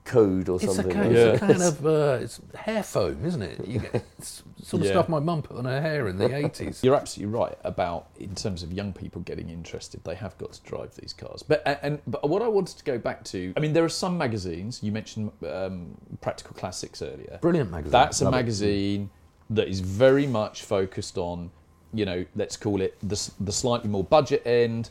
code 0.04 0.48
or 0.48 0.56
it's 0.56 0.64
a 0.64 0.74
something. 0.74 0.92
kind, 0.94 1.12
Yeah. 1.14 1.18
it's 1.32 1.42
a 1.42 1.46
kind 1.46 1.62
of 1.70 1.86
uh, 1.86 2.18
it's 2.22 2.40
hair 2.54 2.82
foam, 2.82 3.24
isn't 3.24 3.42
it? 3.42 3.66
You 3.66 3.80
get 3.80 3.94
it's 4.18 4.42
sort 4.62 4.82
of 4.82 4.86
Yeah. 4.86 4.92
stuff 4.92 5.08
my 5.08 5.18
mum 5.20 5.42
put 5.42 5.56
on 5.56 5.64
her 5.64 5.80
hair 5.80 6.08
in 6.08 6.18
the 6.18 6.34
eighties. 6.34 6.82
You're 6.84 6.94
absolutely 6.94 7.34
right 7.38 7.56
about 7.64 8.08
in 8.18 8.34
terms 8.34 8.62
of 8.62 8.72
young 8.72 8.92
people 8.92 9.22
getting 9.22 9.48
interested. 9.48 10.04
They 10.04 10.14
have 10.14 10.36
got 10.38 10.52
to 10.52 10.62
drive 10.62 10.94
these 10.96 11.12
cars. 11.12 11.42
But 11.42 11.62
and, 11.66 11.78
and 11.82 12.00
but 12.06 12.28
what 12.28 12.42
I 12.42 12.48
wanted 12.48 12.76
to 12.78 12.84
go 12.84 12.98
back 12.98 13.24
to, 13.24 13.52
I 13.56 13.60
mean, 13.60 13.72
there 13.72 13.84
are 13.84 13.88
some 13.88 14.16
magazines. 14.18 14.80
You 14.82 14.92
mentioned 14.92 15.30
um, 15.48 15.96
Practical 16.20 16.54
Classics 16.54 17.00
earlier. 17.02 17.38
Brilliant 17.40 17.70
magazine. 17.70 17.92
That's 17.92 18.20
a 18.20 18.24
Love 18.24 18.34
it. 18.34 18.36
magazine 18.36 19.10
that 19.50 19.68
is 19.68 19.80
very 19.80 20.26
much 20.26 20.62
focused 20.62 21.18
on, 21.18 21.50
you 21.92 22.04
know, 22.04 22.24
let's 22.34 22.56
call 22.56 22.80
it 22.80 22.96
the, 23.02 23.30
the 23.40 23.52
slightly 23.52 23.88
more 23.90 24.02
budget 24.04 24.42
end, 24.46 24.88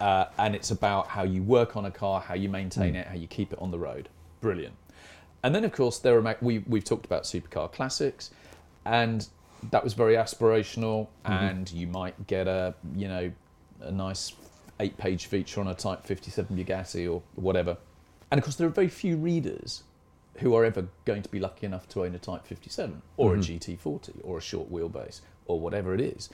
uh, 0.00 0.24
and 0.38 0.54
it's 0.54 0.70
about 0.70 1.06
how 1.08 1.22
you 1.22 1.42
work 1.42 1.76
on 1.76 1.84
a 1.84 1.90
car, 1.90 2.20
how 2.20 2.34
you 2.34 2.48
maintain 2.48 2.96
it, 2.96 3.06
how 3.06 3.14
you 3.14 3.26
keep 3.26 3.52
it 3.52 3.58
on 3.60 3.70
the 3.70 3.78
road. 3.78 4.08
Brilliant. 4.42 4.74
And 5.42 5.54
then, 5.54 5.64
of 5.64 5.72
course, 5.72 5.98
there 5.98 6.18
are 6.18 6.36
we 6.42 6.58
we've 6.60 6.84
talked 6.84 7.06
about 7.06 7.22
supercar 7.22 7.72
classics, 7.72 8.30
and 8.84 9.26
that 9.70 9.82
was 9.82 9.94
very 9.94 10.14
aspirational. 10.14 11.08
And 11.24 11.70
you 11.72 11.86
might 11.86 12.26
get 12.26 12.46
a 12.46 12.74
you 12.94 13.08
know 13.08 13.32
a 13.80 13.90
nice 13.90 14.32
eight-page 14.80 15.26
feature 15.26 15.60
on 15.60 15.68
a 15.68 15.74
Type 15.74 16.04
57 16.04 16.56
Bugatti 16.56 17.10
or 17.12 17.22
whatever. 17.36 17.76
And 18.30 18.38
of 18.38 18.44
course, 18.44 18.56
there 18.56 18.66
are 18.66 18.70
very 18.70 18.88
few 18.88 19.16
readers 19.16 19.82
who 20.38 20.54
are 20.56 20.64
ever 20.64 20.86
going 21.04 21.22
to 21.22 21.28
be 21.28 21.38
lucky 21.38 21.66
enough 21.66 21.88
to 21.90 22.04
own 22.04 22.14
a 22.14 22.18
Type 22.18 22.46
57 22.46 23.02
or 23.16 23.34
a 23.34 23.38
GT40 23.38 24.20
or 24.24 24.38
a 24.38 24.40
short 24.40 24.72
wheelbase 24.72 25.20
or 25.46 25.60
whatever 25.60 25.94
it 25.94 26.00
is. 26.00 26.30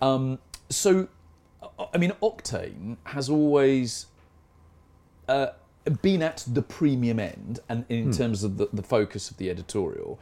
Um, 0.00 0.38
so, 0.70 1.08
I- 1.78 1.86
I 1.94 1.98
mean, 1.98 2.12
Octane 2.22 2.96
has 3.04 3.28
always 3.28 4.06
uh, 5.28 5.48
been 6.02 6.22
at 6.22 6.44
the 6.46 6.62
premium 6.62 7.18
end 7.20 7.60
and 7.68 7.84
in 7.88 8.12
terms 8.12 8.42
of 8.44 8.56
the, 8.56 8.68
the 8.72 8.82
focus 8.82 9.30
of 9.30 9.36
the 9.36 9.50
editorial, 9.50 10.18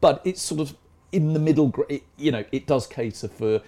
but 0.00 0.20
it's 0.24 0.42
sort 0.42 0.60
of 0.60 0.76
in 1.12 1.32
the 1.34 1.38
middle. 1.38 1.72
It, 1.88 2.02
you 2.16 2.32
know, 2.32 2.44
it 2.52 2.66
does 2.66 2.86
cater 2.86 3.28
for 3.28 3.62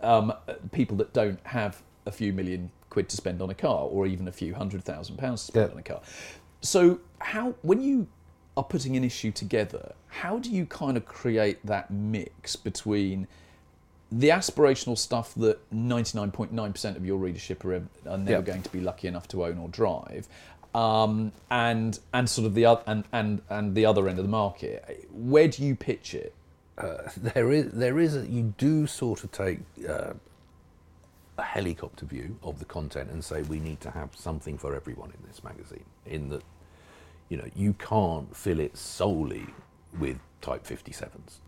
um, 0.00 0.32
people 0.72 0.96
that 0.98 1.12
don't 1.12 1.38
have 1.46 1.82
a 2.04 2.10
few 2.10 2.32
million 2.32 2.70
quid 2.90 3.08
to 3.10 3.16
spend 3.16 3.42
on 3.42 3.50
a 3.50 3.54
car 3.54 3.84
or 3.84 4.06
even 4.06 4.26
a 4.28 4.32
few 4.32 4.54
hundred 4.54 4.84
thousand 4.84 5.16
pounds 5.18 5.42
to 5.42 5.46
spend 5.48 5.68
Yeah. 5.68 5.72
on 5.74 5.78
a 5.78 5.82
car. 5.82 6.00
So, 6.62 7.00
how 7.20 7.54
when 7.62 7.80
you 7.82 8.08
are 8.56 8.64
putting 8.64 8.96
an 8.96 9.04
issue 9.04 9.30
together, 9.30 9.92
how 10.08 10.38
do 10.38 10.50
you 10.50 10.66
kind 10.66 10.96
of 10.96 11.04
create 11.04 11.64
that 11.66 11.90
mix 11.90 12.56
between 12.56 13.28
the 14.10 14.28
aspirational 14.28 14.96
stuff 14.96 15.34
that 15.34 15.58
99.9% 15.74 16.96
of 16.96 17.04
your 17.04 17.18
readership 17.18 17.64
are, 17.64 17.82
are 18.08 18.16
never 18.16 18.30
Yeah. 18.30 18.40
going 18.40 18.62
to 18.62 18.70
be 18.70 18.80
lucky 18.80 19.08
enough 19.08 19.26
to 19.28 19.44
own 19.44 19.58
or 19.58 19.68
drive, 19.68 20.28
um, 20.76 21.32
and 21.50 21.98
and 22.12 22.28
sort 22.28 22.46
of 22.46 22.54
the 22.54 22.66
other 22.66 22.82
and, 22.86 23.04
and 23.10 23.40
and 23.48 23.74
the 23.74 23.86
other 23.86 24.08
end 24.08 24.18
of 24.18 24.24
the 24.24 24.30
market. 24.30 25.08
Where 25.10 25.48
do 25.48 25.64
you 25.64 25.74
pitch 25.74 26.14
it? 26.14 26.34
Uh, 26.76 27.08
there 27.16 27.50
is 27.50 27.72
there 27.72 27.98
is 27.98 28.14
a, 28.14 28.26
you 28.26 28.54
do 28.58 28.86
sort 28.86 29.24
of 29.24 29.32
take 29.32 29.60
uh, 29.88 30.12
a 31.38 31.42
helicopter 31.42 32.04
view 32.04 32.38
of 32.42 32.58
the 32.58 32.66
content 32.66 33.10
and 33.10 33.24
say 33.24 33.42
we 33.42 33.58
need 33.58 33.80
to 33.80 33.90
have 33.90 34.10
something 34.14 34.58
for 34.58 34.74
everyone 34.74 35.10
in 35.10 35.26
this 35.26 35.42
magazine. 35.42 35.84
In 36.04 36.28
that, 36.28 36.42
you 37.30 37.38
know, 37.38 37.48
you 37.54 37.72
can't 37.74 38.36
fill 38.36 38.60
it 38.60 38.76
solely 38.76 39.46
with 39.98 40.18
Type 40.42 40.64
57s 40.64 41.38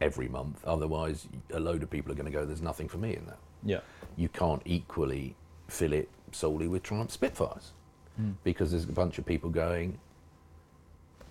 every 0.00 0.28
month. 0.28 0.64
Otherwise, 0.64 1.28
a 1.52 1.60
load 1.60 1.82
of 1.84 1.90
people 1.90 2.10
are 2.10 2.16
going 2.16 2.30
to 2.30 2.32
go. 2.32 2.44
There's 2.44 2.62
nothing 2.62 2.88
for 2.88 2.98
me 2.98 3.14
in 3.14 3.24
that. 3.26 3.38
Yeah, 3.64 3.80
You 4.16 4.28
can't 4.28 4.62
equally 4.64 5.34
fill 5.68 5.92
it 5.92 6.08
solely 6.30 6.68
with 6.68 6.82
Triumph 6.82 7.10
Spitfires 7.10 7.72
because 8.44 8.70
there's 8.70 8.84
a 8.84 8.92
bunch 8.92 9.18
of 9.18 9.26
people 9.26 9.50
going. 9.50 9.98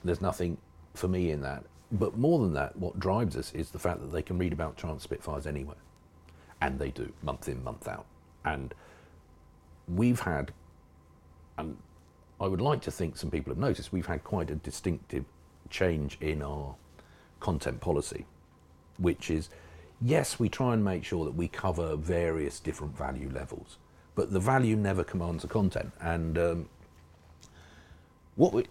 There's 0.03 0.21
nothing 0.21 0.57
for 0.93 1.07
me 1.07 1.31
in 1.31 1.41
that. 1.41 1.63
But 1.91 2.17
more 2.17 2.39
than 2.39 2.53
that, 2.53 2.75
what 2.77 2.99
drives 2.99 3.35
us 3.35 3.53
is 3.53 3.71
the 3.71 3.79
fact 3.79 4.01
that 4.01 4.11
they 4.11 4.21
can 4.21 4.37
read 4.37 4.53
about 4.53 4.77
Triumph 4.77 5.01
Spitfires 5.01 5.47
anywhere. 5.47 5.77
And 6.61 6.79
they 6.79 6.89
do, 6.89 7.11
month 7.21 7.47
in, 7.47 7.63
month 7.63 7.87
out. 7.87 8.05
And 8.43 8.73
we've 9.87 10.19
had, 10.19 10.51
and 11.57 11.77
I 12.41 12.47
would 12.47 12.61
like 12.61 12.81
to 12.81 12.91
think 12.91 13.17
some 13.17 13.31
people 13.31 13.51
have 13.51 13.59
noticed, 13.59 13.93
we've 13.93 14.05
had 14.05 14.23
quite 14.23 14.49
a 14.49 14.55
distinctive 14.55 15.25
change 15.69 16.17
in 16.19 16.41
our 16.41 16.75
content 17.39 17.79
policy, 17.79 18.25
which 18.97 19.29
is 19.29 19.49
yes, 20.01 20.39
we 20.39 20.49
try 20.49 20.73
and 20.73 20.83
make 20.83 21.03
sure 21.03 21.25
that 21.25 21.35
we 21.35 21.47
cover 21.47 21.95
various 21.95 22.59
different 22.59 22.95
value 22.97 23.29
levels, 23.33 23.77
but 24.15 24.31
the 24.31 24.39
value 24.39 24.75
never 24.75 25.03
commands 25.03 25.41
the 25.43 25.47
content. 25.47 25.91
And 25.99 26.37
um, 26.37 26.69
what 28.37 28.53
we 28.53 28.65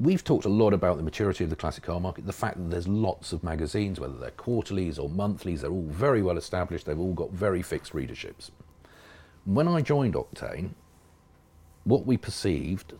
we've 0.00 0.24
talked 0.24 0.44
a 0.46 0.48
lot 0.48 0.72
about 0.72 0.96
the 0.96 1.02
maturity 1.02 1.44
of 1.44 1.50
the 1.50 1.56
classic 1.56 1.84
car 1.84 2.00
market, 2.00 2.26
the 2.26 2.32
fact 2.32 2.56
that 2.56 2.70
there's 2.70 2.88
lots 2.88 3.32
of 3.32 3.44
magazines, 3.44 4.00
whether 4.00 4.16
they're 4.16 4.30
quarterlies 4.32 4.98
or 4.98 5.08
monthlies, 5.08 5.60
they're 5.60 5.70
all 5.70 5.86
very 5.90 6.22
well 6.22 6.36
established, 6.38 6.86
they've 6.86 6.98
all 6.98 7.14
got 7.14 7.30
very 7.30 7.62
fixed 7.62 7.92
readerships. 7.92 8.50
When 9.44 9.68
I 9.68 9.80
joined 9.80 10.14
Octane, 10.14 10.70
what 11.84 12.04
we 12.06 12.16
perceived, 12.16 12.94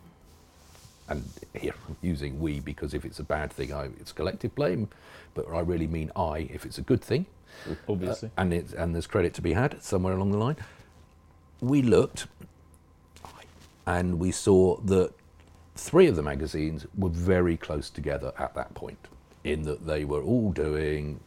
and 1.08 1.24
here 1.54 1.74
I'm 1.88 1.96
using 2.02 2.40
we 2.40 2.60
because 2.60 2.94
if 2.94 3.04
it's 3.04 3.18
a 3.18 3.24
bad 3.24 3.52
thing, 3.52 3.72
I, 3.72 3.86
it's 4.00 4.12
collective 4.12 4.54
blame, 4.54 4.88
but 5.34 5.48
I 5.48 5.60
really 5.60 5.88
mean 5.88 6.12
I 6.14 6.48
if 6.52 6.64
it's 6.64 6.78
a 6.78 6.82
good 6.82 7.02
thing, 7.02 7.26
Obviously. 7.88 8.28
uh, 8.28 8.40
and, 8.40 8.52
it's, 8.54 8.72
and 8.72 8.94
there's 8.94 9.06
credit 9.08 9.34
to 9.34 9.42
be 9.42 9.54
had 9.54 9.82
somewhere 9.82 10.14
along 10.14 10.30
the 10.30 10.38
line. 10.38 10.56
We 11.60 11.82
looked 11.82 12.26
and 13.86 14.20
we 14.20 14.30
saw 14.30 14.76
that 14.82 15.12
three 15.74 16.06
of 16.06 16.16
the 16.16 16.22
magazines 16.22 16.86
were 16.96 17.08
very 17.08 17.56
close 17.56 17.90
together 17.90 18.32
at 18.38 18.54
that 18.54 18.74
point, 18.74 19.08
in 19.44 19.62
that 19.62 19.86
they 19.86 20.04
were 20.04 20.22
all 20.22 20.52
doing 20.52 21.20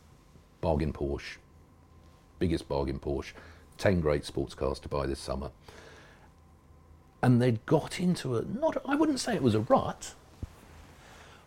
bargain 0.61 0.93
Porsche, 0.93 1.37
biggest 2.39 2.67
bargain 2.67 2.99
Porsche, 2.99 3.33
10 3.77 4.01
great 4.01 4.25
sports 4.25 4.53
cars 4.53 4.79
to 4.79 4.89
buy 4.89 5.05
this 5.05 5.19
summer. 5.19 5.51
And 7.21 7.41
they'd 7.41 7.65
got 7.65 7.99
into 7.99 8.37
a, 8.37 8.43
not, 8.43 8.77
I 8.85 8.95
wouldn't 8.95 9.19
say 9.19 9.35
it 9.35 9.41
was 9.41 9.55
a 9.55 9.61
rut, 9.61 10.13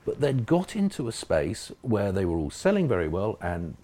but 0.05 0.21
they'd 0.21 0.47
got 0.47 0.75
into 0.75 1.07
a 1.07 1.13
space 1.13 1.71
where 1.83 2.13
they 2.13 2.25
were 2.25 2.37
all 2.37 2.51
selling 2.51 2.89
very 2.89 3.09
well 3.09 3.39
and 3.41 3.77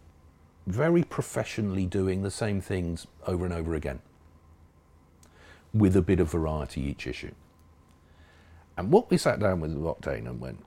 very 0.66 1.04
professionally 1.04 1.86
doing 1.86 2.22
the 2.22 2.30
same 2.30 2.60
things 2.60 3.06
over 3.26 3.44
and 3.44 3.52
over 3.52 3.74
again 3.74 4.00
with 5.72 5.96
a 5.96 6.02
bit 6.02 6.20
of 6.20 6.30
variety 6.30 6.80
each 6.80 7.06
issue. 7.06 7.32
And 8.76 8.90
what 8.90 9.10
we 9.10 9.16
sat 9.16 9.40
down 9.40 9.60
with 9.60 9.74
Octane 9.76 10.26
and 10.26 10.40
went, 10.40 10.64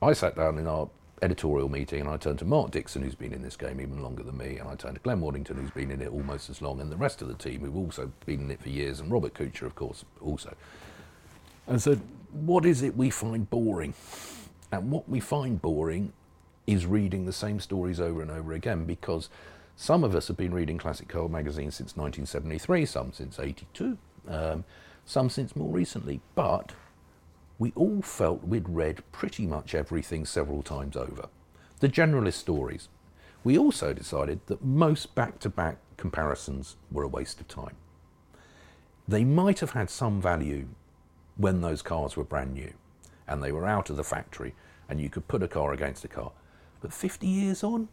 I 0.00 0.12
sat 0.12 0.36
down 0.36 0.58
in 0.58 0.66
our 0.66 0.88
editorial 1.22 1.68
meeting 1.68 2.00
and 2.00 2.08
I 2.08 2.16
turned 2.16 2.38
to 2.38 2.44
Mark 2.44 2.70
Dixon, 2.70 3.02
who's 3.02 3.14
been 3.14 3.32
in 3.32 3.42
this 3.42 3.56
game 3.56 3.80
even 3.80 4.02
longer 4.02 4.22
than 4.22 4.38
me, 4.38 4.58
and 4.58 4.68
I 4.68 4.74
turned 4.74 4.94
to 4.94 5.00
Glen 5.00 5.20
Waddington, 5.20 5.56
who's 5.56 5.70
been 5.70 5.90
in 5.90 6.00
it 6.00 6.10
almost 6.10 6.48
as 6.48 6.62
long, 6.62 6.80
and 6.80 6.90
the 6.90 6.96
rest 6.96 7.20
of 7.20 7.28
the 7.28 7.34
team 7.34 7.60
who've 7.60 7.76
also 7.76 8.10
been 8.24 8.40
in 8.40 8.50
it 8.50 8.62
for 8.62 8.70
years, 8.70 9.00
and 9.00 9.10
Robert 9.10 9.34
Coucher, 9.34 9.66
of 9.66 9.74
course, 9.74 10.04
also. 10.22 10.54
And 11.66 11.80
said, 11.80 12.00
What 12.32 12.64
is 12.64 12.82
it 12.82 12.96
we 12.96 13.10
find 13.10 13.48
boring? 13.50 13.94
And 14.72 14.90
what 14.90 15.08
we 15.08 15.20
find 15.20 15.60
boring 15.60 16.12
is 16.66 16.86
reading 16.86 17.26
the 17.26 17.32
same 17.32 17.60
stories 17.60 18.00
over 18.00 18.22
and 18.22 18.30
over 18.30 18.52
again 18.52 18.84
because 18.84 19.28
some 19.76 20.04
of 20.04 20.14
us 20.14 20.28
have 20.28 20.36
been 20.36 20.54
reading 20.54 20.78
Classic 20.78 21.08
Car 21.08 21.28
magazine 21.28 21.70
since 21.70 21.96
1973, 21.96 22.86
some 22.86 23.12
since 23.12 23.38
82, 23.38 23.98
um, 24.28 24.64
some 25.04 25.28
since 25.28 25.56
more 25.56 25.70
recently, 25.70 26.20
but 26.34 26.72
we 27.60 27.72
all 27.76 28.00
felt 28.00 28.42
we'd 28.42 28.68
read 28.68 29.02
pretty 29.12 29.46
much 29.46 29.74
everything 29.74 30.24
several 30.24 30.62
times 30.62 30.96
over. 30.96 31.28
The 31.80 31.90
generalist 31.90 32.34
stories. 32.34 32.88
We 33.44 33.58
also 33.58 33.92
decided 33.92 34.40
that 34.46 34.64
most 34.64 35.14
back 35.14 35.38
to 35.40 35.50
back 35.50 35.76
comparisons 35.98 36.76
were 36.90 37.02
a 37.02 37.08
waste 37.08 37.38
of 37.38 37.48
time. 37.48 37.76
They 39.06 39.24
might 39.24 39.60
have 39.60 39.72
had 39.72 39.90
some 39.90 40.22
value 40.22 40.68
when 41.36 41.60
those 41.60 41.82
cars 41.82 42.16
were 42.16 42.24
brand 42.24 42.54
new 42.54 42.72
and 43.28 43.42
they 43.42 43.52
were 43.52 43.66
out 43.66 43.90
of 43.90 43.96
the 43.96 44.04
factory 44.04 44.54
and 44.88 44.98
you 44.98 45.10
could 45.10 45.28
put 45.28 45.42
a 45.42 45.48
car 45.48 45.74
against 45.74 46.04
a 46.04 46.08
car. 46.08 46.32
But 46.80 46.94
50 46.94 47.26
years 47.26 47.62
on, 47.62 47.88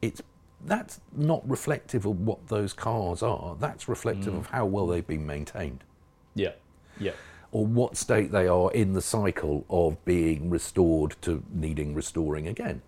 it's 0.00 0.22
that's 0.64 1.00
not 1.14 1.48
reflective 1.48 2.06
of 2.06 2.20
what 2.20 2.48
those 2.48 2.72
cars 2.72 3.22
are. 3.22 3.54
That's 3.60 3.86
reflective 3.86 4.32
mm. 4.32 4.38
of 4.38 4.46
how 4.46 4.64
well 4.64 4.86
they've 4.86 5.06
been 5.06 5.26
maintained 5.26 5.84
Yeah. 6.34 6.52
Yeah. 6.98 7.12
Or 7.52 7.66
what 7.66 7.96
state 7.96 8.30
they 8.30 8.46
are 8.46 8.70
in 8.72 8.92
the 8.92 9.02
cycle 9.02 9.64
of 9.68 10.02
being 10.04 10.50
restored 10.50 11.16
to 11.22 11.42
needing 11.52 11.94
restoring 11.94 12.46
again. 12.46 12.82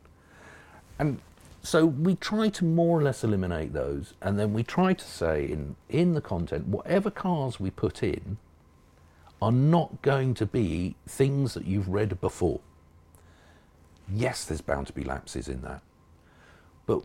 And 0.98 1.20
so 1.62 1.86
we 1.86 2.16
try 2.16 2.48
to 2.50 2.64
more 2.64 2.98
or 2.98 3.02
less 3.02 3.24
eliminate 3.24 3.72
those, 3.72 4.14
and 4.20 4.38
then 4.38 4.52
we 4.52 4.62
try 4.62 4.92
to 4.92 5.04
say 5.04 5.44
in, 5.46 5.76
in 5.88 6.14
the 6.14 6.20
content, 6.20 6.66
whatever 6.66 7.10
cars 7.10 7.58
we 7.60 7.70
put 7.70 8.02
in 8.02 8.38
are 9.40 9.52
not 9.52 10.02
going 10.02 10.34
to 10.34 10.46
be 10.46 10.94
things 11.08 11.54
that 11.54 11.66
you've 11.66 11.88
read 11.88 12.20
before. 12.20 12.60
Yes, 14.12 14.44
there's 14.44 14.60
bound 14.60 14.86
to 14.88 14.92
be 14.92 15.04
lapses 15.04 15.48
in 15.48 15.62
that. 15.62 15.82
But 16.86 17.02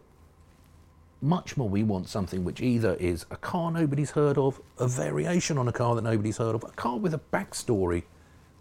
much 1.21 1.57
more 1.57 1.67
we 1.67 1.83
want 1.83 2.07
something 2.07 2.43
which 2.43 2.61
either 2.61 2.95
is 2.95 3.25
a 3.31 3.37
car 3.37 3.71
nobody's 3.71 4.11
heard 4.11 4.37
of, 4.37 4.61
a 4.77 4.87
variation 4.87 5.57
on 5.57 5.67
a 5.67 5.71
car 5.71 5.95
that 5.95 6.03
nobody's 6.03 6.37
heard 6.37 6.55
of, 6.55 6.63
a 6.63 6.71
car 6.71 6.97
with 6.97 7.13
a 7.13 7.21
backstory 7.33 8.03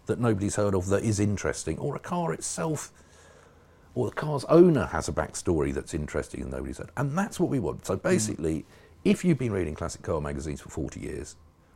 that 0.07 0.19
nobody's 0.19 0.55
heard 0.55 0.73
of 0.73 0.87
that 0.87 1.03
is 1.03 1.19
interesting, 1.19 1.77
or 1.77 1.95
a 1.95 1.99
car 1.99 2.33
itself, 2.33 2.91
or 3.93 4.09
the 4.09 4.15
car's 4.15 4.45
owner 4.45 4.85
has 4.87 5.07
a 5.07 5.11
backstory 5.11 5.73
that's 5.73 5.93
interesting 5.93 6.41
and 6.41 6.51
nobody's 6.51 6.77
heard. 6.77 6.91
And 6.97 7.17
that's 7.17 7.39
what 7.39 7.49
we 7.49 7.59
want. 7.59 7.85
So 7.85 7.95
basically, 7.95 8.65
if 9.03 9.23
you've 9.23 9.37
been 9.37 9.51
reading 9.51 9.75
classic 9.75 10.01
car 10.01 10.21
magazines 10.21 10.61
for 10.61 10.69
40 10.69 10.99
years, 10.99 11.35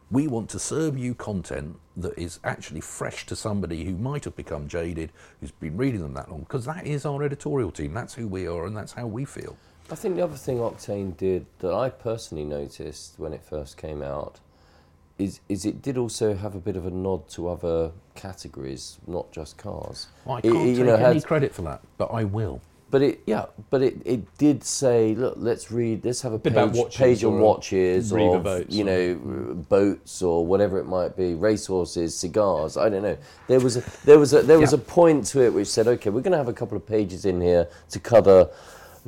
we 0.10 0.28
want 0.28 0.50
to 0.50 0.60
serve 0.60 0.98
you 0.98 1.16
content 1.16 1.78
that 1.96 2.18
is 2.18 2.40
actually 2.44 2.82
fresh 2.82 3.26
to 3.28 3.36
somebody 3.36 3.86
who 3.86 3.96
might 3.96 4.26
have 4.26 4.36
become 4.36 4.68
jaded, 4.68 5.12
who's 5.40 5.52
been 5.52 5.78
reading 5.78 6.02
them 6.02 6.14
that 6.14 6.30
long, 6.30 6.42
because 6.42 6.66
that 6.66 6.86
is 6.86 7.06
our 7.06 7.24
editorial 7.24 7.72
team. 7.72 7.94
That's 7.94 8.14
who 8.14 8.28
we 8.28 8.46
are, 8.46 8.66
and 8.66 8.76
that's 8.76 8.92
how 8.92 9.08
we 9.08 9.24
feel. 9.24 9.58
I 9.92 9.96
think 9.96 10.16
the 10.16 10.24
other 10.24 10.38
thing 10.38 10.58
Octane 10.60 11.18
did 11.18 11.46
that 11.60 11.74
I 11.74 11.90
personally 11.90 12.46
noticed 12.46 13.16
when 13.18 13.34
it 13.34 13.44
first 13.44 13.76
came 13.78 14.02
out 14.02 14.40
is 15.20 15.42
is 15.50 15.66
it 15.66 15.82
did 15.82 15.98
also 15.98 16.34
have 16.34 16.56
a 16.56 16.60
bit 16.60 16.76
of 16.78 16.86
a 16.86 16.90
nod 16.90 17.28
to 17.32 17.50
other 17.50 17.92
categories, 18.16 18.98
not 19.06 19.32
just 19.32 19.58
cars. 19.58 20.08
I 20.26 20.42
can't 20.42 20.56
it, 20.56 20.70
you 20.70 20.76
take 20.78 20.86
know, 20.86 20.96
any 20.96 21.16
had- 21.16 21.26
credit 21.26 21.54
for 21.54 21.62
that, 21.64 21.82
but 21.98 22.06
I 22.06 22.24
will. 22.24 22.62
But 22.90 23.02
it, 23.04 23.22
yeah, 23.26 23.46
but 23.70 23.82
it, 23.82 24.02
it 24.04 24.38
did 24.38 24.66
say, 24.66 25.16
look, 25.16 25.36
let's 25.38 25.72
read, 25.72 26.04
let's 26.04 26.22
have 26.24 26.34
a 26.34 26.38
Bit 26.38 26.54
page, 26.54 26.94
page 26.94 27.24
on 27.24 27.36
or 27.36 27.40
watches 27.40 28.12
of, 28.12 28.44
boats 28.44 28.76
you 28.76 28.84
or- 28.84 28.86
know, 28.86 29.54
boats 29.70 30.22
or 30.22 30.46
whatever 30.46 30.78
it 30.78 30.84
might 30.88 31.16
be, 31.16 31.34
racehorses, 31.34 32.18
cigars. 32.18 32.76
I 32.76 32.90
don't 32.90 33.02
know. 33.04 33.18
There 33.48 33.62
was 33.62 33.78
a, 33.78 33.84
there 34.06 34.20
was 34.20 34.34
a, 34.34 34.42
there 34.42 34.60
was 34.60 34.74
Yeah. 34.74 34.80
a 34.80 34.82
point 34.82 35.26
to 35.28 35.42
it 35.42 35.54
which 35.54 35.70
said, 35.70 35.88
okay, 35.88 36.10
we're 36.10 36.20
going 36.22 36.34
to 36.34 36.38
have 36.38 36.50
a 36.50 36.54
couple 36.54 36.76
of 36.76 36.86
pages 36.86 37.24
in 37.24 37.40
here 37.40 37.70
to 37.92 38.00
cover, 38.00 38.50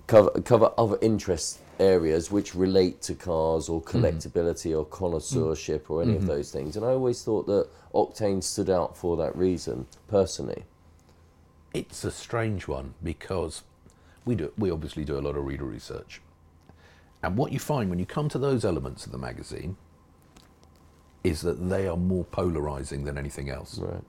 cover, 0.08 0.30
cover 0.42 0.72
other 0.78 0.98
interest 1.02 1.60
areas 1.80 2.32
which 2.32 2.56
relate 2.56 3.02
to 3.02 3.16
cars 3.16 3.70
or 3.70 3.82
mm-hmm. 3.82 3.98
collectability 3.98 4.78
or 4.78 4.86
connoisseurship 4.86 5.90
or 5.90 6.02
any 6.02 6.14
of 6.14 6.20
mm-hmm. 6.20 6.28
those 6.28 6.52
things. 6.52 6.76
And 6.76 6.86
I 6.86 6.90
always 6.90 7.24
thought 7.24 7.46
that 7.48 7.68
Octane 7.94 8.44
stood 8.44 8.70
out 8.70 8.98
for 8.98 9.18
that 9.18 9.36
reason, 9.36 9.88
personally. 10.08 10.64
It's 11.74 12.04
a 12.04 12.12
strange 12.12 12.68
one 12.68 12.94
because 13.02 13.64
we 14.26 14.36
do 14.36 14.54
we 14.58 14.70
obviously 14.70 15.04
do 15.04 15.18
a 15.18 15.22
lot 15.22 15.36
of 15.36 15.46
reader 15.46 15.66
research. 15.66 16.22
And 17.24 17.38
what 17.38 17.52
you 17.52 17.60
find 17.60 17.90
when 17.90 18.00
you 18.00 18.06
come 18.06 18.30
to 18.30 18.38
those 18.38 18.66
elements 18.66 19.06
of 19.06 19.12
the 19.12 19.18
magazine 19.18 19.78
is 21.24 21.42
that 21.42 21.70
they 21.70 21.88
are 21.88 21.98
more 21.98 22.26
polarizing 22.26 23.06
than 23.06 23.18
anything 23.18 23.50
else. 23.50 23.80
Right. 23.80 24.04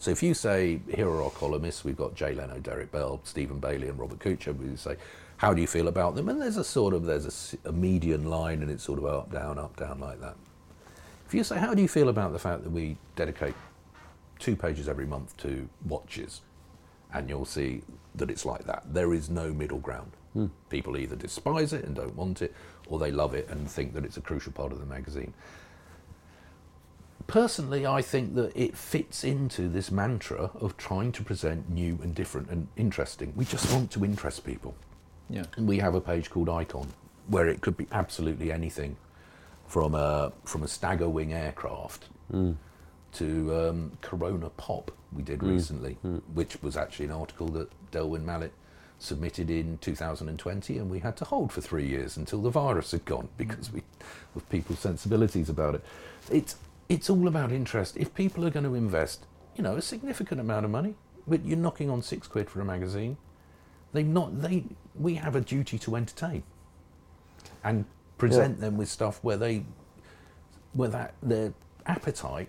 So 0.00 0.10
if 0.10 0.22
you 0.22 0.32
say, 0.32 0.80
here 0.88 1.06
are 1.10 1.22
our 1.22 1.30
columnists, 1.30 1.84
we've 1.84 1.96
got 1.96 2.14
Jay 2.14 2.32
Leno, 2.34 2.58
Derek 2.58 2.90
Bell, 2.90 3.20
Stephen 3.22 3.60
Bayley, 3.60 3.88
and 3.88 3.98
Robert 3.98 4.18
Coucher, 4.18 4.54
we 4.54 4.74
say, 4.74 4.96
how 5.36 5.52
do 5.52 5.60
you 5.60 5.66
feel 5.66 5.88
about 5.88 6.14
them? 6.14 6.30
And 6.30 6.40
there's 6.40 6.56
a 6.56 6.64
sort 6.64 6.94
of, 6.94 7.04
there's 7.04 7.54
a 7.66 7.72
median 7.72 8.24
line 8.24 8.62
and 8.62 8.70
it's 8.70 8.82
sort 8.82 8.98
of 8.98 9.04
up, 9.04 9.30
down, 9.30 9.58
up, 9.58 9.76
down 9.76 10.00
like 10.00 10.18
that. 10.22 10.36
If 11.26 11.34
you 11.34 11.44
say, 11.44 11.58
how 11.58 11.74
do 11.74 11.82
you 11.82 11.88
feel 11.88 12.08
about 12.08 12.32
the 12.32 12.38
fact 12.38 12.62
that 12.62 12.70
we 12.70 12.96
dedicate 13.14 13.54
two 14.38 14.56
pages 14.56 14.88
every 14.88 15.04
month 15.04 15.36
to 15.38 15.68
watches? 15.86 16.40
And 17.12 17.28
you'll 17.28 17.44
see 17.44 17.82
that 18.14 18.30
it's 18.30 18.46
like 18.46 18.64
that. 18.64 18.84
There 18.94 19.12
is 19.12 19.28
no 19.28 19.52
middle 19.52 19.80
ground. 19.80 20.12
Hmm. 20.32 20.46
People 20.70 20.96
either 20.96 21.14
despise 21.14 21.74
it 21.74 21.84
and 21.84 21.94
don't 21.94 22.16
want 22.16 22.40
it, 22.40 22.54
or 22.88 22.98
they 22.98 23.10
love 23.10 23.34
it 23.34 23.50
and 23.50 23.70
think 23.70 23.92
that 23.92 24.06
it's 24.06 24.16
a 24.16 24.22
crucial 24.22 24.52
part 24.52 24.72
of 24.72 24.80
the 24.80 24.86
magazine 24.86 25.34
personally, 27.30 27.86
I 27.86 28.02
think 28.02 28.34
that 28.34 28.52
it 28.56 28.76
fits 28.76 29.24
into 29.24 29.68
this 29.68 29.90
mantra 29.90 30.50
of 30.60 30.76
trying 30.76 31.12
to 31.12 31.22
present 31.22 31.70
new 31.70 31.98
and 32.02 32.14
different 32.14 32.50
and 32.50 32.68
interesting. 32.76 33.32
We 33.36 33.44
just 33.44 33.72
want 33.72 33.90
to 33.92 34.04
interest 34.04 34.44
people. 34.44 34.74
Yeah. 35.28 35.44
And 35.56 35.68
we 35.68 35.78
have 35.78 35.94
a 35.94 36.00
page 36.00 36.30
called 36.30 36.48
Icon 36.48 36.88
where 37.28 37.48
it 37.48 37.60
could 37.60 37.76
be 37.76 37.86
absolutely 37.92 38.50
anything 38.50 38.96
from 39.66 39.94
a, 39.94 40.32
from 40.44 40.64
a 40.64 40.68
stagger 40.68 41.08
wing 41.08 41.32
aircraft 41.32 42.06
hmm. 42.30 42.52
to 43.12 43.54
um, 43.54 43.92
Corona 44.00 44.50
Pop 44.50 44.90
we 45.12 45.22
did 45.22 45.40
hmm. 45.40 45.50
recently, 45.50 45.94
hmm. 46.02 46.16
which 46.34 46.60
was 46.62 46.76
actually 46.76 47.06
an 47.06 47.12
article 47.12 47.46
that 47.48 47.70
Delwyn 47.92 48.24
Mallett 48.24 48.52
submitted 48.98 49.48
in 49.48 49.78
2020 49.78 50.76
and 50.76 50.90
we 50.90 50.98
had 50.98 51.16
to 51.16 51.24
hold 51.24 51.50
for 51.52 51.62
three 51.62 51.86
years 51.86 52.18
until 52.18 52.42
the 52.42 52.50
virus 52.50 52.90
had 52.90 53.04
gone 53.06 53.28
because 53.38 53.72
we, 53.72 53.82
of 54.36 54.48
people's 54.50 54.78
sensibilities 54.78 55.48
about 55.48 55.74
it. 55.74 55.84
It's, 56.30 56.56
it's 56.90 57.08
all 57.08 57.28
about 57.28 57.52
interest. 57.52 57.96
If 57.96 58.12
people 58.14 58.44
are 58.44 58.50
going 58.50 58.64
to 58.64 58.74
invest, 58.74 59.24
you 59.56 59.62
know, 59.62 59.76
a 59.76 59.82
significant 59.82 60.40
amount 60.40 60.64
of 60.64 60.72
money, 60.72 60.96
but 61.26 61.46
you're 61.46 61.56
knocking 61.56 61.88
on 61.88 62.02
six 62.02 62.26
quid 62.26 62.50
for 62.50 62.60
a 62.60 62.64
magazine, 62.64 63.16
they 63.92 64.02
not 64.02 64.42
they 64.42 64.64
we 64.96 65.14
have 65.14 65.36
a 65.36 65.40
duty 65.40 65.78
to 65.78 65.96
entertain 65.96 66.42
and 67.64 67.84
present 68.18 68.60
them 68.60 68.76
with 68.76 68.88
stuff 68.88 69.20
where 69.22 69.36
they 69.36 69.64
where 70.72 70.88
that 70.88 71.14
their 71.22 71.54
appetite 71.86 72.48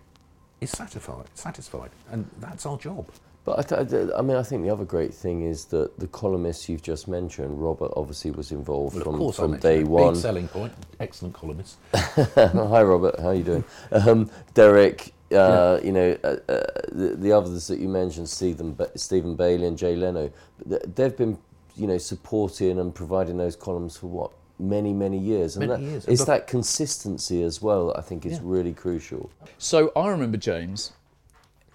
is 0.59 0.69
satisfied 0.69 1.25
satisfied 1.33 1.89
and 2.11 2.29
that's 2.39 2.65
our 2.65 2.77
job 2.77 3.07
But 3.43 3.71
I, 3.73 4.17
I 4.17 4.21
mean, 4.21 4.37
I 4.37 4.43
think 4.43 4.61
the 4.63 4.69
other 4.69 4.85
great 4.85 5.13
thing 5.13 5.41
is 5.41 5.65
that 5.65 5.97
the 5.99 6.05
columnists 6.07 6.69
you've 6.69 6.83
just 6.83 7.07
mentioned, 7.07 7.59
Robert 7.59 7.91
obviously 7.95 8.29
was 8.31 8.51
involved 8.51 8.95
Well, 8.95 9.03
from, 9.03 9.13
of 9.15 9.19
course, 9.19 9.35
from 9.37 9.57
day 9.57 9.79
it. 9.79 9.87
one. 9.87 10.13
Big 10.13 10.21
selling 10.21 10.47
point. 10.47 10.71
Excellent 10.99 11.33
columnist. 11.33 11.77
Hi, 11.95 12.83
Robert. 12.83 13.19
How 13.19 13.29
are 13.29 13.33
you 13.33 13.43
doing? 13.43 13.63
Um, 13.91 14.29
Derek, 14.53 15.11
uh, 15.33 15.79
you 15.83 15.91
know, 15.91 16.15
uh, 16.23 16.35
uh, 16.47 16.63
the, 16.91 17.15
the 17.17 17.31
others 17.31 17.65
that 17.67 17.79
you 17.79 17.89
mentioned, 17.89 18.29
Stephen, 18.29 18.75
ba- 18.75 18.91
Stephen 18.95 19.35
Bayley 19.35 19.65
and 19.65 19.77
Jay 19.77 19.95
Leno, 19.95 20.31
they've 20.65 21.17
been, 21.17 21.39
you 21.75 21.87
know, 21.87 21.97
supporting 21.97 22.77
and 22.79 22.93
providing 22.93 23.37
those 23.37 23.55
columns 23.55 23.97
for 23.97 24.05
what 24.05 24.31
many, 24.59 24.93
many 24.93 25.17
years, 25.17 25.55
and 25.57 25.67
Many 25.67 25.83
that, 25.83 25.89
years. 25.89 26.05
it's 26.05 26.25
that 26.25 26.45
consistency 26.45 27.41
as 27.41 27.59
well. 27.59 27.87
that 27.87 27.97
I 27.97 28.01
think 28.01 28.23
is 28.27 28.33
Yeah. 28.33 28.39
really 28.43 28.73
crucial. 28.73 29.31
So 29.57 29.91
I 29.95 30.09
remember 30.09 30.37
James, 30.37 30.91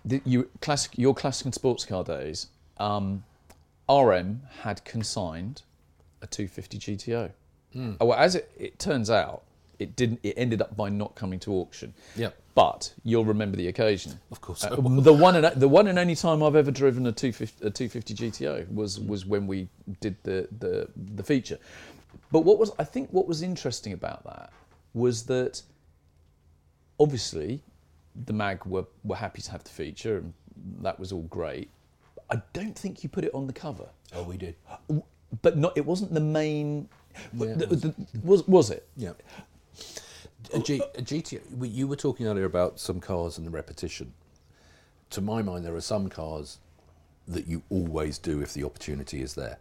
the, 0.06 0.22
you 0.24 0.48
classic 0.60 0.92
your 0.96 1.14
classic 1.14 1.46
and 1.46 1.54
sports 1.54 1.84
car 1.84 2.04
days. 2.04 2.46
Um, 2.78 3.24
RM 3.88 4.42
had 4.62 4.84
consigned 4.84 5.62
a 6.22 6.26
250 6.26 6.78
GTO. 6.78 7.30
Oh, 8.00 8.06
well, 8.06 8.18
as 8.18 8.34
it, 8.34 8.50
it 8.58 8.78
turns 8.78 9.10
out, 9.10 9.42
it 9.78 9.96
didn't. 9.96 10.20
It 10.22 10.34
ended 10.36 10.62
up 10.62 10.76
by 10.76 10.88
not 10.88 11.14
coming 11.14 11.38
to 11.40 11.52
auction. 11.52 11.92
Yep. 12.16 12.34
But 12.54 12.94
you'll 13.04 13.26
remember 13.26 13.58
the 13.58 13.68
occasion. 13.68 14.18
Of 14.30 14.40
course. 14.40 14.64
Uh, 14.64 14.76
the 14.76 15.12
one 15.12 15.36
and 15.36 15.60
the 15.60 15.68
one 15.68 15.88
and 15.88 15.98
only 15.98 16.16
time 16.16 16.42
I've 16.42 16.56
ever 16.56 16.70
driven 16.70 17.06
a 17.06 17.12
250, 17.12 17.66
a 17.66 17.70
250 17.70 18.14
GTO 18.14 18.72
was 18.72 18.98
was 18.98 19.26
when 19.26 19.46
we 19.46 19.68
did 20.00 20.16
the, 20.22 20.48
the 20.58 20.88
the 21.14 21.22
feature. 21.22 21.58
But 22.32 22.40
what 22.40 22.58
was 22.58 22.72
I 22.78 22.84
think 22.84 23.10
what 23.10 23.28
was 23.28 23.42
interesting 23.42 23.92
about 23.92 24.24
that 24.24 24.52
was 24.94 25.24
that 25.24 25.60
obviously 26.98 27.62
the 28.24 28.32
mag 28.32 28.64
were, 28.64 28.86
were 29.04 29.16
happy 29.16 29.42
to 29.42 29.50
have 29.50 29.64
the 29.64 29.70
feature 29.70 30.18
and 30.18 30.32
that 30.80 30.98
was 30.98 31.12
all 31.12 31.22
great. 31.22 31.70
I 32.30 32.40
don't 32.52 32.76
think 32.76 33.02
you 33.02 33.08
put 33.08 33.24
it 33.24 33.34
on 33.34 33.46
the 33.46 33.52
cover, 33.52 33.88
oh, 34.14 34.22
we 34.24 34.36
did. 34.36 34.56
but 35.42 35.56
not 35.56 35.76
it 35.76 35.84
wasn't 35.86 36.12
the 36.14 36.20
main. 36.20 36.88
Yeah, 37.32 37.54
the- 37.54 37.66
was. 37.68 37.80
the- 37.82 37.94
was 38.22 38.46
was 38.48 38.70
it? 38.70 38.88
Yeah. 38.96 39.10
Uh, 39.10 40.56
uh, 40.56 40.60
a, 40.60 40.62
G, 40.62 40.80
a 40.94 41.02
GT, 41.02 41.40
you 41.60 41.86
were 41.88 41.96
talking 41.96 42.26
earlier 42.26 42.44
about 42.44 42.78
some 42.78 43.00
cars 43.00 43.38
and 43.38 43.46
the 43.46 43.50
repetition. 43.50 44.12
To 45.10 45.20
my 45.20 45.42
mind, 45.42 45.64
there 45.64 45.74
are 45.74 45.80
some 45.80 46.08
cars 46.08 46.58
that 47.28 47.46
you 47.46 47.62
always 47.70 48.18
do 48.18 48.40
if 48.40 48.54
the 48.54 48.64
opportunity 48.64 49.20
is 49.22 49.34
there. 49.34 49.58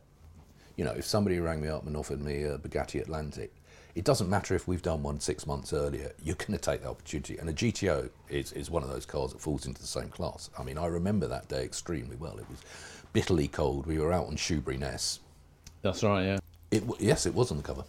You 0.76 0.86
know, 0.86 0.92
if 0.92 1.06
somebody 1.06 1.40
rang 1.40 1.62
me 1.62 1.68
up 1.68 1.88
and 1.88 1.96
offered 1.96 2.22
me 2.22 2.44
a 2.44 2.58
Bugatti 2.58 3.02
Atlantic, 3.02 3.54
it 3.96 4.04
doesn't 4.04 4.30
matter 4.30 4.54
if 4.56 4.68
we've 4.68 4.82
done 4.82 5.02
one 5.04 5.20
six 5.20 5.48
months 5.48 5.72
earlier, 5.72 6.12
you're 6.22 6.36
going 6.36 6.52
to 6.52 6.58
take 6.58 6.82
the 6.82 6.90
opportunity. 6.90 7.38
And 7.38 7.50
a 7.50 7.54
GTO 7.54 8.10
is, 8.30 8.52
is 8.52 8.70
one 8.70 8.84
of 8.84 8.90
those 8.90 9.06
cars 9.06 9.32
that 9.32 9.42
falls 9.42 9.66
into 9.66 9.82
the 9.82 9.88
same 9.88 10.10
class. 10.10 10.50
I 10.60 10.64
mean, 10.64 10.78
I 10.78 10.88
remember 10.88 11.28
that 11.28 11.48
day 11.48 11.64
extremely 11.64 12.18
well. 12.18 12.38
It 12.38 12.50
was 12.50 12.60
bitterly 13.14 13.48
cold. 13.48 13.86
We 13.86 13.98
were 13.98 14.12
out 14.12 14.28
on 14.28 14.36
Shoeburyness. 14.36 15.20
That's 15.82 16.04
right. 16.04 16.24
Yeah. 16.24 16.38
It, 16.72 16.84
yes, 17.00 17.26
it 17.26 17.34
was 17.34 17.52
on 17.52 17.58
the 17.58 17.64
cover. 17.64 17.86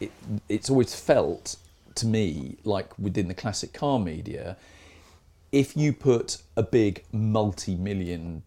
it, 0.00 0.10
it's 0.48 0.70
always 0.70 0.94
felt 0.94 1.56
to 1.96 2.06
me 2.06 2.56
like 2.64 2.98
within 2.98 3.28
the 3.28 3.34
classic 3.34 3.72
car 3.72 3.98
media, 3.98 4.56
if 5.52 5.76
you 5.76 5.92
put 5.92 6.38
a 6.56 6.62
big 6.62 7.04
multi-million 7.12 8.42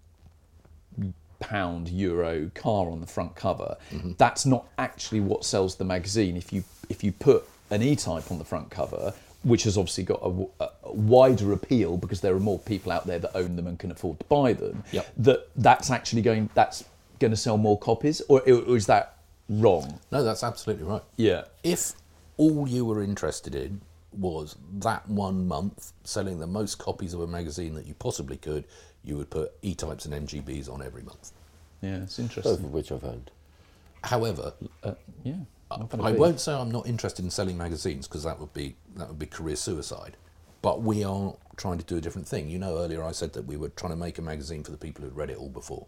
pound 1.44 1.89
euro 1.89 2.50
car 2.56 2.89
on 2.89 3.02
the 3.02 3.08
front 3.08 3.36
cover, 3.36 3.76
mm-hmm. 3.91 4.12
that's 4.18 4.46
not 4.46 4.64
actually 4.78 5.20
what 5.20 5.44
sells 5.44 5.76
the 5.76 5.84
magazine. 5.84 6.38
If 6.38 6.54
you 6.54 6.64
if 6.89 7.04
you 7.04 7.12
put 7.12 7.44
an 7.70 7.82
E-Type 7.82 8.32
on 8.32 8.38
the 8.38 8.46
front 8.46 8.70
cover, 8.70 9.14
which 9.44 9.64
has 9.64 9.78
obviously 9.78 10.04
got 10.06 10.22
a 10.24 10.70
wider 10.91 11.52
appeal 11.54 11.98
because 11.98 12.22
there 12.22 12.34
are 12.36 12.39
more 12.39 12.60
people 12.60 12.91
out 12.91 13.06
there 13.06 13.20
that 13.20 13.32
own 13.36 13.56
them 13.58 13.68
and 13.68 13.78
can 13.80 13.91
afford 13.91 14.20
to 14.20 14.26
buy 14.26 14.54
them, 14.54 14.84
Yep. 14.91 15.14
that 15.18 15.39
that's 15.56 15.89
actually 15.91 16.22
going 16.22 16.50
that's 16.54 16.86
going 17.20 17.32
to 17.32 17.38
sell 17.38 17.58
more 17.58 17.78
copies, 17.78 18.22
or, 18.30 18.41
or 18.41 18.76
is 18.78 18.86
that 18.88 19.18
wrong? 19.50 20.00
No, 20.12 20.24
that's 20.24 20.44
absolutely 20.44 20.86
right. 20.86 21.04
Yeah. 21.18 21.44
if 21.64 21.94
all 22.38 22.68
you 22.68 22.84
were 22.86 23.04
interested 23.04 23.54
in 23.56 23.82
was 24.12 24.56
that 24.80 25.08
one 25.10 25.48
month 25.48 25.91
selling 26.04 26.39
the 26.39 26.48
most 26.48 26.78
copies 26.78 27.14
of 27.14 27.20
a 27.22 27.28
magazine 27.28 27.74
that 27.76 27.86
you 27.88 27.94
possibly 27.96 28.38
could, 28.38 28.64
you 29.04 29.18
would 29.18 29.30
put 29.30 29.54
E-types 29.62 30.06
and 30.06 30.28
MGBs 30.28 30.72
on 30.72 30.82
every 30.82 31.04
month. 31.04 31.32
Yeah, 31.82 31.97
it's 31.97 32.20
interesting. 32.20 32.56
Both 32.56 32.64
of 32.64 32.74
which 32.74 32.91
I've 32.91 33.04
owned. 33.04 33.32
However, 34.04 34.54
Uh, 34.84 34.93
yeah, 35.24 35.36
not 35.70 35.89
gonna 35.89 36.04
I 36.04 36.12
won't 36.12 36.39
say 36.39 36.54
I'm 36.54 36.72
not 36.72 36.88
interested 36.88 37.24
in 37.24 37.32
selling 37.32 37.58
magazines 37.58 38.08
because 38.08 38.24
that 38.24 38.39
would 38.39 38.54
be 38.54 38.76
that 38.95 39.08
would 39.10 39.20
be 39.20 39.26
career 39.26 39.56
suicide. 39.56 40.18
But 40.62 40.82
we 40.82 41.04
are 41.04 41.36
trying 41.58 41.78
to 41.78 41.84
do 41.84 41.97
a 41.97 42.01
different 42.01 42.28
thing. 42.28 42.49
You 42.49 42.58
know, 42.60 42.78
earlier 42.78 43.04
I 43.04 43.12
said 43.12 43.34
that 43.34 43.45
we 43.45 43.58
were 43.58 43.70
trying 43.70 43.91
to 43.91 43.97
make 43.97 44.18
a 44.18 44.22
magazine 44.22 44.64
for 44.64 44.72
the 44.72 44.78
people 44.78 45.04
who'd 45.04 45.16
read 45.16 45.30
it 45.30 45.38
all 45.38 45.49
before. 45.49 45.88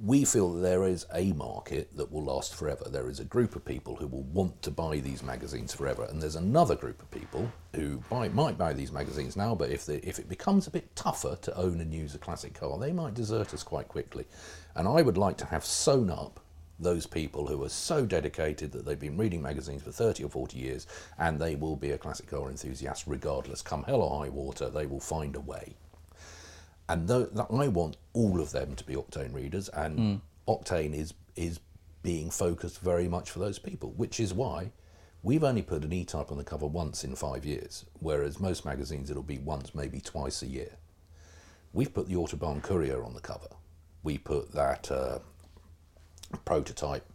We 0.00 0.24
feel 0.24 0.52
that 0.54 0.60
there 0.60 0.84
is 0.84 1.06
a 1.14 1.32
market 1.32 1.96
that 1.96 2.10
will 2.10 2.24
last 2.24 2.54
forever. 2.54 2.88
There 2.88 3.08
is 3.08 3.20
a 3.20 3.24
group 3.24 3.54
of 3.54 3.64
people 3.64 3.94
who 3.94 4.08
will 4.08 4.24
want 4.24 4.60
to 4.62 4.70
buy 4.70 4.98
these 4.98 5.22
magazines 5.22 5.72
forever, 5.72 6.04
and 6.04 6.20
there's 6.20 6.34
another 6.34 6.74
group 6.74 7.00
of 7.00 7.10
people 7.10 7.50
who 7.74 7.98
buy, 8.10 8.28
might 8.28 8.58
buy 8.58 8.72
these 8.72 8.90
magazines 8.90 9.36
now, 9.36 9.54
but 9.54 9.70
if, 9.70 9.86
they, 9.86 9.96
if 9.98 10.18
it 10.18 10.28
becomes 10.28 10.66
a 10.66 10.70
bit 10.70 10.94
tougher 10.96 11.38
to 11.42 11.56
own 11.56 11.80
and 11.80 11.94
use 11.94 12.14
a 12.14 12.18
classic 12.18 12.54
car, 12.54 12.78
they 12.78 12.92
might 12.92 13.14
desert 13.14 13.54
us 13.54 13.62
quite 13.62 13.86
quickly. 13.86 14.26
And 14.74 14.88
I 14.88 15.02
would 15.02 15.18
like 15.18 15.36
to 15.38 15.46
have 15.46 15.64
sewn 15.64 16.10
up 16.10 16.40
those 16.82 17.06
people 17.06 17.46
who 17.46 17.62
are 17.62 17.68
so 17.68 18.04
dedicated 18.04 18.72
that 18.72 18.84
they've 18.84 18.98
been 18.98 19.16
reading 19.16 19.40
magazines 19.40 19.82
for 19.82 19.92
30 19.92 20.24
or 20.24 20.28
40 20.28 20.58
years 20.58 20.86
and 21.18 21.38
they 21.38 21.54
will 21.54 21.76
be 21.76 21.92
a 21.92 21.98
classic 21.98 22.28
car 22.28 22.50
enthusiast 22.50 23.04
regardless. 23.06 23.62
Come 23.62 23.84
hell 23.84 24.02
or 24.02 24.24
high 24.24 24.30
water, 24.30 24.68
they 24.68 24.86
will 24.86 25.00
find 25.00 25.36
a 25.36 25.40
way. 25.40 25.74
And 26.92 27.08
that 27.08 27.46
I 27.50 27.68
want 27.68 27.96
all 28.12 28.38
of 28.38 28.52
them 28.52 28.76
to 28.76 28.84
be 28.84 28.94
Octane 28.96 29.32
readers, 29.32 29.70
and 29.70 30.20
Octane 30.46 30.94
is, 30.94 31.14
is 31.36 31.58
being 32.02 32.28
focused 32.30 32.80
very 32.80 33.08
much 33.08 33.30
for 33.30 33.38
those 33.38 33.58
people, 33.58 33.92
which 33.96 34.20
is 34.20 34.34
why 34.34 34.72
we've 35.22 35.42
only 35.42 35.62
put 35.62 35.84
an 35.84 35.92
E 35.94 36.04
type 36.04 36.30
on 36.30 36.36
the 36.36 36.44
cover 36.44 36.66
once 36.66 37.02
in 37.02 37.14
five 37.14 37.46
years, 37.46 37.86
whereas 38.00 38.38
most 38.38 38.66
magazines 38.66 39.10
it'll 39.10 39.22
be 39.22 39.38
once, 39.38 39.74
maybe 39.74 40.00
twice 40.00 40.42
a 40.42 40.46
year. 40.46 40.76
We've 41.72 41.94
put 41.94 42.08
the 42.08 42.14
Autobahn-Kurier 42.16 43.02
on 43.02 43.14
the 43.14 43.20
cover. 43.20 43.48
We 44.02 44.18
put 44.18 44.52
that 44.52 44.90
uh, 44.90 45.20
prototype 46.44 47.06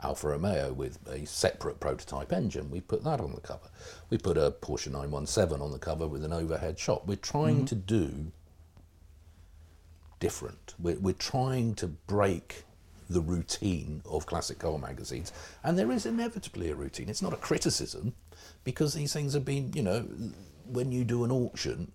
Alfa 0.00 0.28
Romeo 0.28 0.72
with 0.72 1.00
a 1.08 1.26
separate 1.26 1.80
prototype 1.80 2.32
engine. 2.32 2.70
We 2.70 2.80
put 2.80 3.02
that 3.02 3.20
on 3.20 3.34
the 3.34 3.40
cover. 3.40 3.68
We 4.10 4.18
put 4.18 4.38
a 4.38 4.52
Porsche 4.52 4.92
917 4.92 5.60
on 5.60 5.72
the 5.72 5.78
cover 5.80 6.06
with 6.06 6.24
an 6.24 6.32
overhead 6.32 6.78
shot. 6.78 7.08
We're 7.08 7.16
trying 7.16 7.64
to 7.64 7.74
do 7.74 8.30
different. 10.24 10.72
We're, 10.78 10.98
we're 11.00 11.12
trying 11.34 11.74
to 11.74 11.86
break 11.86 12.64
the 13.10 13.20
routine 13.20 14.00
of 14.06 14.24
classic 14.24 14.58
car 14.58 14.78
magazines, 14.78 15.32
and 15.62 15.78
there 15.78 15.92
is 15.92 16.06
inevitably 16.06 16.70
a 16.70 16.74
routine. 16.74 17.10
It's 17.10 17.20
not 17.20 17.34
a 17.34 17.44
criticism 17.48 18.14
because 18.64 18.94
these 18.94 19.12
things 19.12 19.34
have 19.34 19.44
been, 19.44 19.70
you 19.74 19.82
know, 19.82 20.00
when 20.76 20.90
you 20.90 21.04
do 21.04 21.24
an 21.24 21.30
auction, 21.30 21.92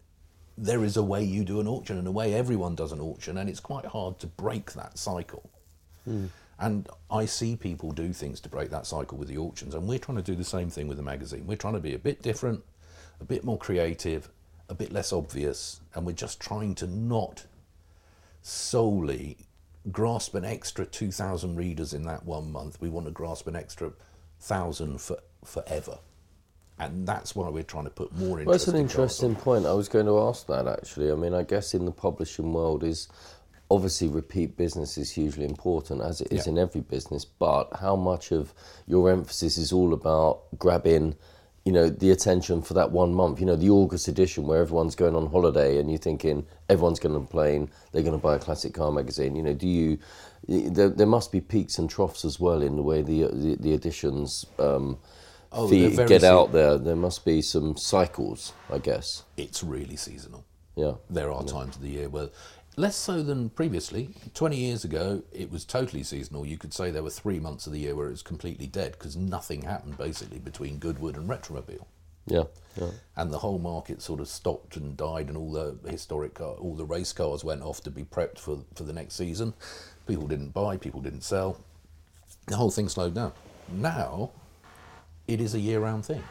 there 0.55 0.83
is 0.83 0.95
a 0.95 1.01
way 1.01 1.23
you 1.23 1.43
do 1.43 1.59
an 1.59 1.67
auction 1.67 1.97
and 1.97 2.07
a 2.07 2.11
way 2.11 2.35
everyone 2.35 2.75
does 2.75 2.91
an 2.91 3.01
auction, 3.01 3.39
and 3.39 3.49
it's 3.49 3.59
quite 3.59 3.85
hard 3.85 4.19
to 4.19 4.27
break 4.27 4.73
that 4.73 4.99
cycle. 4.99 5.49
Hmm. 6.05 6.27
And 6.59 6.87
I 7.09 7.25
see 7.25 7.55
people 7.55 7.91
do 7.91 8.13
things 8.13 8.39
to 8.41 8.49
break 8.49 8.69
that 8.69 8.85
cycle 8.85 9.17
with 9.17 9.29
the 9.29 9.39
auctions, 9.39 9.73
and 9.73 9.87
we're 9.87 9.97
trying 9.97 10.17
to 10.23 10.31
do 10.31 10.35
the 10.35 10.43
same 10.43 10.69
thing 10.69 10.87
with 10.87 10.97
the 10.97 11.09
magazine. 11.13 11.47
We're 11.47 11.63
trying 11.63 11.79
to 11.81 11.87
be 11.89 11.95
a 11.95 11.99
bit 12.09 12.21
different, 12.21 12.63
a 13.19 13.25
bit 13.25 13.43
more 13.43 13.57
creative, 13.57 14.29
a 14.69 14.75
bit 14.75 14.91
less 14.91 15.11
obvious, 15.11 15.81
and 15.95 16.05
we're 16.05 16.21
just 16.25 16.39
trying 16.39 16.75
to 16.75 16.85
not 16.85 17.45
solely 18.41 19.37
grasp 19.91 20.35
an 20.35 20.45
extra 20.45 20.85
2,000 20.85 21.55
readers 21.55 21.93
in 21.93 22.03
that 22.03 22.25
one 22.25 22.51
month. 22.51 22.79
We 22.81 22.89
want 22.89 23.05
to 23.07 23.11
grasp 23.11 23.47
an 23.47 23.55
extra 23.55 23.87
1,000 23.87 24.99
for 24.99 25.17
forever. 25.43 25.99
And 26.77 27.05
that's 27.07 27.35
why 27.35 27.49
we're 27.49 27.63
trying 27.63 27.85
to 27.85 27.89
put 27.89 28.15
more 28.15 28.37
Well, 28.37 28.45
that's 28.45 28.67
an 28.67 28.75
interesting 28.75 29.35
point. 29.35 29.65
I 29.65 29.73
was 29.73 29.89
going 29.89 30.05
to 30.05 30.19
ask 30.19 30.47
that 30.47 30.67
actually. 30.67 31.11
I 31.11 31.15
mean, 31.15 31.33
I 31.33 31.43
guess 31.43 31.73
in 31.73 31.85
the 31.85 31.91
publishing 31.91 32.53
world 32.53 32.83
is 32.83 33.09
obviously 33.69 34.07
repeat 34.07 34.57
business 34.57 34.97
is 34.97 35.11
hugely 35.11 35.45
important 35.45 36.01
as 36.01 36.21
it 36.21 36.31
is 36.31 36.45
Yeah. 36.45 36.53
in 36.53 36.57
every 36.57 36.81
business, 36.81 37.25
but 37.25 37.67
how 37.79 37.95
much 37.95 38.31
of 38.31 38.53
your 38.87 39.09
emphasis 39.09 39.57
is 39.57 39.71
all 39.71 39.93
about 39.93 40.43
grabbing 40.57 41.15
you 41.65 41.71
know 41.71 41.89
the 41.89 42.11
attention 42.11 42.61
for 42.61 42.73
that 42.73 42.91
one 42.91 43.13
month 43.13 43.39
you 43.39 43.45
know 43.45 43.55
the 43.55 43.69
august 43.69 44.07
edition 44.07 44.45
where 44.47 44.61
everyone's 44.61 44.95
going 44.95 45.15
on 45.15 45.27
holiday 45.29 45.77
and 45.77 45.89
you're 45.89 45.99
thinking 45.99 46.45
everyone's 46.69 46.99
going 46.99 47.13
to 47.13 47.31
plane 47.31 47.69
they're 47.91 48.01
going 48.01 48.17
to 48.17 48.21
buy 48.21 48.35
a 48.35 48.39
classic 48.39 48.73
car 48.73 48.91
magazine 48.91 49.35
you 49.35 49.43
know 49.43 49.53
do 49.53 49.67
you 49.67 49.97
there, 50.47 50.89
there 50.89 51.05
must 51.07 51.31
be 51.31 51.41
peaks 51.41 51.77
and 51.77 51.89
troughs 51.89 52.23
as 52.25 52.39
well 52.39 52.61
in 52.61 52.75
the 52.75 52.81
way 52.81 53.01
the 53.01 53.27
the, 53.27 53.57
the 53.59 53.73
editions 53.73 54.45
um, 54.57 54.97
Oh, 55.51 55.67
get 55.67 56.21
se- 56.21 56.27
out 56.27 56.51
there. 56.51 56.77
There 56.77 56.95
must 56.95 57.25
be 57.25 57.41
some 57.41 57.75
cycles 57.75 58.53
i 58.71 58.77
guess. 58.77 59.23
It's 59.35 59.63
really 59.63 59.95
seasonal. 59.95 60.45
yeah. 60.75 60.93
There 61.09 61.31
are 61.31 61.43
times 61.43 61.75
of 61.75 61.81
the 61.81 61.89
year 61.89 62.07
where, 62.07 62.29
less 62.79 62.95
so 62.95 63.21
than 63.21 63.49
previously, 63.49 64.09
20 64.33 64.55
years 64.55 64.85
ago, 64.85 65.21
it 65.33 65.51
was 65.51 65.65
totally 65.65 66.01
seasonal. 66.01 66.45
You 66.45 66.57
could 66.57 66.73
say 66.73 66.89
there 66.89 67.03
were 67.03 67.09
three 67.09 67.39
months 67.39 67.67
of 67.67 67.73
the 67.73 67.79
year 67.79 67.93
where 67.93 68.07
it 68.07 68.11
was 68.11 68.23
completely 68.23 68.67
dead 68.67 68.93
because 68.93 69.17
nothing 69.17 69.63
happened 69.63 69.97
basically 69.97 70.39
between 70.39 70.79
Goodwood 70.79 71.17
and 71.17 71.29
Retromobile. 71.29 71.85
Yeah. 72.25 72.43
Yeah. 72.79 72.91
and 73.17 73.33
the 73.33 73.39
whole 73.39 73.57
market 73.59 74.01
sort 74.01 74.19
of 74.19 74.27
stopped 74.27 74.77
and 74.77 74.95
died, 74.95 75.27
and 75.27 75.35
all 75.35 75.51
the 75.51 75.75
historic 75.89 76.35
car, 76.35 76.53
all 76.53 76.75
the 76.75 76.85
race 76.85 77.11
cars 77.11 77.43
went 77.43 77.63
off 77.63 77.81
to 77.83 77.91
be 77.91 78.03
prepped 78.03 78.37
for 78.37 78.59
for 78.75 78.83
the 78.83 78.93
next 78.93 79.15
season. 79.15 79.53
People 80.07 80.27
didn't 80.27 80.53
buy, 80.53 80.77
people 80.77 81.01
didn't 81.01 81.23
sell. 81.23 81.59
The 82.45 82.55
whole 82.55 82.71
thing 82.71 82.87
slowed 82.87 83.15
down. 83.15 83.33
Now, 83.71 84.29
it 85.27 85.41
is 85.41 85.55
a 85.55 85.59
year-round 85.59 86.05
thing. 86.05 86.23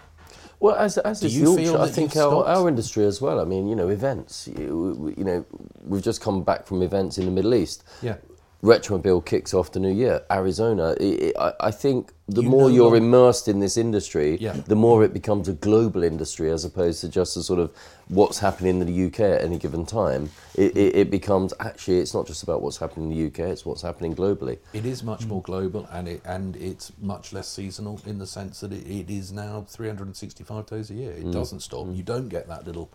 Well, 0.61 0.74
as 0.74 0.98
as 0.98 1.22
is 1.22 1.36
you 1.36 1.54
the 1.54 1.62
feel 1.62 1.76
auction, 1.76 1.88
I 1.88 1.92
think 1.92 2.16
our, 2.16 2.44
our 2.44 2.68
industry 2.68 3.04
as 3.04 3.20
well. 3.20 3.40
I 3.40 3.44
mean, 3.44 3.68
you 3.68 3.76
know, 3.76 3.88
events. 3.88 4.48
You, 4.48 5.14
you 5.16 5.24
know, 5.24 5.46
we've 5.84 6.02
just 6.02 6.20
come 6.20 6.42
back 6.42 6.66
from 6.66 6.82
events 6.82 7.16
in 7.18 7.26
the 7.26 7.30
Middle 7.30 7.54
East. 7.54 7.84
Yeah. 8.02 8.16
Retromobile 8.62 9.24
kicks 9.24 9.54
off 9.54 9.70
the 9.70 9.78
new 9.78 9.92
year. 9.92 10.22
Arizona. 10.32 10.96
I, 11.00 11.32
I, 11.38 11.52
I 11.61 11.70
think 11.70 12.12
the 12.26 12.42
You 12.42 12.48
more 12.48 12.70
you're 12.70 12.84
longer- 12.90 12.96
immersed 12.96 13.46
in 13.46 13.61
this 13.61 13.76
industry, 13.76 14.36
Yeah. 14.40 14.54
the 14.66 14.74
more 14.74 15.04
it 15.04 15.12
becomes 15.14 15.48
a 15.48 15.52
global 15.52 16.02
industry 16.02 16.50
as 16.50 16.64
opposed 16.64 17.00
to 17.02 17.09
just 17.09 17.36
a 17.36 17.42
sort 17.44 17.61
of 17.61 17.70
what's 18.09 18.40
happening 18.40 18.80
in 18.80 18.86
the 18.86 19.06
UK 19.06 19.20
at 19.20 19.42
any 19.42 19.59
given 19.59 19.86
time. 19.86 20.30
It, 20.56 20.76
it, 20.76 20.96
it 20.96 21.11
becomes 21.11 21.54
actually 21.61 21.98
it's 21.98 22.12
not 22.14 22.26
just 22.26 22.42
about 22.42 22.61
what's 22.61 22.78
happening 22.78 23.12
in 23.12 23.16
the 23.16 23.26
UK; 23.28 23.50
it's 23.50 23.64
what's 23.64 23.82
happening 23.82 24.16
globally. 24.16 24.59
It 24.72 24.84
is 24.84 25.04
much 25.04 25.20
mm. 25.20 25.28
more 25.28 25.42
global, 25.42 25.86
and 25.92 26.09
it 26.09 26.22
and 26.24 26.56
it's 26.56 26.92
much 27.00 27.32
less 27.32 27.48
seasonal 27.48 28.00
in 28.06 28.18
the 28.18 28.26
sense 28.26 28.59
that 28.61 28.72
it, 28.72 28.84
it 28.88 29.09
is 29.09 29.30
now 29.30 29.64
365 29.68 30.66
days 30.66 30.90
a 30.90 30.94
year. 30.94 31.12
It 31.12 31.26
mm. 31.26 31.32
doesn't 31.32 31.61
stop. 31.61 31.86
Mm. 31.86 31.96
You 31.96 32.02
don't 32.02 32.28
get 32.28 32.48
that 32.48 32.66
little 32.66 32.90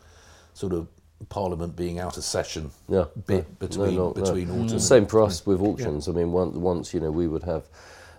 sort 0.53 0.74
of 0.74 0.88
Parliament 1.30 1.76
being 1.76 1.99
out 1.99 2.17
of 2.17 2.24
session 2.24 2.71
Yeah, 2.88 3.05
bit 3.28 3.47
no, 3.49 3.67
between 3.67 3.95
no, 3.95 4.07
no. 4.09 4.13
between 4.13 4.49
autumn. 4.49 4.80
Same 4.80 5.05
for 5.05 5.21
us 5.21 5.45
with 5.45 5.61
auctions. 5.61 6.07
I 6.07 6.11
mean, 6.11 6.32
once, 6.32 6.55
once 6.57 6.93
you 6.93 6.99
know, 6.99 7.11
we 7.11 7.28
would 7.28 7.43
have 7.43 7.63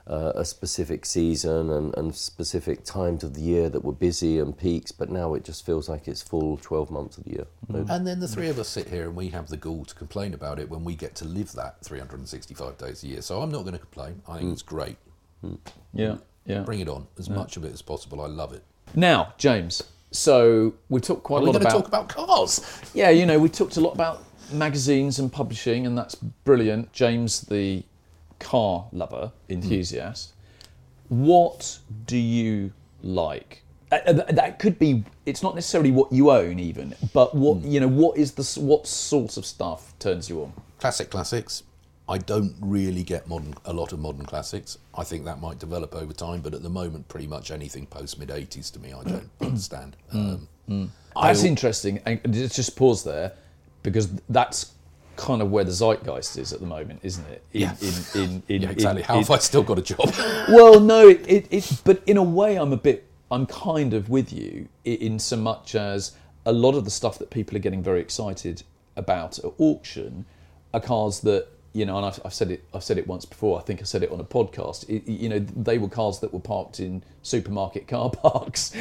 uh, 0.07 0.32
a 0.34 0.44
specific 0.44 1.07
season 1.07 1.70
and, 1.70 1.96
and 1.96 2.14
specific 2.14 2.84
times 2.84 3.24
of 3.24 3.32
the 3.34 3.40
year 3.40 3.70
that 3.70 3.82
were 3.82 3.92
busy 3.92 4.38
and 4.38 4.57
peaks, 4.57 4.92
but 4.92 5.09
now 5.11 5.32
it 5.32 5.44
just 5.44 5.64
feels 5.64 5.88
like 5.88 6.07
it's 6.07 6.20
full 6.22 6.59
12 6.59 6.90
months 6.90 7.16
of 7.16 7.24
the 7.24 7.30
year. 7.30 7.46
No- 7.68 7.86
And 7.88 8.07
then 8.07 8.20
the 8.20 8.28
three 8.28 8.48
of 8.48 8.59
us 8.59 8.68
sit 8.68 8.88
here 8.88 9.05
and 9.05 9.16
we 9.16 9.28
have 9.28 9.48
the 9.48 9.57
gall 9.57 9.84
to 9.86 9.94
complain 9.94 10.34
about 10.34 10.59
it 10.59 10.68
when 10.68 10.84
we 10.84 10.94
get 10.94 11.14
to 11.16 11.24
live 11.24 11.52
that 11.52 11.82
365 11.82 12.76
days 12.76 13.02
a 13.02 13.07
year. 13.09 13.22
So 13.22 13.40
I'm 13.40 13.50
not 13.50 13.62
going 13.62 13.72
to 13.72 13.78
complain. 13.78 14.20
I 14.28 14.36
Mm. 14.36 14.40
think 14.40 14.52
it's 14.52 14.62
great. 14.62 14.96
Yeah, 15.92 16.16
yeah. 16.46 16.61
Bring 16.62 16.80
it 16.80 16.88
on, 16.88 17.07
as 17.18 17.28
much 17.30 17.57
of 17.57 17.64
it 17.64 17.72
as 17.72 17.80
possible. 17.82 18.20
I 18.20 18.26
love 18.26 18.52
it. 18.52 18.62
Now, 18.94 19.32
James. 19.38 19.82
So 20.15 20.75
we 20.89 21.01
talked 21.01 21.25
quite 21.25 21.39
Are 21.39 21.41
a 21.41 21.45
we 21.47 21.47
lot 21.49 21.53
going 21.55 21.62
to 21.65 21.69
about. 21.89 22.09
talk 22.09 22.17
about 22.17 22.29
cars? 22.29 22.81
Yeah, 22.95 23.11
you 23.11 23.27
know, 23.27 23.39
we 23.39 23.49
talked 23.49 23.77
a 23.77 23.81
lot 23.81 23.95
about 23.95 24.23
magazines 24.53 25.19
and 25.19 25.31
publishing, 25.31 25.87
and 25.87 25.99
that's 25.99 26.15
brilliant. 26.15 26.93
James, 26.93 27.41
the 27.41 27.83
car 28.39 28.87
lover, 28.93 29.33
enthusiast. 29.49 30.35
What 31.09 31.81
do 32.07 32.17
you 32.17 32.73
like? 33.03 33.62
Uh, 33.91 33.97
uh, 34.07 34.12
that 34.33 34.61
could 34.61 34.79
be. 34.79 35.05
It's 35.27 35.43
not 35.43 35.57
necessarily 35.57 35.91
what 35.91 36.12
you 36.12 36.31
own, 36.31 36.61
even, 36.61 36.95
but 37.12 37.35
what 37.35 37.62
you 37.62 37.81
know. 37.81 37.89
What 37.89 38.17
is 38.17 38.33
the 38.33 38.61
what 38.61 38.87
sort 38.87 39.37
of 39.37 39.45
stuff 39.45 39.99
turns 39.99 40.31
you 40.31 40.43
on? 40.43 40.53
Classic 40.79 41.11
classics. 41.11 41.65
I 42.09 42.18
don't 42.18 42.55
really 42.61 43.02
get 43.02 43.28
modern 43.28 43.55
a 43.64 43.72
lot 43.72 43.92
of 43.92 43.98
modern 43.98 44.26
classics. 44.26 44.76
I 44.96 45.05
think 45.05 45.24
that 45.24 45.40
might 45.40 45.59
develop 45.59 45.94
over 45.94 46.12
time, 46.12 46.40
but 46.42 46.52
at 46.52 46.62
the 46.62 46.68
moment, 46.68 47.09
pretty 47.09 47.26
much 47.26 47.50
anything 47.50 47.86
post 47.86 48.18
mid 48.18 48.28
80s 48.28 48.70
to 48.72 48.78
me, 48.78 48.92
I 48.92 49.02
don't 49.02 49.30
understand. 49.40 49.96
Um, 50.12 50.48
That's 50.68 51.44
I- 51.44 51.46
interesting. 51.46 52.00
And 52.05 52.20
just 52.34 52.57
just 52.57 52.76
pause 52.76 53.05
there, 53.05 53.32
because 53.82 54.11
that's 54.28 54.72
kind 55.16 55.40
of 55.40 55.50
where 55.50 55.62
the 55.64 55.70
zeitgeist 55.70 56.36
is 56.36 56.52
at 56.52 56.61
the 56.61 56.66
moment, 56.66 56.98
isn't 57.05 57.24
it? 57.28 57.42
In, 57.52 57.61
Yeah. 57.62 57.76
In, 57.80 58.20
in, 58.22 58.42
in, 58.48 58.62
Yeah, 58.62 58.70
exactly. 58.70 59.02
How 59.02 59.18
have 59.18 59.30
I 59.30 59.38
still 59.38 59.62
got 59.62 59.78
a 59.78 59.82
job? 59.82 60.12
well, 60.48 60.80
no, 60.80 61.09
it, 61.09 61.24
it, 61.26 61.46
it, 61.50 61.80
but 61.84 62.02
in 62.07 62.16
a 62.16 62.22
way, 62.22 62.57
I'm 62.57 62.72
a 62.72 62.76
bit, 62.76 63.07
I'm 63.30 63.46
kind 63.46 63.94
of 63.94 64.11
with 64.11 64.32
you 64.32 64.68
in 64.84 65.18
so 65.20 65.36
much 65.36 65.74
as 65.74 66.12
a 66.44 66.52
lot 66.52 66.74
of 66.74 66.84
the 66.84 66.90
stuff 66.90 67.18
that 67.20 67.30
people 67.30 67.57
are 67.57 67.61
getting 67.61 67.82
very 67.82 68.00
excited 68.00 68.62
about 68.96 69.38
at 69.38 69.50
auction 69.59 70.26
are 70.74 70.80
cars 70.80 71.20
that 71.20 71.46
you 71.75 71.85
know, 71.85 71.97
and 71.97 72.07
I've, 72.07 72.20
I've 72.25 72.33
said 72.33 72.53
it, 72.53 72.64
I've 72.72 72.85
said 72.85 72.99
it 72.99 73.07
once 73.09 73.25
before. 73.25 73.59
I 73.59 73.62
think 73.62 73.81
I 73.81 73.85
said 73.85 74.05
it 74.05 74.11
on 74.12 74.20
a 74.20 74.25
podcast. 74.25 74.89
It, 74.89 75.07
you 75.11 75.29
know, 75.29 75.41
they 75.41 75.77
were 75.77 75.89
cars 75.89 76.20
that 76.20 76.33
were 76.33 76.41
parked 76.41 76.79
in 76.79 77.03
supermarket 77.22 77.89
car 77.89 78.11
parks 78.22 78.72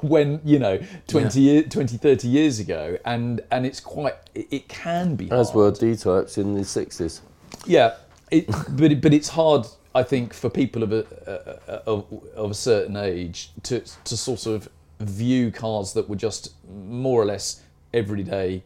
when 0.00 0.40
you 0.44 0.60
know 0.60 0.80
20, 1.08 1.40
year, 1.40 1.62
20 1.64 1.96
30 1.96 2.28
years 2.28 2.60
ago, 2.60 2.98
and 3.04 3.42
and 3.50 3.66
it's 3.66 3.80
quite, 3.80 4.14
it, 4.34 4.68
can 4.68 5.16
be 5.16 5.30
As 5.30 5.50
hard. 5.50 5.56
were 5.56 5.70
D 5.72 5.96
types 5.96 6.38
in 6.38 6.54
the 6.54 6.60
60s. 6.60 7.20
Yeah, 7.66 7.96
it, 8.30 8.46
but 8.70 9.00
but 9.00 9.12
it's 9.12 9.28
hard, 9.28 9.66
I 9.94 10.04
think, 10.04 10.32
for 10.32 10.48
people 10.48 10.84
of 10.84 10.92
a 10.92 11.04
uh, 11.28 11.82
of, 11.84 12.06
of 12.36 12.52
a 12.52 12.54
certain 12.54 12.96
age 12.96 13.50
to 13.64 13.80
to 13.80 14.16
sort 14.16 14.46
of 14.46 14.68
view 15.00 15.50
cars 15.50 15.94
that 15.94 16.08
were 16.08 16.16
just 16.16 16.54
more 16.70 17.20
or 17.20 17.26
less 17.26 17.62
everyday 17.92 18.62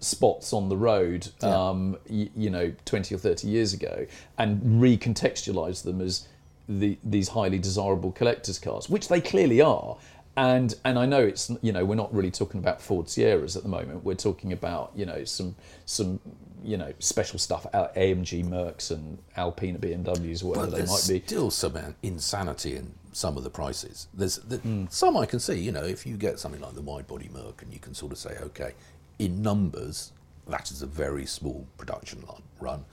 spots 0.00 0.52
on 0.52 0.68
the 0.68 0.76
road, 0.76 1.28
um, 1.42 1.96
you, 2.08 2.28
you 2.36 2.50
know, 2.50 2.72
twenty 2.84 3.14
or 3.14 3.18
thirty 3.18 3.48
years 3.48 3.72
ago, 3.74 4.06
and 4.38 4.60
recontextualize 4.82 5.82
them 5.82 6.00
as 6.00 6.26
the, 6.68 6.98
these 7.04 7.28
highly 7.28 7.58
desirable 7.58 8.12
collectors' 8.12 8.58
cars, 8.58 8.88
which 8.88 9.08
they 9.08 9.20
clearly 9.20 9.60
are. 9.60 9.96
And 10.36 10.74
and 10.84 10.98
I 10.98 11.06
know 11.06 11.20
it's 11.20 11.50
you 11.62 11.72
know 11.72 11.84
we're 11.84 11.96
not 11.96 12.14
really 12.14 12.30
talking 12.30 12.60
about 12.60 12.80
Ford 12.80 13.08
Sierras 13.08 13.56
at 13.56 13.62
the 13.62 13.68
moment. 13.68 14.04
We're 14.04 14.14
talking 14.14 14.52
about 14.52 14.92
you 14.94 15.04
know 15.04 15.24
some 15.24 15.56
some 15.86 16.20
you 16.62 16.76
know 16.76 16.92
special 16.98 17.38
stuff, 17.38 17.66
AMG 17.72 18.44
Mercs 18.44 18.90
and 18.90 19.18
Alpina 19.36 19.78
BMWs 19.78 20.44
or 20.44 20.48
whatever 20.48 20.70
they 20.70 20.78
might 20.86 21.04
be. 21.08 21.20
still 21.26 21.50
some 21.50 21.76
uh, 21.76 21.92
insanity 22.02 22.76
in 22.76 22.92
some 23.12 23.36
of 23.36 23.42
the 23.42 23.50
prices. 23.50 24.06
There's 24.14 24.36
the, 24.36 24.58
Hmm. 24.58 24.84
some 24.88 25.16
I 25.16 25.26
can 25.26 25.40
see. 25.40 25.58
You 25.58 25.72
know, 25.72 25.82
if 25.82 26.06
you 26.06 26.16
get 26.16 26.38
something 26.38 26.60
like 26.60 26.74
the 26.74 26.82
wide 26.82 27.08
body 27.08 27.28
Merc, 27.32 27.62
and 27.62 27.72
you 27.72 27.80
can 27.80 27.92
sort 27.94 28.12
of 28.12 28.18
say, 28.18 28.36
okay, 28.40 28.72
in 29.20 29.42
numbers, 29.42 30.12
that 30.48 30.70
is 30.70 30.80
a 30.80 30.86
very 30.86 31.26
small 31.26 31.66
production 31.76 32.24
run. 32.58 32.86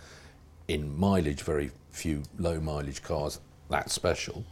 In 0.67 0.95
mileage, 0.99 1.41
very 1.41 1.71
few 1.91 2.21
low 2.37 2.59
mileage 2.59 3.01
cars. 3.01 3.39
That's 3.69 3.93
special. 3.93 4.43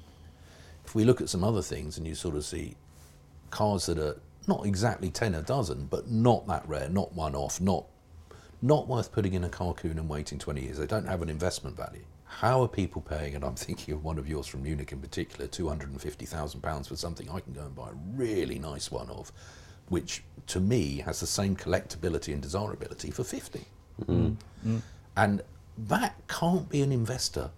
If 0.86 0.96
we 0.96 1.04
look 1.04 1.20
at 1.20 1.28
some 1.28 1.44
other 1.44 1.62
things, 1.62 1.98
and 1.98 2.08
you 2.08 2.16
sort 2.16 2.36
of 2.36 2.46
see 2.46 2.76
cars 3.50 3.88
that 3.88 4.00
are 4.00 4.18
not 4.48 4.66
exactly 4.66 5.10
ten 5.10 5.36
a 5.36 5.42
dozen, 5.42 5.88
but 5.88 6.10
not 6.10 6.48
that 6.48 6.66
rare, 6.66 6.88
not 6.88 7.14
one 7.14 7.36
off, 7.36 7.60
not 7.60 7.86
not 8.62 8.88
worth 8.88 9.12
putting 9.12 9.34
in 9.34 9.44
a 9.44 9.50
carcoon 9.50 10.00
and 10.00 10.08
waiting 10.08 10.40
20 10.40 10.62
years. 10.62 10.78
They 10.78 10.88
don't 10.88 11.06
have 11.06 11.22
an 11.22 11.30
investment 11.30 11.76
value. 11.76 12.06
How 12.24 12.64
are 12.64 12.70
people 12.70 13.02
paying, 13.02 13.36
and 13.36 13.44
I'm 13.44 13.56
thinking 13.68 13.94
of 13.94 14.04
one 14.04 14.18
of 14.18 14.30
yours 14.30 14.48
from 14.48 14.64
Munich 14.64 14.94
in 14.94 15.02
particular, 15.02 15.46
£250,000 15.48 16.88
for 16.88 16.96
something 16.96 17.30
I 17.30 17.42
can 17.42 17.52
go 17.52 17.62
and 17.62 17.76
buy 17.76 17.90
a 17.90 18.16
really 18.16 18.60
nice 18.60 18.90
one 18.90 19.10
of, 19.10 19.32
which 19.90 20.24
to 20.48 20.60
me 20.60 20.98
has 21.06 21.20
the 21.20 21.28
same 21.28 21.56
collectability 21.56 22.34
and 22.34 22.42
desirability 22.42 23.12
for 23.12 23.24
50 23.24 23.66
And 25.18 25.42
that 25.78 26.16
can't 26.28 26.70
be 26.70 26.82
an 26.82 26.92
investor 26.92 27.50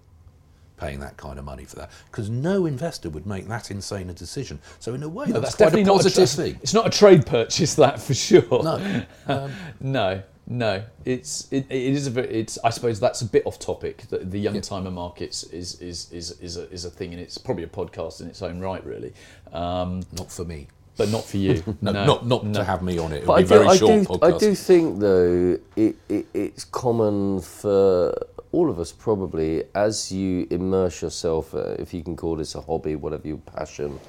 paying 0.77 0.99
that 0.99 1.17
kind 1.17 1.39
of 1.39 1.45
money 1.45 1.65
for 1.65 1.75
that, 1.75 1.91
because 2.11 2.29
no 2.29 2.67
investor 2.67 3.09
would 3.09 3.25
make 3.25 3.47
that 3.47 3.71
insane 3.71 4.09
a 4.11 4.13
decision. 4.13 4.59
So 4.79 4.93
in 4.93 5.01
a 5.01 5.09
way, 5.09 5.25
No, 5.25 5.33
that's, 5.39 5.55
that's 5.55 5.55
definitely 5.55 5.85
not 5.85 6.05
a 6.05 6.09
tra- 6.13 6.27
thing. 6.27 6.59
It's 6.61 6.73
not 6.73 6.85
a 6.85 6.91
trade 6.91 7.25
purchase, 7.25 7.73
that 7.75 7.99
for 7.99 8.13
sure. 8.13 8.63
No. 8.63 9.03
Um, 9.27 9.51
no, 9.81 10.21
no. 10.45 10.83
It's 11.03 11.47
it, 11.51 11.65
it 11.69 11.81
is 11.93 12.05
a 12.07 12.11
very, 12.11 12.29
it's 12.29 12.57
I 12.63 12.69
suppose 12.69 12.99
that's 12.99 13.21
a 13.21 13.25
bit 13.25 13.43
off 13.45 13.57
topic. 13.59 14.03
The, 14.09 14.19
the 14.19 14.39
young 14.39 14.61
timer 14.61 14.91
markets 14.91 15.43
is 15.43 15.81
is 15.81 16.11
is 16.13 16.39
is 16.39 16.57
a, 16.57 16.71
is 16.71 16.85
a 16.85 16.89
thing, 16.91 17.11
and 17.11 17.21
it's 17.21 17.37
probably 17.37 17.63
a 17.63 17.67
podcast 17.67 18.21
in 18.21 18.27
its 18.27 18.41
own 18.41 18.59
right, 18.59 18.85
really. 18.85 19.13
Um, 19.51 20.03
not 20.13 20.31
for 20.31 20.45
me. 20.45 20.67
But 20.97 21.09
not 21.09 21.23
for 21.23 21.37
you. 21.37 21.63
No, 21.81 21.91
no, 21.91 22.05
not 22.05 22.25
not 22.25 22.45
no. 22.45 22.53
to 22.53 22.63
have 22.63 22.81
me 22.81 22.97
on 22.97 23.13
it. 23.13 23.23
It'll 23.23 23.27
But 23.27 23.37
be 23.37 23.41
I 23.41 23.45
a 23.45 23.47
do, 23.47 23.55
very 23.55 23.67
I, 23.67 23.77
short 23.77 23.91
do, 23.91 24.05
podcast. 24.05 24.35
I 24.35 24.37
do 24.37 24.55
think, 24.55 24.99
though, 24.99 25.59
it, 25.75 25.95
it, 26.09 26.25
it's 26.33 26.63
common 26.65 27.41
for 27.41 28.13
all 28.51 28.69
of 28.69 28.79
us 28.79 28.91
probably 28.91 29.63
as 29.75 30.11
you 30.11 30.47
immerse 30.49 31.01
yourself, 31.01 31.53
uh, 31.53 31.75
if 31.79 31.93
you 31.93 32.03
can 32.03 32.15
call 32.15 32.35
this 32.37 32.55
a 32.55 32.61
hobby, 32.61 32.95
whatever 32.95 33.27
your 33.27 33.37
passion. 33.37 33.99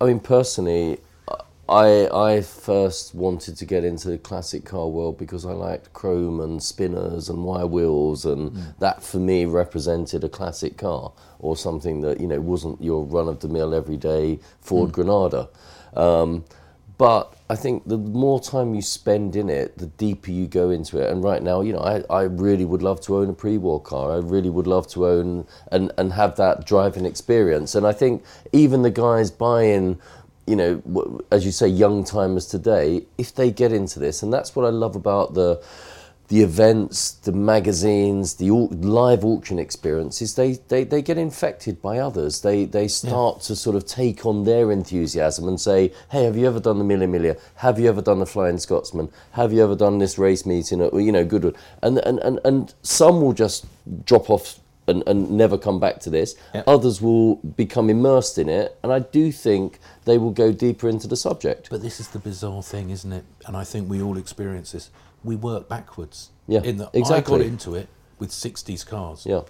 I 0.00 0.06
mean, 0.06 0.20
personally, 0.20 0.98
I 1.68 2.08
I 2.12 2.42
first 2.42 3.14
wanted 3.14 3.56
to 3.56 3.64
get 3.64 3.84
into 3.84 4.08
the 4.10 4.18
classic 4.18 4.64
car 4.66 4.86
world 4.88 5.16
because 5.16 5.46
I 5.46 5.52
liked 5.52 5.92
chrome 5.94 6.40
and 6.40 6.62
spinners 6.62 7.30
and 7.30 7.44
wire 7.44 7.66
wheels, 7.66 8.26
and 8.26 8.74
that 8.80 9.02
for 9.02 9.18
me 9.18 9.46
represented 9.46 10.24
a 10.24 10.28
classic 10.28 10.76
car 10.76 11.12
or 11.38 11.56
something 11.56 12.02
that 12.02 12.20
you 12.20 12.26
know 12.26 12.40
wasn't 12.40 12.82
your 12.82 13.04
run 13.04 13.28
of 13.28 13.40
the 13.40 13.48
mill 13.48 13.74
everyday 13.74 14.40
Ford 14.60 14.92
Granada. 14.92 15.48
Um, 15.96 16.44
but 16.96 17.34
I 17.50 17.56
think 17.56 17.86
the 17.86 17.98
more 17.98 18.40
time 18.40 18.74
you 18.74 18.82
spend 18.82 19.34
in 19.34 19.50
it, 19.50 19.78
the 19.78 19.86
deeper 19.86 20.30
you 20.30 20.46
go 20.46 20.70
into 20.70 20.98
it. 20.98 21.10
And 21.10 21.24
right 21.24 21.42
now, 21.42 21.60
you 21.60 21.72
know, 21.72 21.80
I, 21.80 22.04
I 22.08 22.22
really 22.22 22.64
would 22.64 22.82
love 22.82 23.00
to 23.02 23.16
own 23.16 23.30
a 23.30 23.32
pre-war 23.32 23.80
car. 23.80 24.12
I 24.12 24.18
really 24.18 24.48
would 24.48 24.66
love 24.66 24.86
to 24.88 25.06
own 25.06 25.46
and, 25.72 25.92
and 25.98 26.12
have 26.12 26.36
that 26.36 26.66
driving 26.66 27.04
experience. 27.04 27.74
And 27.74 27.86
I 27.86 27.92
think 27.92 28.24
even 28.52 28.82
the 28.82 28.90
guys 28.90 29.30
buying, 29.30 30.00
you 30.46 30.54
know, 30.54 31.20
as 31.32 31.44
you 31.44 31.50
say, 31.50 31.66
young 31.66 32.04
timers 32.04 32.46
today, 32.46 33.06
if 33.18 33.34
they 33.34 33.50
get 33.50 33.72
into 33.72 33.98
this, 33.98 34.22
and 34.22 34.32
that's 34.32 34.54
what 34.54 34.64
I 34.64 34.70
love 34.70 34.94
about 34.94 35.34
the 35.34 35.60
the 36.28 36.40
events, 36.40 37.12
the 37.12 37.32
magazines, 37.32 38.34
the 38.34 38.50
au- 38.50 38.70
live 38.72 39.24
auction 39.24 39.58
experiences, 39.58 40.34
they, 40.34 40.52
they, 40.68 40.82
they 40.82 41.02
get 41.02 41.18
infected 41.18 41.82
by 41.82 41.98
others. 41.98 42.40
They, 42.40 42.64
they 42.64 42.88
start 42.88 43.42
to 43.42 43.54
sort 43.54 43.76
of 43.76 43.84
take 43.84 44.24
on 44.24 44.44
their 44.44 44.72
enthusiasm 44.72 45.46
and 45.48 45.60
say, 45.60 45.92
hey, 46.10 46.24
have 46.24 46.36
you 46.36 46.46
ever 46.46 46.60
done 46.60 46.78
the 46.78 46.84
Mille 46.84 47.00
Miglia? 47.00 47.38
Have 47.56 47.78
you 47.78 47.88
ever 47.88 48.00
done 48.00 48.20
the 48.20 48.26
Flying 48.26 48.58
Scotsman? 48.58 49.10
Have 49.32 49.52
you 49.52 49.62
ever 49.62 49.74
done 49.76 49.98
this 49.98 50.16
race 50.18 50.46
meeting 50.46 50.80
at, 50.80 50.94
you 50.94 51.12
know, 51.12 51.26
Goodwood? 51.26 51.56
And, 51.82 51.98
and, 51.98 52.18
and, 52.20 52.40
and 52.44 52.74
some 52.82 53.20
will 53.20 53.34
just 53.34 53.66
drop 54.06 54.30
off 54.30 54.60
and, 54.86 55.02
and 55.06 55.30
never 55.30 55.58
come 55.58 55.78
back 55.78 56.00
to 56.00 56.10
this. 56.10 56.36
Yeah. 56.54 56.62
Others 56.66 57.02
will 57.02 57.36
become 57.36 57.90
immersed 57.90 58.38
in 58.38 58.48
it. 58.48 58.78
And 58.82 58.92
I 58.92 59.00
do 59.00 59.30
think 59.30 59.78
they 60.04 60.16
will 60.16 60.30
go 60.30 60.52
deeper 60.52 60.88
into 60.88 61.06
the 61.06 61.16
subject. 61.16 61.68
But 61.70 61.82
this 61.82 62.00
is 62.00 62.08
the 62.08 62.18
bizarre 62.18 62.62
thing, 62.62 62.90
isn't 62.90 63.12
it? 63.12 63.24
And 63.46 63.56
I 63.56 63.64
think 63.64 63.90
we 63.90 64.00
all 64.00 64.16
experience 64.16 64.72
this. 64.72 64.90
We 65.24 65.36
work 65.36 65.68
backwards. 65.68 66.30
Yeah, 66.46 66.62
In 66.62 66.76
that 66.76 66.90
I 66.94 67.20
got 67.20 67.40
into 67.40 67.74
it 67.74 67.88
with 68.18 68.30
60s 68.30 68.86
cars. 68.86 69.26
Yeah. 69.26 69.42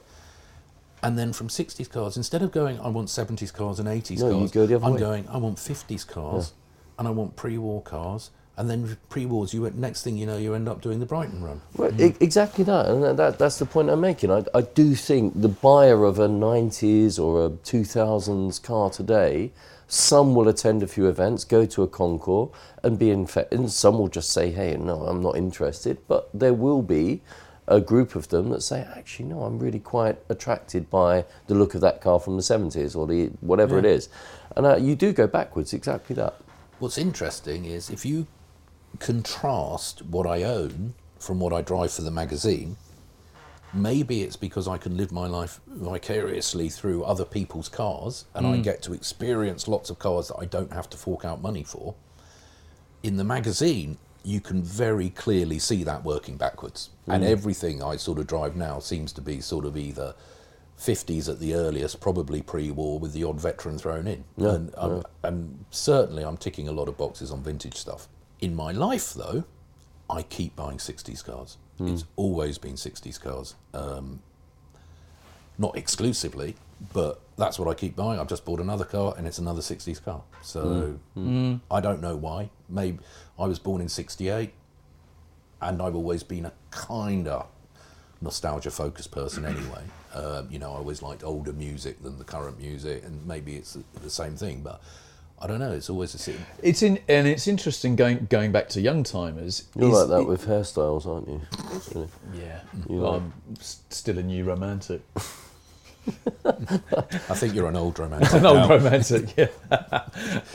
And 1.03 1.19
then 1.19 1.35
from 1.35 1.49
60s 1.49 1.91
cars, 1.91 2.17
instead 2.17 2.41
of 2.41 2.51
going, 2.51 2.81
I 2.81 2.89
want 2.89 3.09
70s 3.09 3.53
cars 3.53 3.79
and 3.79 3.87
80s 3.87 4.21
No, 4.21 4.39
cars, 4.39 4.53
go 4.53 4.63
I'm 4.63 4.95
way. 4.95 4.99
going, 4.99 5.29
I 5.29 5.37
want 5.37 5.59
50s 5.59 6.07
cars 6.07 6.55
and 6.99 7.07
I 7.07 7.11
want 7.11 7.37
pre 7.37 7.59
war 7.59 7.83
cars. 7.83 8.31
And 8.57 8.71
then 8.71 8.97
pre 9.09 9.27
wars, 9.27 9.53
you 9.53 9.69
next 9.75 10.03
thing 10.03 10.17
you 10.17 10.27
know, 10.27 10.37
you 10.37 10.55
end 10.55 10.69
up 10.69 10.81
doing 10.81 11.01
the 11.01 11.07
Brighton 11.07 11.43
run. 11.43 11.61
Well, 11.77 11.91
mm. 11.91 12.13
e- 12.13 12.17
exactly 12.21 12.63
that, 12.65 12.87
and 12.87 13.03
that, 13.03 13.17
that, 13.17 13.39
that's 13.39 13.59
the 13.59 13.67
point 13.67 13.91
I'm 13.91 14.01
making. 14.01 14.31
I, 14.31 14.45
I 14.55 14.61
do 14.63 14.95
think 14.95 15.41
the 15.41 15.49
buyer 15.49 16.05
of 16.05 16.21
a 16.21 16.29
90s 16.29 17.19
or 17.19 17.47
a 17.47 17.51
2000s 17.51 18.63
car 18.63 18.91
today, 18.91 19.51
some 19.89 20.35
will 20.35 20.49
attend 20.49 20.83
a 20.83 20.87
few 20.87 21.07
events, 21.09 21.45
go 21.45 21.67
to 21.67 21.83
a 21.83 21.89
concours, 21.89 22.51
and 22.83 22.99
be 22.99 23.11
infected. 23.11 23.59
And 23.61 23.71
some 23.71 23.99
will 23.99 24.09
just 24.09 24.31
say, 24.31 24.51
"Hey, 24.51 24.77
no, 24.77 25.03
I'm 25.07 25.23
not 25.23 25.37
interested." 25.37 25.99
But 26.09 26.29
there 26.35 26.55
will 26.55 26.83
be 26.83 27.23
a 27.67 27.81
group 27.81 28.15
of 28.15 28.29
them 28.29 28.51
that 28.51 28.63
say, 28.63 28.87
"Actually, 28.97 29.27
no, 29.27 29.43
I'm 29.43 29.59
really 29.59 29.79
quite 29.81 30.19
attracted 30.29 30.91
by 30.91 31.25
the 31.47 31.55
look 31.55 31.75
of 31.75 31.81
that 31.81 32.01
car 32.01 32.21
from 32.21 32.37
the 32.37 32.43
70s 32.43 32.95
or 32.95 33.07
the 33.07 33.31
whatever 33.41 33.79
it 33.79 33.85
Yeah. 33.85 33.93
is." 33.93 34.09
And 34.57 34.67
uh, 34.67 34.77
you 34.77 34.95
do 34.97 35.13
go 35.13 35.27
backwards, 35.27 35.73
exactly 35.73 36.15
that. 36.17 36.35
What's 36.79 36.99
interesting 36.99 37.65
is 37.65 37.89
if 37.91 38.05
you 38.05 38.27
contrast 38.99 40.03
what 40.05 40.27
I 40.27 40.43
own 40.43 40.95
from 41.19 41.41
what 41.41 41.53
I 41.53 41.63
drive 41.63 41.91
for 41.93 42.03
the 42.03 42.11
magazine, 42.11 42.77
maybe 43.75 44.23
it's 44.23 44.37
because 44.37 44.69
I 44.69 44.79
can 44.79 44.97
live 44.97 45.13
my 45.13 45.27
life 45.27 45.61
vicariously 45.67 46.69
through 46.69 47.05
other 47.05 47.25
people's 47.25 47.69
cars 47.69 48.25
and 48.35 48.47
I 48.47 48.59
get 48.59 48.83
to 48.83 48.93
experience 48.93 49.69
lots 49.69 49.91
of 49.91 49.99
cars 49.99 50.29
that 50.29 50.37
I 50.39 50.45
don't 50.45 50.73
have 50.73 50.89
to 50.91 50.97
fork 50.97 51.25
out 51.25 51.43
money 51.43 51.65
for. 51.65 51.95
In 53.03 53.17
the 53.17 53.25
magazine, 53.25 53.99
you 54.23 54.41
can 54.41 54.63
very 54.63 55.11
clearly 55.11 55.59
see 55.59 55.85
that 55.85 56.05
working 56.05 56.37
backwards. 56.37 56.91
And 57.07 57.23
everything 57.31 57.83
I 57.83 57.97
sort 57.97 58.19
of 58.19 58.27
drive 58.27 58.57
now 58.57 58.79
seems 58.79 59.13
to 59.15 59.21
be 59.21 59.41
sort 59.41 59.67
of 59.67 59.77
either 59.77 60.15
50s 60.79 61.29
at 61.29 61.39
the 61.41 61.55
earliest, 61.55 62.01
probably 62.01 62.43
pre-war 62.43 62.99
with 62.99 63.13
the 63.13 63.25
odd 63.25 63.41
veteran 63.41 63.79
thrown 63.79 64.07
in. 64.07 64.25
and, 64.55 64.75
um, 64.77 65.03
and 65.23 65.65
certainly 65.71 66.25
I'm 66.25 66.37
ticking 66.37 66.69
a 66.69 66.73
lot 66.73 66.89
of 66.89 66.97
boxes 66.97 67.31
on 67.31 67.43
vintage 67.43 67.77
stuff. 67.77 68.09
In 68.41 68.55
my 68.55 68.73
life, 68.73 69.13
though, 69.15 69.45
I 70.09 70.23
keep 70.23 70.57
buying 70.57 70.79
60s 70.79 71.25
cars. 71.25 71.59
It's 71.81 72.05
always 72.17 72.59
been 72.59 72.75
60s 72.75 73.21
cars. 73.21 73.55
Um, 73.73 74.21
not 75.59 75.77
exclusively, 75.77 76.57
but 76.93 77.21
that's 77.37 77.59
what 77.59 77.69
I 77.69 77.75
keep 77.75 77.97
buying. 77.97 78.19
I've 78.21 78.29
just 78.29 78.45
bought 78.45 78.61
another 78.61 78.85
car 78.85 79.15
and 79.17 79.27
it's 79.27 79.39
another 79.39 79.61
60s 79.61 80.03
car. 80.05 80.23
So 80.43 80.99
I 81.71 81.81
don't 81.81 82.01
know 82.01 82.17
why. 82.17 82.51
Maybe 82.69 82.99
I 83.39 83.47
was 83.47 83.59
born 83.59 83.81
in 83.81 83.89
68 83.89 84.53
and 85.61 85.83
I've 85.83 85.95
always 85.95 86.23
been 86.23 86.47
a 86.47 86.53
kind 86.71 87.27
of 87.29 87.47
nostalgia 88.21 88.71
focused 88.71 89.11
person 89.11 89.45
anyway. 89.55 89.83
Um, 90.15 90.49
you 90.51 90.59
know, 90.59 90.73
I 90.73 90.77
always 90.77 91.03
liked 91.03 91.25
older 91.25 91.53
music 91.53 92.03
than 92.03 92.19
the 92.19 92.25
current 92.25 92.59
music, 92.61 93.05
and 93.05 93.27
maybe 93.27 93.57
it's 93.57 93.77
the 94.01 94.11
same 94.11 94.37
thing, 94.37 94.61
but 94.63 94.81
I 95.45 95.47
don't 95.47 95.59
know. 95.59 95.73
It's 95.73 95.91
always 95.91 96.15
a 96.15 96.19
sit- 96.19 96.37
It's 96.63 96.83
in, 96.83 97.01
and 97.07 97.27
it's 97.29 97.47
interesting 97.47 97.97
going 97.97 98.29
going 98.31 98.51
back 98.51 98.71
to 98.71 98.81
young 98.81 99.03
timers. 99.03 99.65
You're 99.77 99.91
is 99.91 99.95
like 99.99 100.09
that 100.09 100.21
it- 100.21 100.27
with 100.29 100.47
hairstyles, 100.47 101.05
aren't 101.07 101.29
you? 101.29 101.41
Really? 101.95 102.09
yeah. 102.35 102.61
You 102.89 102.97
Well, 103.01 103.13
like- 103.13 103.21
I'm 103.23 103.33
still 103.61 104.17
a 104.19 104.23
new 104.23 104.43
romantic. 104.45 105.03
I 106.47 107.35
think 107.35 107.55
you're 107.55 107.69
an 107.69 107.77
old 107.77 107.99
romantic. 108.05 108.33
An 108.33 108.47
old 108.47 108.57
now. 108.57 108.69
romantic, 108.71 109.35
yeah. 109.37 110.05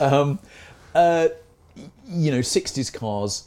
um, 0.00 0.40
uh, 0.94 1.28
you 2.08 2.32
know, 2.32 2.40
'60s 2.40 2.92
cars, 2.92 3.46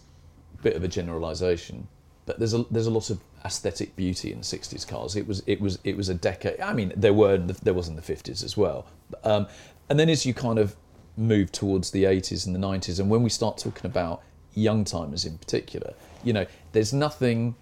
bit 0.61 0.77
of 0.77 0.83
a 0.85 0.87
generalisation, 0.87 1.89
but 2.25 2.39
there's 2.39 2.53
a 2.53 2.63
there's 2.71 2.87
a 2.87 2.91
lot 2.91 3.09
of 3.09 3.19
aesthetic 3.43 3.97
beauty 3.97 4.31
in 4.31 4.39
'60s 4.39 4.87
cars. 4.87 5.17
It 5.17 5.27
was 5.27 5.43
it 5.45 5.59
was 5.59 5.77
it 5.83 5.97
was 5.97 6.07
a 6.07 6.13
decade. 6.13 6.61
I 6.61 6.71
mean, 6.73 6.93
there 6.95 7.13
were 7.13 7.37
the, 7.37 7.53
there 7.63 7.73
was 7.73 7.89
in 7.89 7.97
the 7.97 8.01
'50s 8.01 8.43
as 8.45 8.55
well, 8.55 8.85
um, 9.25 9.47
and 9.89 9.99
then 9.99 10.07
as 10.09 10.25
you 10.25 10.33
kind 10.33 10.57
of 10.57 10.75
move 11.17 11.51
towards 11.51 11.91
the 11.91 12.03
'80s 12.05 12.45
and 12.45 12.55
the 12.55 12.59
'90s, 12.59 12.99
and 12.99 13.09
when 13.09 13.23
we 13.23 13.29
start 13.29 13.57
talking 13.57 13.85
about 13.85 14.21
young 14.53 14.83
timers 14.85 15.25
in 15.25 15.37
particular, 15.37 15.93
you 16.23 16.33
know, 16.33 16.45
there's 16.71 16.93
nothing. 16.93 17.55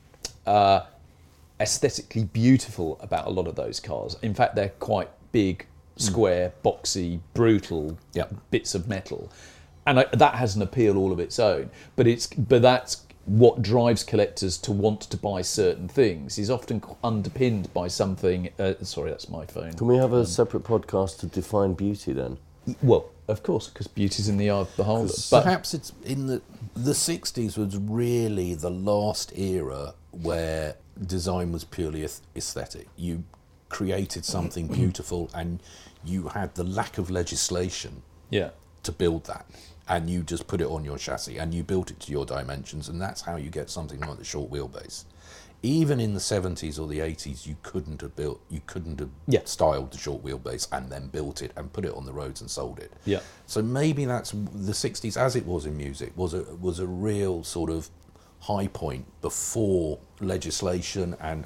Uh, 0.45 0.81
aesthetically 1.59 2.23
beautiful 2.23 2.97
about 3.01 3.27
a 3.27 3.29
lot 3.29 3.47
of 3.47 3.55
those 3.55 3.79
cars. 3.79 4.17
In 4.23 4.33
fact, 4.33 4.55
they're 4.55 4.69
quite 4.79 5.09
big, 5.31 5.65
square, 5.95 6.53
boxy, 6.65 7.19
brutal 7.35 7.97
Yep. 8.13 8.33
bits 8.49 8.73
of 8.73 8.87
metal, 8.87 9.31
and 9.85 9.99
I, 9.99 10.05
that 10.13 10.35
has 10.35 10.55
an 10.55 10.63
appeal 10.63 10.97
all 10.97 11.11
of 11.11 11.19
its 11.19 11.37
own. 11.39 11.69
But 11.95 12.07
it's 12.07 12.27
but 12.27 12.63
that's 12.63 13.05
what 13.25 13.61
drives 13.61 14.03
collectors 14.03 14.57
to 14.57 14.71
want 14.71 15.01
to 15.01 15.17
buy 15.17 15.43
certain 15.43 15.87
things 15.87 16.39
is 16.39 16.49
often 16.49 16.81
underpinned 17.03 17.71
by 17.75 17.87
something. 17.87 18.49
Uh, 18.57 18.73
sorry, 18.81 19.11
that's 19.11 19.29
my 19.29 19.45
phone. 19.45 19.73
Can 19.73 19.85
we 19.85 19.97
have 19.97 20.13
a 20.13 20.25
separate 20.25 20.63
podcast 20.63 21.19
to 21.19 21.27
define 21.27 21.73
beauty 21.73 22.13
then? 22.13 22.39
Well, 22.81 23.05
of 23.31 23.43
course, 23.43 23.67
because 23.67 23.87
beauty's 23.87 24.29
in 24.29 24.37
the 24.37 24.49
eye 24.49 24.55
of 24.55 24.75
the 24.75 24.83
beholder. 24.83 25.13
But 25.29 25.43
Perhaps 25.43 25.73
it's 25.73 25.93
in 26.03 26.27
the 26.27 26.41
the 26.75 26.91
'60s 26.91 27.57
was 27.57 27.77
really 27.77 28.53
the 28.53 28.69
last 28.69 29.37
era 29.37 29.93
where 30.11 30.75
design 31.05 31.51
was 31.51 31.63
purely 31.63 32.07
aesthetic. 32.35 32.87
You 32.95 33.23
created 33.69 34.25
something 34.25 34.67
beautiful, 34.81 35.29
and 35.33 35.61
you 36.03 36.29
had 36.29 36.55
the 36.55 36.63
lack 36.63 36.97
of 36.97 37.09
legislation 37.09 38.01
yeah, 38.29 38.51
to 38.83 38.91
build 38.91 39.25
that, 39.25 39.45
and 39.87 40.09
you 40.09 40.23
just 40.23 40.47
put 40.47 40.61
it 40.61 40.67
on 40.67 40.83
your 40.83 40.97
chassis, 40.97 41.37
and 41.37 41.53
you 41.53 41.63
built 41.63 41.91
it 41.91 41.99
to 42.01 42.11
your 42.11 42.25
dimensions, 42.25 42.89
and 42.89 43.01
that's 43.01 43.21
how 43.21 43.35
you 43.35 43.49
get 43.49 43.69
something 43.69 43.99
like 43.99 44.17
the 44.17 44.23
short 44.23 44.51
wheelbase. 44.51 45.05
Even 45.63 45.99
in 45.99 46.13
the 46.15 46.19
70s 46.19 46.79
or 46.79 46.87
the 46.87 46.99
80s, 46.99 47.45
you 47.45 47.55
couldn't 47.61 48.01
have 48.01 48.15
built, 48.15 48.41
you 48.49 48.61
couldn't 48.65 48.99
have 48.99 49.09
Yeah. 49.27 49.41
styled 49.45 49.91
the 49.91 49.97
short 49.99 50.23
wheelbase 50.23 50.67
and 50.71 50.89
then 50.91 51.07
built 51.07 51.41
it 51.43 51.51
and 51.55 51.71
put 51.71 51.85
it 51.85 51.93
on 51.93 52.05
the 52.05 52.13
roads 52.13 52.41
and 52.41 52.49
sold 52.49 52.79
it. 52.79 52.91
Yeah. 53.05 53.19
So 53.45 53.61
maybe 53.61 54.05
that's 54.05 54.31
the 54.31 54.73
60s, 54.73 55.15
as 55.17 55.35
it 55.35 55.45
was 55.45 55.65
in 55.67 55.77
music, 55.77 56.13
was 56.15 56.33
a 56.33 56.43
was 56.59 56.79
a 56.79 56.87
real 56.87 57.43
sort 57.43 57.69
of 57.69 57.89
high 58.39 58.67
point 58.67 59.05
before 59.21 59.99
legislation 60.19 61.15
and 61.21 61.45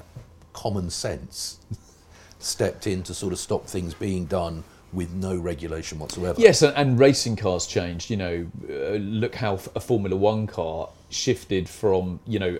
common 0.54 0.88
sense 0.88 1.58
stepped 2.38 2.86
in 2.86 3.02
to 3.02 3.12
sort 3.12 3.34
of 3.34 3.38
stop 3.38 3.66
things 3.66 3.92
being 3.92 4.24
done 4.24 4.64
with 4.94 5.12
no 5.12 5.36
regulation 5.36 5.98
whatsoever. 5.98 6.40
Yes, 6.40 6.62
and, 6.62 6.74
and 6.74 6.98
racing 6.98 7.36
cars 7.36 7.66
changed. 7.66 8.08
You 8.08 8.16
know, 8.16 8.46
uh, 8.70 8.92
look 8.96 9.34
how 9.34 9.54
a 9.74 9.80
Formula 9.80 10.16
One 10.16 10.46
car 10.46 10.88
shifted 11.10 11.68
from 11.68 12.18
you 12.26 12.38
know 12.38 12.58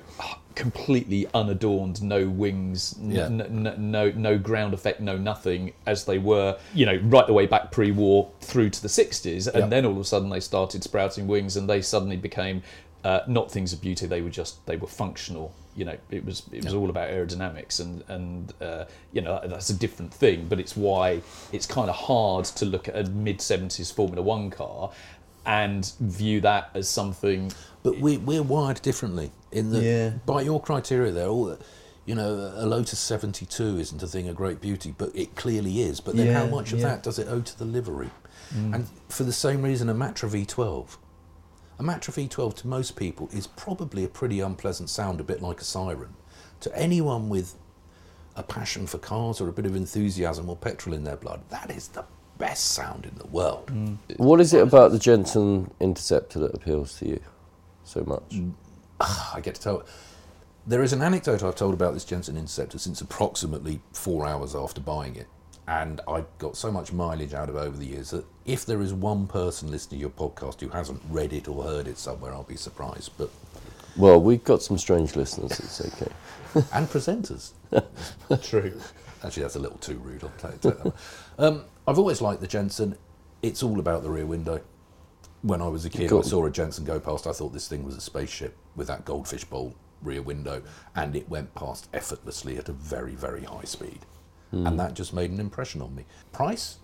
completely 0.57 1.27
unadorned, 1.33 2.03
no 2.03 2.29
wings, 2.29 2.97
n- 3.01 3.11
Yeah. 3.13 3.27
n- 3.27 3.41
n- 3.67 3.91
no 3.93 4.11
no 4.11 4.37
ground 4.39 4.75
effect, 4.75 5.01
no 5.01 5.17
nothing, 5.17 5.73
as 5.87 6.05
they 6.07 6.19
were. 6.19 6.59
You 6.75 6.87
know, 6.87 6.97
right 7.05 7.27
the 7.27 7.33
way 7.33 7.47
back 7.47 7.71
pre-war 7.71 8.31
through 8.41 8.71
to 8.71 8.83
the 8.83 8.89
'60s, 8.89 9.47
and 9.47 9.71
then 9.71 9.85
all 9.87 9.93
of 9.93 9.99
a 9.99 10.05
sudden 10.05 10.31
they 10.31 10.41
started 10.41 10.83
sprouting 10.83 11.29
wings, 11.29 11.57
and 11.57 11.71
they 11.71 11.81
suddenly 11.83 12.17
became 12.17 12.63
uh, 13.05 13.21
not 13.29 13.53
things 13.53 13.73
of 13.73 13.81
beauty. 13.81 14.07
They 14.07 14.21
were 14.23 14.31
just 14.31 14.65
they 14.67 14.77
were 14.77 14.89
functional. 14.89 15.53
You 15.77 15.85
know, 15.85 15.97
it 16.11 16.25
was 16.25 16.43
it 16.51 16.65
was 16.65 16.73
all 16.73 16.89
about 16.89 17.11
aerodynamics, 17.11 17.79
and 17.81 18.03
and 18.09 18.53
uh, 18.63 18.87
you 19.13 19.21
know 19.21 19.39
that's 19.45 19.69
a 19.71 19.75
different 19.75 20.13
thing. 20.13 20.47
But 20.49 20.59
it's 20.59 20.75
why 20.75 21.21
it's 21.53 21.67
kind 21.67 21.91
of 21.91 21.95
hard 21.97 22.47
to 22.47 22.65
look 22.65 22.89
at 22.89 22.97
a 22.97 23.05
mid 23.11 23.39
'70s 23.39 23.93
Formula 23.95 24.23
One 24.23 24.51
car 24.51 24.91
and 25.47 25.93
view 26.01 26.41
that 26.43 26.71
as 26.75 26.89
something. 26.89 27.53
But 27.83 27.99
we, 27.99 28.19
we're 28.19 28.43
wired 28.43 28.83
differently. 28.83 29.31
In 29.53 29.71
the 29.71 29.81
Yeah. 29.83 30.11
by 30.27 30.43
your 30.43 30.61
criteria, 30.61 31.13
there, 31.13 31.29
all 31.29 31.45
the- 31.47 31.59
you 32.05 32.15
know, 32.15 32.53
a 32.55 32.67
Lotus 32.67 32.99
seventy 33.01 33.47
two 33.47 33.79
isn't 33.79 34.01
a 34.03 34.07
thing 34.07 34.29
of 34.29 34.37
great 34.37 34.61
beauty, 34.61 34.95
but 34.97 35.11
it 35.15 35.35
clearly 35.35 35.83
is. 35.83 36.01
But 36.01 36.17
then, 36.17 36.33
how 36.33 36.47
much 36.47 36.73
of 36.73 36.79
yeah. 36.79 36.89
that 36.89 37.03
does 37.03 37.19
it 37.19 37.27
owe 37.29 37.41
to 37.41 37.59
the 37.59 37.65
livery? 37.65 38.11
Mm. 38.55 38.75
And 38.75 38.89
for 39.09 39.25
the 39.25 39.33
same 39.33 39.63
reason, 39.63 39.89
a 39.89 39.95
Matra 39.95 40.29
V 40.29 40.45
twelve, 40.45 40.99
a 41.81 41.83
Matra 41.83 42.15
V 42.15 42.29
twelve 42.29 42.55
to 42.57 42.69
most 42.69 42.95
people 42.95 43.29
is 43.33 43.49
probably 43.49 44.05
a 44.05 44.09
pretty 44.09 44.39
unpleasant 44.39 44.89
sound, 44.89 45.21
a 45.21 45.25
bit 45.25 45.43
like 45.43 45.61
a 45.61 45.65
siren. 45.65 46.15
To 46.61 46.79
anyone 46.79 47.29
with 47.29 47.57
a 48.37 48.45
passion 48.45 48.87
for 48.87 48.99
cars 48.99 49.41
or 49.41 49.49
a 49.49 49.53
bit 49.53 49.67
of 49.67 49.75
enthusiasm 49.75 50.49
or 50.49 50.55
petrol 50.57 50.95
in 50.95 51.03
their 51.03 51.17
blood, 51.17 51.41
that 51.49 51.71
is 51.73 51.89
the 51.89 52.05
best 52.39 52.67
sound 52.73 53.07
in 53.07 53.15
the 53.19 53.27
world. 53.27 53.71
What 54.17 54.41
is 54.41 54.53
it 54.55 54.63
about 54.63 54.93
the 54.93 54.99
Jensen 54.99 55.71
Interceptor 55.81 56.39
that 56.41 56.55
appeals 56.55 56.99
to 56.99 57.09
you 57.09 57.21
so 57.85 58.03
much? 58.05 58.41
I 59.01 59.41
get 59.43 59.55
to 59.57 59.61
tell. 59.61 59.85
There 60.67 60.83
is 60.83 60.93
an 60.93 61.03
anecdote 61.03 61.43
I've 61.43 61.55
told 61.55 61.75
about 61.75 61.95
this 61.95 62.05
Jensen 62.05 62.37
Interceptor 62.37 62.79
since 62.79 63.01
approximately 63.01 63.81
four 63.93 64.27
hours 64.27 64.55
after 64.55 64.81
buying 64.81 65.15
it. 65.17 65.29
And 65.69 66.01
I 66.09 66.25
got 66.39 66.57
so 66.57 66.71
much 66.71 66.93
mileage 66.93 67.35
out 67.35 67.49
of 67.49 67.57
it 67.57 67.59
over 67.59 67.77
the 67.77 67.87
years 67.87 68.11
that 68.11 68.25
if 68.45 68.65
there 68.67 68.81
is 68.81 68.93
one 68.95 69.27
person 69.27 69.71
listening 69.71 69.99
to 69.99 70.03
your 70.03 70.11
podcast 70.11 70.61
who 70.61 70.69
hasn't 70.69 71.03
read 71.11 71.33
it 71.33 71.49
or 71.49 71.65
heard 71.65 71.89
it 71.89 71.99
somewhere, 71.99 72.33
I'll 72.33 72.45
be 72.45 72.57
surprised. 72.57 73.11
But 73.19 73.31
Well, 73.97 74.21
we've 74.21 74.45
got 74.45 74.63
some 74.63 74.79
strange 74.79 75.17
listeners. 75.17 75.59
It's 75.59 75.81
okay. 75.81 76.13
and 76.73 76.87
presenters. 76.89 77.51
True. 78.43 78.81
Actually, 79.25 79.43
that's 79.43 79.57
a 79.57 79.61
little 79.61 79.79
too 79.79 79.99
rude. 79.99 80.23
I'll 80.23 80.51
take, 80.51 80.61
take 80.61 80.83
that. 80.83 80.93
Um, 81.39 81.65
I've 81.87 81.99
always 81.99 82.21
liked 82.21 82.41
the 82.41 82.47
Jensen. 82.47 82.97
It's 83.43 83.63
all 83.63 83.79
about 83.79 84.03
the 84.03 84.11
rear 84.11 84.27
window. 84.27 84.61
When 85.43 85.63
I 85.63 85.69
was 85.69 85.85
a 85.85 85.91
kid, 85.91 86.09
Cool. 86.09 86.21
I 86.21 86.23
saw 86.23 86.45
a 86.47 86.51
Jensen 86.51 86.85
go 86.85 86.99
past. 86.99 87.27
I 87.27 87.33
thought 87.33 87.53
this 87.53 87.69
thing 87.69 87.85
was 87.85 87.97
a 87.97 88.01
spaceship 88.01 88.57
with 88.75 88.89
that 88.89 89.05
goldfish 89.05 89.45
bowl 89.45 89.75
rear 90.03 90.23
window, 90.23 90.63
and 90.95 91.15
it 91.17 91.29
went 91.29 91.55
past 91.55 91.89
effortlessly 91.95 92.59
at 92.59 92.69
a 92.69 92.73
very, 92.73 93.15
very 93.15 93.45
high 93.45 93.65
speed. 93.65 94.01
And 94.53 94.69
hmm. 94.69 94.77
that 94.77 94.95
just 94.95 95.13
made 95.13 95.31
an 95.31 95.41
impression 95.41 95.83
on 95.83 95.95
me. 95.95 96.05
Price? 96.33 96.79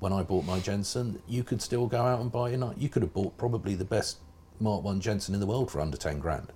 When 0.00 0.12
I 0.12 0.22
bought 0.22 0.44
my 0.44 0.58
Jensen, 0.58 1.22
you 1.28 1.44
could 1.44 1.62
still 1.62 1.86
go 1.86 2.02
out 2.02 2.20
and 2.20 2.30
buy 2.30 2.50
a 2.50 2.56
night. 2.56 2.76
You 2.78 2.88
could 2.88 3.02
have 3.02 3.14
bought 3.14 3.36
probably 3.38 3.74
the 3.74 3.84
best 3.84 4.18
Mark 4.60 4.82
One 4.82 5.00
Jensen 5.00 5.34
in 5.34 5.40
the 5.40 5.46
world 5.46 5.70
for 5.70 5.80
under 5.80 5.96
ten 5.96 6.18
grand. 6.18 6.52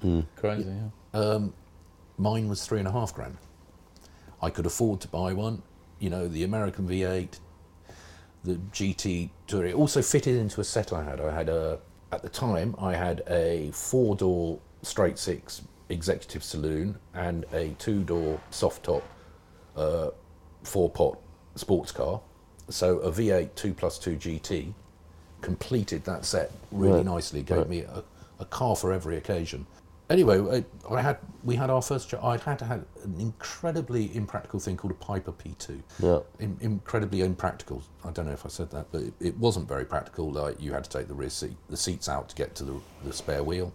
Hmm. 0.00 0.20
Crazy, 0.36 0.68
yeah. 0.68 1.20
Um, 1.20 1.54
mine 2.18 2.48
was 2.48 2.66
three 2.66 2.78
and 2.78 2.88
a 2.88 2.92
half 2.92 3.14
grand. 3.14 3.38
I 4.42 4.50
could 4.50 4.66
afford 4.66 5.00
to 5.00 5.08
buy 5.08 5.32
one. 5.32 5.62
You 5.98 6.10
know, 6.10 6.28
the 6.28 6.44
American 6.44 6.88
V8, 6.88 7.38
the 8.44 8.54
GT 8.72 9.30
Tour. 9.46 9.66
It 9.66 9.74
also 9.74 10.02
fitted 10.02 10.36
into 10.36 10.60
a 10.60 10.64
set 10.64 10.92
I 10.92 11.02
had. 11.02 11.20
I 11.20 11.34
had 11.34 11.48
a, 11.48 11.80
at 12.12 12.22
the 12.22 12.28
time, 12.28 12.74
I 12.78 12.94
had 12.94 13.22
a 13.28 13.70
four 13.72 14.14
door 14.16 14.60
straight 14.82 15.18
six 15.18 15.62
executive 15.88 16.44
saloon 16.44 16.98
and 17.14 17.44
a 17.52 17.70
two 17.78 18.02
door 18.04 18.40
soft 18.50 18.84
top 18.84 19.02
uh, 19.76 20.10
four 20.62 20.90
pot 20.90 21.18
sports 21.54 21.92
car. 21.92 22.20
So 22.70 22.98
a 22.98 23.10
V8 23.10 23.54
2 23.54 23.72
plus 23.74 23.98
2 23.98 24.16
GT 24.16 24.74
completed 25.40 26.04
that 26.04 26.24
set 26.24 26.52
really 26.70 26.98
Right, 26.98 27.04
nicely. 27.06 27.42
Gave 27.42 27.58
right. 27.58 27.68
me 27.68 27.80
a, 27.80 28.04
a 28.40 28.44
car 28.44 28.76
for 28.76 28.92
every 28.92 29.16
occasion. 29.16 29.66
Anyway, 30.10 30.64
I, 30.90 30.94
I 30.94 31.02
had 31.02 31.18
we 31.44 31.54
had 31.54 31.68
our 31.68 31.82
first. 31.82 32.12
I'd 32.14 32.40
had 32.40 32.58
to 32.60 32.64
have 32.64 32.84
an 33.04 33.20
incredibly 33.20 34.14
impractical 34.16 34.58
thing 34.58 34.76
called 34.76 34.92
a 34.92 34.94
Piper 34.94 35.32
P2. 35.32 35.80
Yeah. 36.00 36.20
In, 36.38 36.56
incredibly 36.60 37.20
impractical. 37.20 37.82
I 38.04 38.10
don't 38.10 38.26
know 38.26 38.32
if 38.32 38.46
I 38.46 38.48
said 38.48 38.70
that, 38.70 38.86
but 38.90 39.02
it, 39.02 39.12
it 39.20 39.36
wasn't 39.36 39.68
very 39.68 39.84
practical. 39.84 40.30
Like 40.32 40.60
you 40.60 40.72
had 40.72 40.84
to 40.84 40.90
take 40.90 41.08
the 41.08 41.14
rear 41.14 41.30
seat, 41.30 41.56
the 41.68 41.76
seats 41.76 42.08
out 42.08 42.30
to 42.30 42.36
get 42.36 42.54
to 42.56 42.64
the, 42.64 42.80
the 43.04 43.12
spare 43.12 43.42
wheel, 43.42 43.72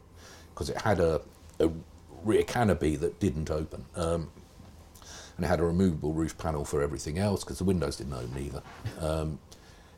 because 0.54 0.70
it 0.70 0.82
had 0.82 1.00
a, 1.00 1.22
a 1.60 1.70
rear 2.24 2.44
canopy 2.44 2.96
that 2.96 3.20
didn't 3.20 3.52
open. 3.52 3.86
Um, 3.96 4.32
and 5.38 5.46
it 5.46 5.48
had 5.48 5.60
a 5.60 5.64
removable 5.64 6.14
roof 6.14 6.38
panel 6.38 6.66
for 6.66 6.82
everything 6.82 7.18
else 7.18 7.44
because 7.44 7.58
the 7.58 7.64
windows 7.64 7.98
didn't 7.98 8.14
open 8.14 8.38
either. 8.38 8.62
Um, 9.00 9.40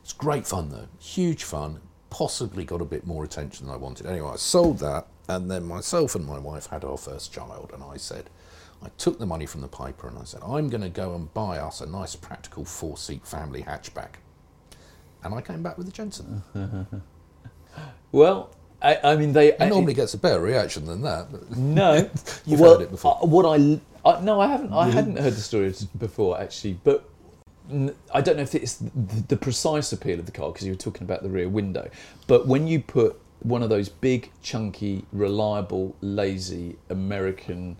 it's 0.02 0.12
great 0.12 0.46
fun 0.46 0.70
though, 0.70 0.88
huge 0.98 1.44
fun. 1.44 1.80
Possibly 2.08 2.64
got 2.64 2.80
a 2.80 2.84
bit 2.84 3.06
more 3.06 3.24
attention 3.24 3.66
than 3.66 3.74
I 3.74 3.78
wanted. 3.78 4.06
Anyway, 4.06 4.30
I 4.30 4.36
sold 4.36 4.78
that, 4.78 5.08
and 5.28 5.50
then 5.50 5.64
myself 5.64 6.14
and 6.14 6.24
my 6.26 6.38
wife 6.38 6.66
had 6.66 6.84
our 6.84 6.96
first 6.96 7.32
child, 7.32 7.70
and 7.74 7.82
I 7.82 7.96
said, 7.96 8.30
I 8.82 8.88
took 8.98 9.18
the 9.18 9.26
money 9.26 9.46
from 9.46 9.62
the 9.62 9.68
Piper 9.68 10.06
and 10.06 10.18
I 10.18 10.24
said, 10.24 10.42
I'm 10.46 10.68
going 10.68 10.82
to 10.82 10.90
go 10.90 11.14
and 11.14 11.32
buy 11.32 11.58
us 11.58 11.80
a 11.80 11.86
nice 11.86 12.14
practical 12.14 12.64
four-seat 12.64 13.26
family 13.26 13.62
hatchback. 13.62 14.16
And 15.24 15.34
I 15.34 15.40
came 15.40 15.62
back 15.62 15.78
with 15.78 15.86
the 15.86 15.92
Jensen. 15.92 16.42
Well, 18.12 18.50
I, 18.80 18.98
I 19.02 19.16
mean, 19.16 19.32
they 19.32 19.52
It 19.52 19.68
normally 19.68 19.94
gets 19.94 20.14
a 20.14 20.18
better 20.18 20.40
reaction 20.40 20.86
than 20.86 21.02
that. 21.02 21.56
No, 21.56 22.08
You've 22.46 22.60
well, 22.60 22.74
heard 22.74 22.82
it 22.82 22.90
before. 22.90 23.18
uh, 23.22 23.26
what 23.26 23.44
I, 23.44 23.80
I 24.08 24.20
no, 24.20 24.40
I 24.40 24.46
haven't. 24.46 24.72
I 24.72 24.88
hadn't 24.88 25.18
heard 25.18 25.32
the 25.34 25.40
story 25.40 25.74
before 25.98 26.40
actually, 26.40 26.78
but 26.84 27.08
n- 27.70 27.94
I 28.14 28.20
don't 28.20 28.36
know 28.36 28.42
if 28.42 28.54
it's 28.54 28.76
the, 28.76 28.90
the 29.28 29.36
precise 29.36 29.92
appeal 29.92 30.18
of 30.18 30.26
the 30.26 30.32
car 30.32 30.52
because 30.52 30.66
you 30.66 30.72
were 30.72 30.78
talking 30.78 31.02
about 31.02 31.22
the 31.22 31.28
rear 31.28 31.48
window. 31.48 31.90
But 32.26 32.46
when 32.46 32.66
you 32.66 32.80
put 32.80 33.20
one 33.40 33.62
of 33.62 33.68
those 33.68 33.88
big, 33.88 34.30
chunky, 34.42 35.04
reliable, 35.12 35.96
lazy 36.00 36.76
American 36.90 37.76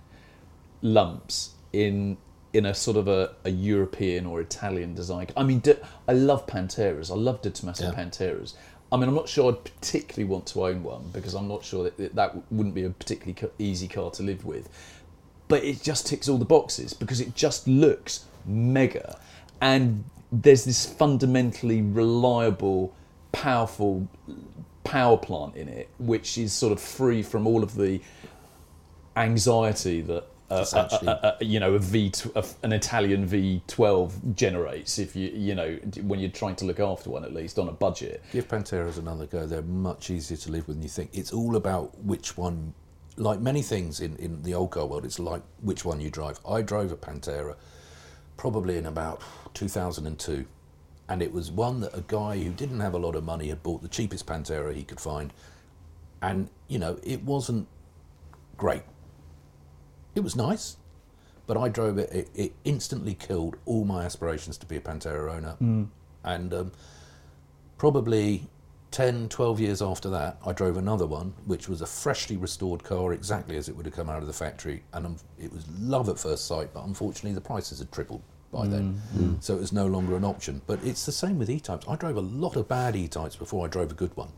lumps 0.83 1.51
in 1.73 2.17
in 2.53 2.65
a 2.65 2.75
sort 2.75 2.97
of 2.97 3.07
a, 3.07 3.35
a 3.45 3.51
European 3.51 4.25
or 4.25 4.41
Italian 4.41 4.95
design. 4.95 5.27
I 5.37 5.43
mean, 5.43 5.63
I 6.09 6.13
love 6.13 6.47
Panteras. 6.47 7.11
I 7.11 7.15
love 7.15 7.43
De 7.43 7.51
Tomaso 7.51 7.85
Yeah. 7.85 7.93
Panteras. 7.93 8.55
I 8.91 8.97
mean, 8.97 9.09
I'm 9.09 9.15
not 9.15 9.29
sure 9.29 9.53
I'd 9.53 9.63
particularly 9.63 10.25
want 10.25 10.47
to 10.49 10.65
own 10.65 10.83
one 10.83 11.11
because 11.13 11.35
I'm 11.35 11.49
not 11.49 11.65
sure 11.65 11.91
that 11.91 12.15
that 12.15 12.53
wouldn't 12.53 12.75
be 12.75 12.85
a 12.85 12.91
particularly 12.91 13.37
easy 13.59 13.89
car 13.89 14.11
to 14.13 14.23
live 14.23 14.45
with. 14.47 14.71
But 15.49 15.65
it 15.65 15.83
just 15.83 16.07
ticks 16.07 16.29
all 16.29 16.39
the 16.39 16.45
boxes 16.47 16.95
because 16.95 17.21
it 17.21 17.35
just 17.35 17.69
looks 17.69 18.25
mega, 18.47 19.19
and 19.61 20.05
there's 20.33 20.65
this 20.65 20.87
fundamentally 20.87 21.83
reliable, 21.83 22.95
powerful 23.33 24.09
power 24.87 25.17
plant 25.17 25.57
in 25.57 25.69
it, 25.69 25.89
which 25.99 26.39
is 26.39 26.53
sort 26.53 26.73
of 26.73 26.81
free 26.81 27.23
from 27.23 27.47
all 27.47 27.63
of 27.63 27.75
the 27.75 28.01
anxiety 29.17 30.01
that 30.03 30.25
uh, 30.51 30.65
actually- 30.77 31.09
uh, 31.09 31.13
uh, 31.17 31.37
you 31.41 31.59
know 31.59 31.75
a 31.75 31.79
V 31.79 32.13
a- 32.37 32.45
an 32.63 32.73
Italian 32.73 33.27
V12 33.29 34.35
generates 34.37 34.99
if 34.99 35.17
you 35.17 35.29
you 35.31 35.55
know 35.57 35.77
when 36.03 36.21
you're 36.21 36.31
trying 36.31 36.55
to 36.57 36.65
look 36.65 36.79
after 36.79 37.11
one 37.11 37.25
at 37.25 37.33
least 37.35 37.59
on 37.59 37.69
a 37.69 37.73
budget. 37.73 38.23
Give 38.33 38.47
Panteras 38.47 38.99
another 38.99 39.27
go. 39.27 39.47
They're 39.47 39.63
much 39.63 40.11
easier 40.11 40.37
to 40.37 40.51
live 40.53 40.69
with 40.69 40.77
than 40.77 40.83
you 40.83 40.89
think. 40.89 41.11
It's 41.13 41.33
all 41.33 41.57
about 41.57 41.99
which 42.05 42.37
one, 42.37 42.75
like 43.17 43.41
many 43.41 43.63
things 43.63 44.01
in, 44.01 44.15
in 44.17 44.43
the 44.43 44.55
old 44.55 44.71
car 44.71 44.87
world, 44.87 45.05
it's 45.05 45.19
like 45.19 45.43
which 45.63 45.85
one 45.85 46.01
you 46.01 46.11
drive. 46.11 46.39
I 46.49 46.63
drove 46.63 46.93
a 46.93 46.97
Pantera 46.97 47.57
probably 48.37 48.77
in 48.77 48.87
about 48.87 49.23
2002. 49.55 50.45
And 51.09 51.23
it 51.23 51.33
was 51.33 51.51
one 51.51 51.81
that 51.81 51.97
a 51.97 52.05
guy 52.07 52.39
who 52.39 52.51
didn't 52.51 52.81
have 52.81 52.95
a 52.95 52.99
lot 52.99 53.15
of 53.15 53.25
money 53.25 53.49
had 53.49 53.63
bought 53.63 53.83
the 53.83 53.89
cheapest 53.89 54.27
Pantera 54.27 54.75
he 54.75 54.83
could 54.83 55.01
find. 55.01 55.33
And, 56.21 56.49
you 56.69 56.79
know, 56.79 56.99
it 57.05 57.23
wasn't 57.23 57.69
great. 58.57 58.83
It 60.15 60.21
was 60.21 60.35
nice, 60.35 60.79
but 61.47 61.57
I 61.57 61.69
drove 61.69 61.99
it. 61.99 62.11
It, 62.11 62.29
it 62.35 62.53
instantly 62.65 63.15
killed 63.15 63.57
all 63.67 63.85
my 63.85 64.05
aspirations 64.05 64.57
to 64.59 64.67
be 64.67 64.77
a 64.77 64.81
Pantera 64.81 65.33
owner. 65.37 65.57
And 66.25 66.53
um, 66.55 66.73
probably 67.79 68.49
10, 68.91 69.29
12 69.29 69.61
years 69.61 69.83
after 69.83 70.09
that, 70.11 70.39
I 70.45 70.53
drove 70.53 70.77
another 70.77 71.07
one, 71.07 71.35
which 71.45 71.69
was 71.69 71.83
a 71.83 71.87
freshly 71.87 72.37
restored 72.37 72.83
car, 72.83 73.13
exactly 73.13 73.57
as 73.57 73.69
it 73.69 73.77
would 73.77 73.87
have 73.87 73.95
come 73.95 74.09
out 74.09 74.23
of 74.23 74.27
the 74.27 74.33
factory. 74.33 74.83
And 74.93 75.07
um, 75.07 75.17
it 75.39 75.53
was 75.53 75.69
love 75.79 76.09
at 76.09 76.19
first 76.19 76.47
sight, 76.47 76.71
but 76.73 76.85
unfortunately, 76.85 77.35
the 77.35 77.41
prices 77.41 77.79
had 77.79 77.93
tripled 77.93 78.23
by 78.57 78.67
then. 78.67 79.01
Mm. 79.15 79.23
Mm. 79.23 79.43
So 79.43 79.55
it 79.55 79.61
was 79.61 79.73
no 79.73 79.87
longer 79.87 80.17
an 80.17 80.25
option. 80.25 80.63
But 80.67 80.83
it's 80.83 81.07
the 81.07 81.13
same 81.13 81.39
with 81.39 81.51
E 81.51 81.61
types. 81.61 81.87
I 81.89 81.97
drove 81.97 82.17
a 82.17 82.21
lot 82.21 82.57
of 82.57 82.69
bad 82.69 82.97
E 82.97 83.09
types 83.09 83.37
before 83.37 83.65
I 83.65 83.69
drove 83.69 83.91
a 83.91 83.95
good 83.95 84.17
one. 84.17 84.33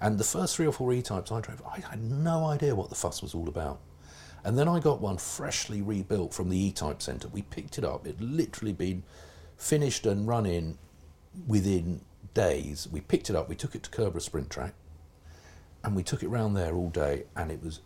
And 0.00 0.18
the 0.18 0.24
first 0.24 0.56
three 0.56 0.66
or 0.66 0.72
four 0.72 0.92
E 0.92 1.02
types 1.02 1.30
I 1.32 1.40
drove, 1.40 1.62
I 1.66 1.80
had 1.80 2.02
no 2.02 2.46
idea 2.46 2.74
what 2.74 2.88
the 2.88 2.94
fuss 2.94 3.22
was 3.22 3.34
all 3.34 3.48
about. 3.48 3.80
And 4.44 4.56
then 4.56 4.68
I 4.68 4.78
got 4.78 5.00
one 5.00 5.18
freshly 5.18 5.82
rebuilt 5.82 6.32
from 6.32 6.48
the 6.48 6.56
E 6.56 6.70
Type 6.70 7.02
Centre. 7.02 7.28
We 7.28 7.42
picked 7.42 7.78
it 7.78 7.84
up. 7.84 8.06
It 8.06 8.20
literally 8.20 8.72
been 8.72 9.02
finished 9.56 10.06
and 10.06 10.26
run 10.28 10.46
in 10.46 10.78
within 11.46 12.02
days. 12.34 12.88
We 12.90 13.00
picked 13.00 13.28
it 13.28 13.36
up. 13.36 13.48
We 13.48 13.56
took 13.56 13.74
it 13.74 13.82
to 13.82 13.90
Curborough 13.90 14.20
Sprint 14.20 14.48
Track, 14.48 14.74
and 15.82 15.96
we 15.96 16.04
took 16.04 16.22
it 16.22 16.28
round 16.28 16.56
there 16.56 16.74
all 16.74 16.90
day. 16.90 17.24
And 17.36 17.50
it 17.50 17.62
was 17.62 17.80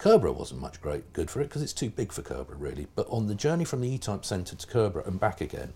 Curborough 0.00 0.32
wasn't 0.32 0.62
much 0.62 0.80
great 0.80 1.12
good 1.12 1.30
for 1.30 1.42
it 1.42 1.44
because 1.44 1.60
it's 1.60 1.74
too 1.74 1.90
big 1.90 2.10
for 2.10 2.22
Curborough 2.22 2.56
really. 2.56 2.86
But 2.94 3.06
on 3.10 3.26
the 3.26 3.34
journey 3.34 3.66
from 3.66 3.82
the 3.82 3.88
E 3.90 3.98
Type 3.98 4.24
Centre 4.24 4.56
to 4.56 4.66
Curborough 4.66 5.04
and 5.04 5.20
back 5.20 5.42
again, 5.42 5.74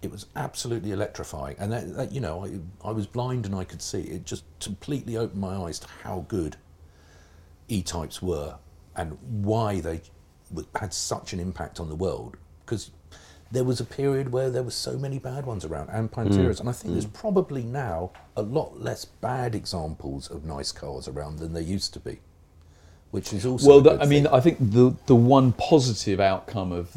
it 0.00 0.10
was 0.10 0.24
absolutely 0.36 0.92
electrifying. 0.92 1.56
And 1.58 1.70
that, 1.72 1.94
that, 1.94 2.12
you 2.12 2.20
know, 2.22 2.46
I, 2.46 2.88
I 2.88 2.92
was 2.92 3.06
blind 3.06 3.44
and 3.44 3.54
I 3.54 3.64
could 3.64 3.82
see. 3.82 4.00
It 4.00 4.24
just 4.24 4.44
completely 4.58 5.18
opened 5.18 5.40
my 5.40 5.54
eyes 5.54 5.78
to 5.80 5.88
how 6.02 6.24
good 6.28 6.56
E-types 7.68 8.22
were 8.22 8.56
and 8.96 9.18
why 9.42 9.80
they 9.80 10.00
had 10.80 10.94
such 10.94 11.34
an 11.34 11.40
impact 11.40 11.78
on 11.78 11.90
the 11.90 11.94
world. 11.94 12.38
Because 12.64 12.90
there 13.50 13.64
was 13.64 13.80
a 13.80 13.84
period 13.84 14.32
where 14.32 14.48
there 14.48 14.62
were 14.62 14.70
so 14.70 14.96
many 14.96 15.18
bad 15.18 15.44
ones 15.44 15.66
around 15.66 15.90
and 15.90 16.10
mm, 16.10 16.14
Panteras, 16.14 16.60
and 16.60 16.70
I 16.70 16.72
think 16.72 16.92
mm. 16.92 16.94
there's 16.94 17.06
probably 17.06 17.64
now 17.64 18.12
a 18.36 18.42
lot 18.42 18.80
less 18.80 19.04
bad 19.04 19.54
examples 19.54 20.30
of 20.30 20.44
nice 20.44 20.72
cars 20.72 21.06
around 21.06 21.38
than 21.38 21.52
there 21.52 21.62
used 21.62 21.92
to 21.94 22.00
be, 22.00 22.20
which 23.10 23.32
is 23.32 23.46
also 23.46 23.68
Well, 23.68 23.80
the, 23.80 23.98
I 24.02 24.06
mean. 24.06 24.26
I 24.26 24.40
think 24.40 24.58
the 24.60 24.94
the 25.06 25.14
one 25.16 25.52
positive 25.52 26.20
outcome 26.20 26.72
of 26.72 26.96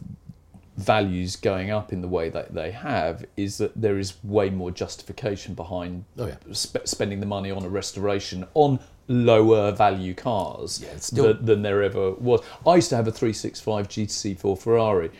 values 0.77 1.35
going 1.35 1.69
up 1.69 1.91
in 1.93 2.01
the 2.01 2.07
way 2.07 2.29
that 2.29 2.53
they 2.53 2.71
have 2.71 3.25
is 3.37 3.57
that 3.57 3.79
there 3.79 3.99
is 3.99 4.13
way 4.23 4.49
more 4.49 4.71
justification 4.71 5.53
behind 5.53 6.05
Oh, 6.17 6.27
yeah. 6.27 6.35
sp- 6.55 6.85
spending 6.87 7.19
the 7.19 7.25
money 7.25 7.51
on 7.51 7.63
a 7.63 7.69
restoration 7.69 8.47
on 8.53 8.79
lower 9.07 9.71
value 9.73 10.13
cars 10.13 10.81
Yeah, 10.83 10.95
still- 10.97 11.33
than, 11.33 11.45
than 11.45 11.61
there 11.61 11.83
ever 11.83 12.11
was. 12.13 12.41
I 12.65 12.75
used 12.75 12.89
to 12.89 12.95
have 12.95 13.07
a 13.07 13.11
365 13.11 13.89
GTC4 13.89 14.57
Ferrari, 14.57 15.11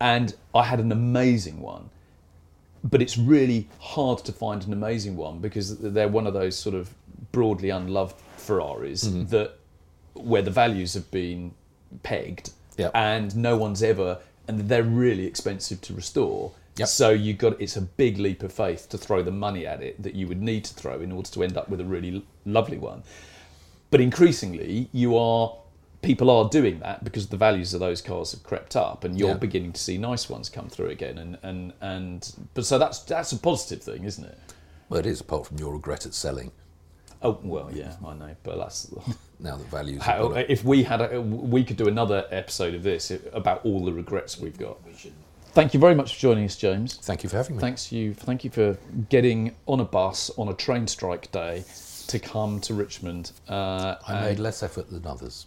and 0.00 0.34
I 0.54 0.62
had 0.64 0.80
an 0.80 0.92
amazing 0.92 1.60
one. 1.60 1.90
But 2.84 3.02
it's 3.02 3.18
really 3.18 3.68
hard 3.80 4.18
to 4.26 4.32
find 4.32 4.64
an 4.64 4.72
amazing 4.72 5.16
one 5.16 5.40
because 5.40 5.78
they're 5.78 6.06
one 6.08 6.26
of 6.26 6.34
those 6.34 6.56
sort 6.56 6.76
of 6.76 6.94
broadly 7.32 7.70
unloved 7.70 8.14
Ferraris 8.36 9.04
Mm-hmm. 9.08 9.26
that 9.30 9.58
where 10.18 10.42
the 10.42 10.50
values 10.50 10.94
have 10.94 11.10
been 11.10 11.52
pegged, 12.02 12.50
Yep. 12.78 12.90
and 12.94 13.36
no 13.36 13.56
one's 13.56 13.82
ever, 13.82 14.18
and 14.48 14.60
they're 14.68 14.82
really 14.82 15.26
expensive 15.26 15.80
to 15.82 15.94
restore. 15.94 16.52
Yep. 16.76 16.88
So 16.88 17.10
you 17.10 17.32
got 17.32 17.60
it's 17.60 17.76
a 17.76 17.80
big 17.82 18.18
leap 18.18 18.42
of 18.42 18.52
faith 18.52 18.88
to 18.90 18.98
throw 18.98 19.22
the 19.22 19.30
money 19.30 19.66
at 19.66 19.82
it 19.82 20.02
that 20.02 20.14
you 20.14 20.28
would 20.28 20.42
need 20.42 20.64
to 20.66 20.74
throw 20.74 21.00
in 21.00 21.10
order 21.10 21.30
to 21.30 21.42
end 21.42 21.56
up 21.56 21.68
with 21.70 21.80
a 21.80 21.84
really 21.84 22.24
lovely 22.44 22.76
one. 22.76 23.02
But 23.90 24.00
increasingly, 24.00 24.88
you 24.92 25.16
are 25.16 25.54
people 26.02 26.30
are 26.30 26.48
doing 26.50 26.78
that 26.80 27.02
because 27.02 27.28
the 27.28 27.36
values 27.36 27.72
of 27.72 27.80
those 27.80 28.02
cars 28.02 28.32
have 28.32 28.42
crept 28.42 28.76
up, 28.76 29.04
and 29.04 29.18
you're 29.18 29.30
Yeah. 29.30 29.34
beginning 29.38 29.72
to 29.72 29.80
see 29.80 29.96
nice 29.96 30.28
ones 30.28 30.48
come 30.50 30.68
through 30.68 30.90
again. 30.90 31.16
And 31.18 31.38
and 31.42 31.72
and 31.80 32.32
but 32.52 32.66
so 32.66 32.78
that's 32.78 32.98
that's 33.00 33.32
a 33.32 33.38
positive 33.38 33.82
thing, 33.82 34.04
isn't 34.04 34.24
it? 34.24 34.38
Well, 34.90 35.00
it 35.00 35.06
is, 35.06 35.20
apart 35.20 35.46
from 35.46 35.58
your 35.58 35.72
regret 35.72 36.04
at 36.06 36.12
selling 36.14 36.52
Oh 37.26 37.40
well, 37.42 37.70
yeah, 37.72 37.94
I 38.04 38.14
know, 38.14 38.36
but 38.42 38.58
that's 38.58 38.92
now 39.40 39.56
the 39.56 39.64
values 39.64 40.02
how, 40.02 40.32
if 40.32 40.64
we 40.64 40.82
had 40.82 41.00
a, 41.00 41.20
we 41.20 41.64
could 41.64 41.76
do 41.76 41.88
another 41.88 42.26
episode 42.30 42.74
of 42.74 42.82
this 42.82 43.12
about 43.32 43.64
all 43.64 43.84
the 43.84 43.92
regrets 43.92 44.38
we've 44.38 44.58
got. 44.58 44.78
Thank 45.52 45.72
you 45.72 45.80
very 45.80 45.94
much 45.94 46.14
for 46.14 46.20
joining 46.20 46.44
us, 46.44 46.56
James. 46.56 46.96
Thank 46.96 47.22
you 47.22 47.30
for 47.30 47.36
having 47.38 47.56
me. 47.56 47.60
Thanks 47.60 47.90
you, 47.90 48.14
thank 48.14 48.44
you 48.44 48.50
for 48.50 48.78
getting 49.08 49.56
on 49.66 49.80
a 49.80 49.84
bus 49.84 50.30
on 50.36 50.48
a 50.48 50.54
train 50.54 50.86
strike 50.86 51.32
day 51.32 51.64
to 52.08 52.18
come 52.18 52.60
to 52.60 52.74
Richmond. 52.74 53.32
Uh, 53.48 53.96
I 54.06 54.20
made 54.20 54.38
less 54.38 54.62
effort 54.62 54.90
than 54.90 55.06
others. 55.06 55.46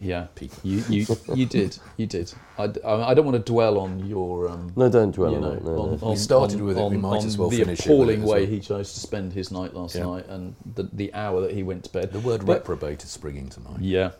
Yeah, 0.00 0.26
Peter. 0.34 0.54
you 0.62 0.82
you 0.88 1.06
you 1.34 1.46
did, 1.46 1.78
you 1.96 2.06
did. 2.06 2.32
I, 2.58 2.64
I 2.84 3.14
don't 3.14 3.24
want 3.24 3.36
to 3.44 3.52
dwell 3.52 3.78
on 3.78 4.06
your 4.06 4.48
um, 4.48 4.72
No, 4.76 4.88
don't 4.88 5.14
dwell 5.14 5.32
you 5.32 5.38
on 5.38 5.56
it. 5.56 5.64
No, 5.64 5.70
on, 5.78 5.90
no. 6.00 6.06
on, 6.06 6.16
started 6.16 6.60
on- 6.60 6.66
with 6.66 6.76
it, 6.78 6.80
we 6.90 6.96
on- 6.96 7.00
might 7.00 7.24
as 7.24 7.38
well 7.38 7.48
the 7.48 7.58
finish 7.58 7.80
it 7.80 7.86
with 7.88 7.94
appalling 7.94 8.22
it 8.22 8.26
way 8.26 8.40
well. 8.42 8.50
he 8.50 8.60
chose 8.60 8.92
to 8.94 9.00
spend 9.00 9.32
his 9.32 9.50
night 9.50 9.74
last 9.74 9.94
Yeah. 9.94 10.04
night 10.04 10.26
and 10.28 10.54
the 10.74 10.84
the 10.92 11.14
hour 11.14 11.40
that 11.40 11.52
he 11.52 11.62
went 11.62 11.84
to 11.84 11.90
bed. 11.90 12.12
The 12.12 12.20
word 12.20 12.44
But- 12.44 12.58
reprobate 12.58 13.02
is 13.04 13.10
springing 13.10 13.48
to 13.50 13.60
mind. 13.60 13.84
Yeah. 13.84 14.10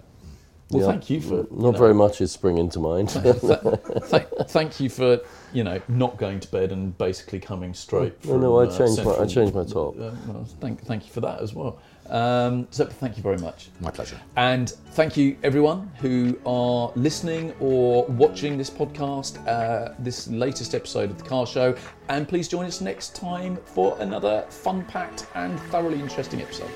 Well, 0.70 0.82
Yeah. 0.82 0.88
thank 0.90 1.10
you 1.10 1.20
for 1.20 1.34
you 1.34 1.46
know, 1.52 1.70
very 1.70 1.94
much 1.94 2.20
is 2.20 2.32
springing 2.32 2.68
to 2.70 2.80
mind. 2.80 3.10
Thank, 3.12 4.26
thank 4.48 4.80
you 4.80 4.88
for 4.88 5.20
you 5.52 5.62
know 5.62 5.80
not 5.86 6.16
going 6.18 6.40
to 6.40 6.50
bed 6.50 6.72
and 6.72 6.96
basically 6.98 7.38
coming 7.38 7.72
straight. 7.72 8.14
No, 8.24 8.32
From, 8.32 8.40
no, 8.40 8.58
I 8.60 8.64
uh, 8.64 8.76
changed 8.78 9.04
my- 9.04 9.14
I 9.16 9.26
changed 9.26 9.54
my 9.54 9.64
top. 9.64 9.94
Uh, 9.96 10.10
well, 10.26 10.44
thank, 10.60 10.82
thank 10.84 11.06
you 11.06 11.12
for 11.12 11.20
that 11.20 11.40
as 11.40 11.54
well. 11.54 11.78
Um, 12.10 12.66
so 12.70 12.84
thank 12.86 13.16
you 13.16 13.22
very 13.22 13.38
much, 13.38 13.70
My 13.80 13.90
pleasure. 13.90 14.20
and 14.36 14.70
thank 14.92 15.16
you 15.16 15.36
everyone 15.42 15.90
who 16.00 16.38
are 16.46 16.92
listening 16.96 17.52
or 17.60 18.04
watching 18.06 18.56
this 18.58 18.70
podcast, 18.70 19.44
uh, 19.46 19.94
this 19.98 20.28
latest 20.28 20.74
episode 20.74 21.10
of 21.10 21.18
the 21.18 21.24
Car 21.24 21.46
Show, 21.46 21.74
and 22.08 22.28
please 22.28 22.48
join 22.48 22.66
us 22.66 22.80
next 22.80 23.14
time 23.14 23.56
for 23.64 23.96
another 24.00 24.44
fun-packed 24.48 25.26
and 25.34 25.58
thoroughly 25.70 26.00
interesting 26.00 26.40
episode. 26.42 26.70